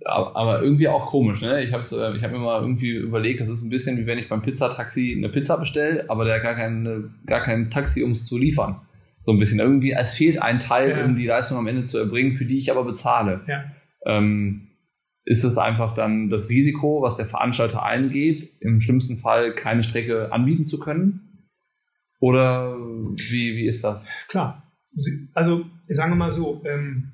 [0.08, 1.64] aber irgendwie auch komisch, ne?
[1.64, 4.18] Ich habe äh, ich hab mir mal irgendwie überlegt, das ist ein bisschen wie wenn
[4.18, 8.12] ich beim Pizzataxi eine Pizza bestelle, aber der hat gar kein, gar kein Taxi, um
[8.12, 8.82] es zu liefern.
[9.22, 9.60] So ein bisschen.
[9.60, 11.06] Irgendwie, es fehlt ein Teil, ja.
[11.06, 13.42] um die Leistung am Ende zu erbringen, für die ich aber bezahle.
[13.48, 13.66] Ja.
[14.06, 14.70] Ähm,
[15.26, 20.32] ist es einfach dann das Risiko, was der Veranstalter eingeht, im schlimmsten Fall keine Strecke
[20.32, 21.50] anbieten zu können?
[22.20, 24.08] Oder wie, wie ist das?
[24.30, 24.64] Klar.
[25.34, 27.12] Also, sagen wir mal so, ähm,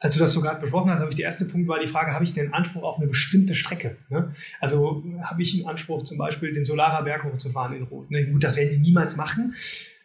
[0.00, 2.12] als du das so gerade besprochen hast, habe ich der erste Punkt war die Frage,
[2.12, 3.96] habe ich denn Anspruch auf eine bestimmte Strecke?
[4.08, 4.30] Ne?
[4.60, 8.10] Also habe ich einen Anspruch, zum Beispiel den Solarer Berg hochzufahren in Rot.
[8.10, 8.26] Ne?
[8.26, 9.54] Gut, das werden die niemals machen,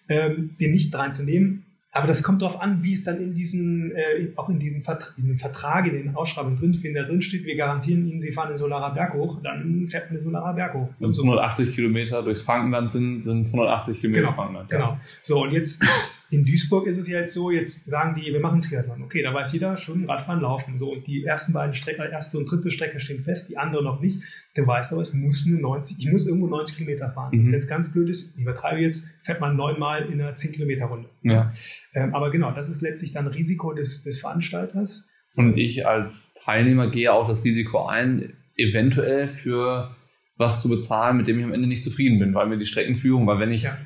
[0.10, 1.66] ähm, den nicht reinzunehmen.
[1.96, 5.14] Aber das kommt darauf an, wie es dann in diesen, äh, auch in diesem Vertra
[5.16, 8.48] in Vertrag, in den Ausschreibungen drin, wenn da drin steht, wir garantieren Ihnen, Sie fahren
[8.48, 10.90] den Solarer Berg hoch, dann fährt man den Solarer Berg hoch.
[10.98, 14.70] Wenn es 180 Kilometer durchs Frankenland sind, sind es 180 Kilometer Genau, Frankenland.
[14.72, 14.98] Genau.
[15.22, 15.86] So, und jetzt
[16.34, 19.04] in Duisburg ist es ja jetzt so, jetzt sagen die, wir machen Triathlon.
[19.04, 20.80] Okay, da weiß jeder schon Radfahren, Laufen.
[20.80, 24.02] So, und die ersten beiden Strecken, erste und dritte Strecke stehen fest, die andere noch
[24.02, 24.22] nicht.
[24.56, 27.36] Du weißt aber, es muss eine 90, ich muss irgendwo 90 Kilometer fahren.
[27.36, 27.52] Mhm.
[27.52, 30.86] Wenn es ganz blöd ist, ich übertreibe jetzt, fährt man neunmal in einer 10 Kilometer
[30.86, 31.10] Runde.
[31.22, 31.52] Ja.
[31.94, 35.10] Ähm, aber genau, das ist letztlich dann Risiko des, des Veranstalters.
[35.36, 39.96] Und ich als Teilnehmer gehe auch das Risiko ein, eventuell für
[40.38, 43.26] was zu bezahlen, mit dem ich am Ende nicht zufrieden bin, weil mir die Streckenführung,
[43.28, 43.78] weil wenn ich, Ja.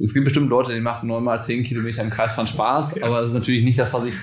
[0.00, 3.06] Es gibt bestimmt Leute, die machen neunmal zehn Kilometer im Kreisfahren Spaß, Ja.
[3.06, 4.14] aber das ist natürlich nicht das, was ich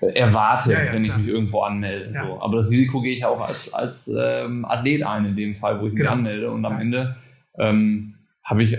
[0.00, 1.18] äh, erwarte, Ja, ja, wenn ich klar.
[1.20, 2.12] mich irgendwo anmelde.
[2.14, 2.40] So.
[2.40, 5.86] Aber das Risiko gehe ich auch als, als ähm, Athlet ein, in dem Fall, wo
[5.86, 6.12] ich mich Genau.
[6.12, 6.50] anmelde.
[6.50, 6.78] Und am.
[6.80, 7.16] Ende
[7.58, 8.78] ähm, habe ich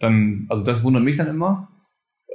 [0.00, 1.68] dann, also das wundert mich dann immer,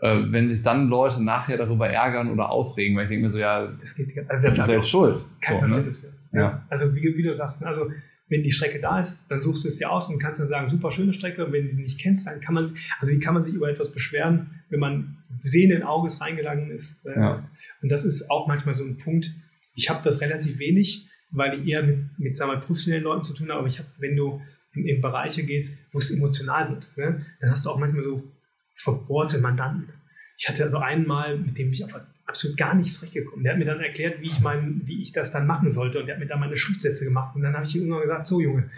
[0.02, 3.40] äh, wenn sich dann Leute nachher darüber ärgern oder aufregen, weil ich denke mir so,
[3.40, 4.14] ja, Das geht.
[4.30, 5.26] Also bleibt selbst schuld.
[5.42, 5.70] kein So, ne?
[5.74, 6.38] Verständnis für.
[6.38, 6.66] Ja.
[6.70, 7.88] Also wie, wie du sagst, ne, also
[8.30, 10.70] wenn die Strecke da ist, dann suchst du es dir aus und kannst dann sagen,
[10.70, 11.46] super schöne Strecke.
[11.46, 13.70] Und wenn du sie nicht kennst, dann kann man, also wie kann man sich über
[13.70, 17.06] etwas beschweren, wenn man sehenden Auges reingegangen ist.
[17.06, 17.50] Äh, Ja.
[17.82, 19.34] Und das ist auch manchmal so ein Punkt.
[19.74, 23.24] Ich habe das relativ wenig, weil ich eher mit, mit sagen wir, mal, professionellen Leuten
[23.24, 23.60] zu tun habe.
[23.60, 24.42] Aber ich habe, wenn du
[24.74, 28.32] in, in Bereiche gehst, wo es emotional wird, ne, dann hast du auch manchmal so
[28.76, 29.90] verbohrte Mandanten.
[30.38, 33.44] Ich hatte also einmal, mit dem ich einfach absolut gar nicht zurechtgekommen.
[33.44, 36.00] Der hat mir dann erklärt, wie ich, mein, wie ich das dann machen sollte.
[36.00, 37.36] Und der hat mir dann meine Schriftsätze gemacht.
[37.36, 38.70] Und dann habe ich ihm irgendwann gesagt, so Junge,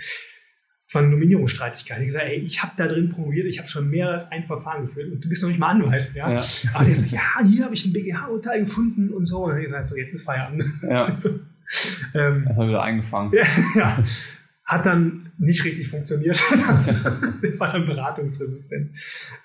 [0.88, 1.98] es war eine Nominierungsstreitigkeit.
[2.00, 4.46] Ich habe gesagt, ey, ich habe da drin promoviert, ich habe schon mehr als ein
[4.46, 6.12] Verfahren geführt und du bist noch nicht mal Anwalt.
[6.16, 6.32] Ja?
[6.32, 6.44] Ja.
[6.74, 9.44] Aber der sagt, ja, hier habe ich ein BGH-Urteil gefunden und so.
[9.44, 10.64] Und dann habe ich gesagt, so, jetzt ist Feierabend.
[10.84, 11.40] Ja, so.
[12.14, 13.32] ähm, erstmal wieder eingefangen.
[13.34, 13.44] ja,
[13.76, 14.04] ja.
[14.66, 16.42] Hat dann nicht richtig funktioniert.
[17.42, 18.92] das war dann beratungsresistent.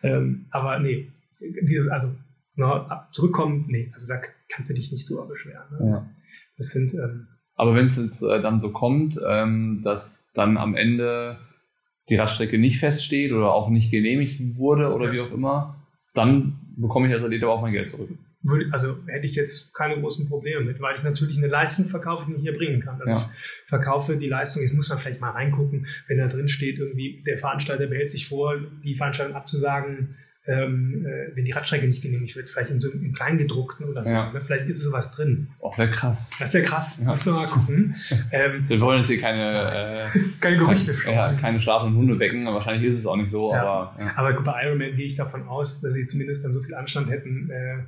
[0.05, 1.11] Ähm, aber nee,
[1.91, 2.15] also
[2.57, 4.21] na, zurückkommen, nee, also da
[4.53, 5.65] kannst du dich nicht drüber beschweren.
[5.79, 5.93] Ne?
[5.95, 6.11] Ja.
[6.57, 10.75] Das sind, ähm, Aber wenn es jetzt äh, dann so kommt, ähm, dass dann am
[10.75, 11.39] Ende
[12.09, 15.13] die Radstrecke nicht feststeht oder auch nicht genehmigt wurde oder Ja.
[15.13, 18.11] wie auch immer, dann bekomme ich als Athlet aber auch mein Geld zurück.
[18.43, 22.27] würde, also hätte ich jetzt keine großen Probleme mit, weil ich natürlich eine Leistung verkaufe,
[22.31, 23.01] die ich hier bringen kann.
[23.01, 23.31] Also Ja.
[23.35, 27.23] ich verkaufe die Leistung, jetzt muss man vielleicht mal reingucken, wenn da drin steht, irgendwie
[27.27, 28.55] der Veranstalter behält sich vor,
[28.85, 30.15] die Veranstaltung abzusagen,
[30.47, 34.15] ähm, äh, wenn die Radstrecke nicht genehmigt wird, vielleicht in so einem Kleingedruckten oder so.
[34.15, 34.33] Ja.
[34.33, 34.41] Ne?
[34.41, 35.49] Vielleicht ist sowas drin.
[35.59, 36.31] Oh, wäre krass.
[36.39, 36.97] Das wäre krass.
[37.01, 37.07] Ja.
[37.11, 37.95] Müssen wir mal gucken.
[38.33, 41.17] ähm, Wir wollen jetzt hier keine, äh, keine Gerüchte streuen.
[41.17, 43.63] ja, keine schlafenden Hunde wecken, wahrscheinlich ist es auch nicht so, Ja.
[43.63, 44.13] aber ja.
[44.17, 47.11] Aber gut, bei Ironman gehe ich davon aus, dass sie zumindest dann so viel Anstand
[47.11, 47.79] hätten, äh,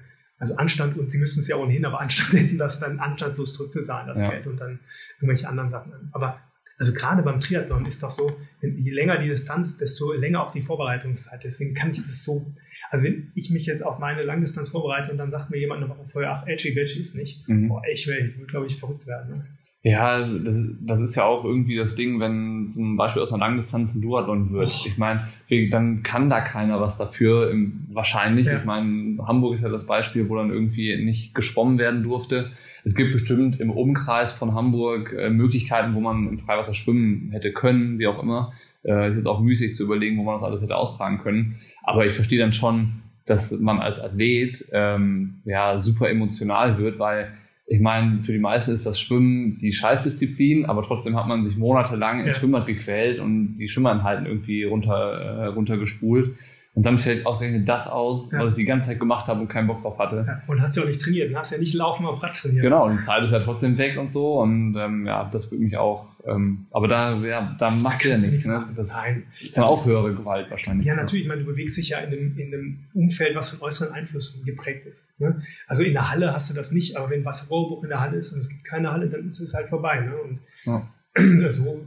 [0.41, 4.07] also Anstand, und sie müssen es ja ohnehin, aber Anstand hätten, das dann anstandslos zurückzuzahlen,
[4.09, 4.21] das.
[4.21, 4.81] Geld und dann
[5.21, 5.93] irgendwelche anderen Sachen.
[6.13, 6.39] Aber
[6.79, 10.63] also gerade beim Triathlon ist doch so, je länger die Distanz, desto länger auch die
[10.63, 11.43] Vorbereitungszeit.
[11.45, 12.47] Deswegen kann ich das so,
[12.91, 15.91] also wenn ich mich jetzt auf meine Langdistanz vorbereite und dann sagt mir jemand eine
[15.91, 17.69] Woche vorher, ach, Edgy, welche ist nicht, Mhm.
[17.69, 19.35] boah, ich wäre, ich würde, glaube ich, verrückt werden.
[19.35, 19.47] Ne?
[19.83, 23.95] Ja, das, das ist ja auch irgendwie das Ding, wenn zum Beispiel aus einer Langdistanz
[23.95, 24.75] ein Duathlon wird.
[24.77, 24.87] Oh.
[24.87, 25.23] Ich meine,
[25.71, 28.47] dann kann da keiner was dafür, im, wahrscheinlich.
[28.47, 28.59] Ja.
[28.59, 32.51] Ich meine, Hamburg ist ja das Beispiel, wo dann irgendwie nicht geschwommen werden durfte.
[32.83, 37.53] Es gibt bestimmt im Umkreis von Hamburg äh, Möglichkeiten, wo man im Freiwasser schwimmen hätte
[37.53, 38.53] können, wie auch immer.
[38.85, 41.55] Äh, ist jetzt auch müßig zu überlegen, wo man das alles hätte austragen können.
[41.85, 42.95] Aber ich verstehe dann schon,
[43.27, 47.33] dass man als Athlet ähm, ja super emotional wird, weil
[47.71, 51.57] ich meine, für die meisten ist das Schwimmen die Scheißdisziplin, aber trotzdem hat man sich
[51.59, 52.27] monatelang Ja.
[52.27, 56.35] ins Schwimmbad gequält und die Schwimmanheiten irgendwie runter, äh, runtergespult.
[56.79, 58.39] Und dann fällt ausgerechnet das aus, Ja.
[58.39, 60.25] was ich die ganze Zeit gemacht habe und keinen Bock drauf hatte.
[60.25, 60.43] Ja.
[60.47, 62.63] Und hast ja auch nicht trainiert, hast ja nicht Laufen auf Rad trainiert.
[62.63, 64.41] Genau, und die Zeit ist ja trotzdem weg und so.
[64.41, 66.09] Und ähm, ja, das würde mich auch.
[66.25, 68.47] Ähm, aber da, ja, da machst du ja nichts.
[68.47, 68.65] Ne?
[68.77, 69.25] Das Nein.
[69.41, 70.87] ist dann Das auch ist- höhere Gewalt wahrscheinlich.
[70.87, 71.23] Ja, natürlich.
[71.25, 74.45] Ich meine, du bewegst dich ja in einem, in einem Umfeld, was von äußeren Einflüssen
[74.45, 75.09] geprägt ist.
[75.19, 75.41] Ne?
[75.67, 78.33] Also in der Halle hast du das nicht, aber wenn Wasserrohrbruch in der Halle ist
[78.33, 79.99] und es gibt keine Halle, dann ist es halt vorbei.
[79.99, 80.15] Ne?
[80.17, 80.83] Und Ja.
[81.49, 81.85] so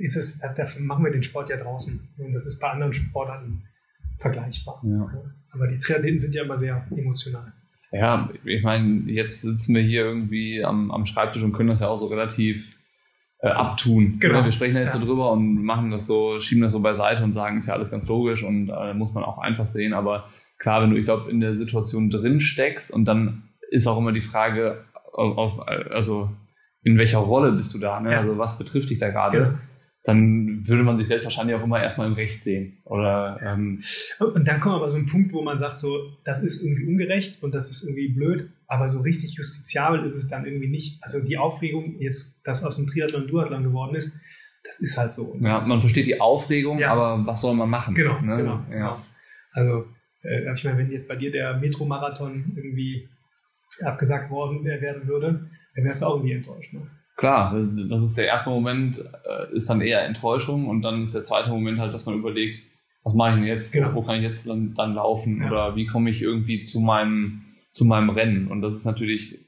[0.00, 2.08] ist es, dafür machen wir den Sport ja draußen.
[2.16, 3.64] Und das ist bei anderen Sportarten
[4.22, 4.80] vergleichbar.
[4.84, 4.88] Ja.
[4.90, 5.34] Ne?
[5.52, 7.52] Aber die Triathleten sind ja immer sehr emotional.
[7.92, 11.88] Ja, ich meine, jetzt sitzen wir hier irgendwie am, am Schreibtisch und können das ja
[11.88, 12.78] auch so relativ
[13.40, 14.18] äh, abtun.
[14.18, 14.36] Genau.
[14.36, 15.00] Oder Wir sprechen da jetzt Ja.
[15.00, 17.90] so drüber und machen das so, schieben das so beiseite und sagen, ist ja alles
[17.90, 19.92] ganz logisch und äh, muss man auch einfach sehen.
[19.92, 23.98] Aber klar, wenn du, ich glaube, in der Situation drin steckst und dann ist auch
[23.98, 26.30] immer die Frage, auf, auf also
[26.82, 28.00] in welcher Rolle bist du da?
[28.00, 28.12] Ne?
[28.12, 28.20] Ja.
[28.20, 29.58] Also was betrifft dich da gerade?
[30.04, 30.14] Genau.
[30.18, 32.78] dann würde man sich selbst wahrscheinlich auch immer erstmal im Recht sehen.
[32.84, 33.80] Oder ähm,
[34.18, 37.42] und dann kommt aber so ein Punkt, wo man sagt, so, das ist irgendwie ungerecht
[37.42, 40.98] und das ist irgendwie blöd, aber so richtig justiziabel ist es dann irgendwie nicht.
[41.02, 44.18] Also die Aufregung, jetzt, das aus dem Triathlon Duathlon geworden ist,
[44.64, 45.36] das ist halt so.
[45.40, 46.92] Ja, man versteht die Aufregung, ja.
[46.92, 47.94] aber was soll man machen?
[47.94, 48.36] Genau, ne?
[48.36, 48.64] genau.
[48.70, 49.02] Ja.
[49.52, 49.86] Also,
[50.22, 53.08] äh, ich meine, wenn jetzt bei dir der Metro-Marathon irgendwie
[53.82, 56.72] abgesagt worden werden würde, dann wärst du auch irgendwie enttäuscht.
[56.72, 56.90] Ne?
[57.16, 57.54] Klar,
[57.88, 61.50] das ist der erste Moment, äh, ist dann eher Enttäuschung und dann ist der zweite
[61.50, 62.62] Moment halt, dass man überlegt,
[63.04, 63.72] was mache ich denn jetzt?
[63.72, 63.94] Genau.
[63.94, 65.42] Wo kann ich jetzt dann, dann laufen?
[65.42, 65.48] Ja.
[65.48, 68.48] Oder wie komme ich irgendwie zu meinem, zu meinem Rennen?
[68.48, 69.38] Und das ist natürlich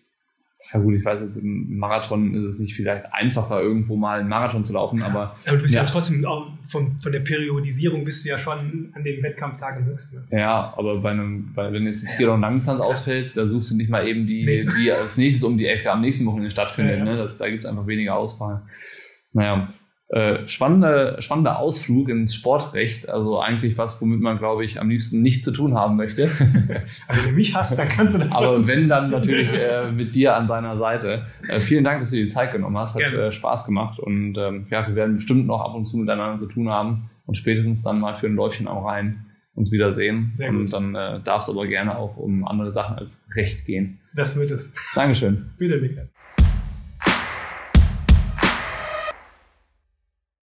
[0.72, 4.28] ja gut, ich weiß jetzt, im Marathon ist es nicht vielleicht einfacher, irgendwo mal einen
[4.28, 5.06] Marathon zu laufen, ja.
[5.06, 5.36] aber.
[5.46, 8.90] Aber du bist ja, ja trotzdem auch von, von der Periodisierung bist du ja schon
[8.94, 10.26] an dem Wettkampftag im höchsten.
[10.30, 10.40] Ne?
[10.40, 12.86] Ja, aber bei einem, bei, wenn jetzt die Triathlon Langdistanz ja.
[12.86, 14.66] ausfällt, da suchst du nicht mal eben die, nee.
[14.78, 17.04] die als nächstes um die Ecke am nächsten Wochenende stattfindet.
[17.04, 17.16] Ne?
[17.16, 18.62] Das, da gibt es einfach weniger Auswahl.
[19.32, 19.68] Naja,
[20.14, 23.08] äh, spannende, spannender Ausflug ins Sportrecht.
[23.08, 26.30] Also eigentlich was, womit man, glaube ich, am liebsten nichts zu tun haben möchte.
[27.08, 28.30] Aber wenn du mich hast, dann kannst du das.
[28.30, 31.26] Aber wenn, dann natürlich äh, mit dir an seiner Seite.
[31.48, 32.94] Äh, vielen Dank, dass du dir die Zeit genommen hast.
[32.94, 33.98] Hat äh, Spaß gemacht.
[33.98, 37.34] Und ähm, ja, wir werden bestimmt noch ab und zu miteinander zu tun haben und
[37.34, 39.26] spätestens dann mal für ein Läufchen am Rhein
[39.56, 40.34] uns wiedersehen.
[40.36, 43.98] Sehr und dann äh, darfst du aber gerne auch um andere Sachen als Recht gehen.
[44.14, 44.72] Das wird es.
[44.94, 45.50] Dankeschön.
[45.58, 46.14] Bitte, Niklas.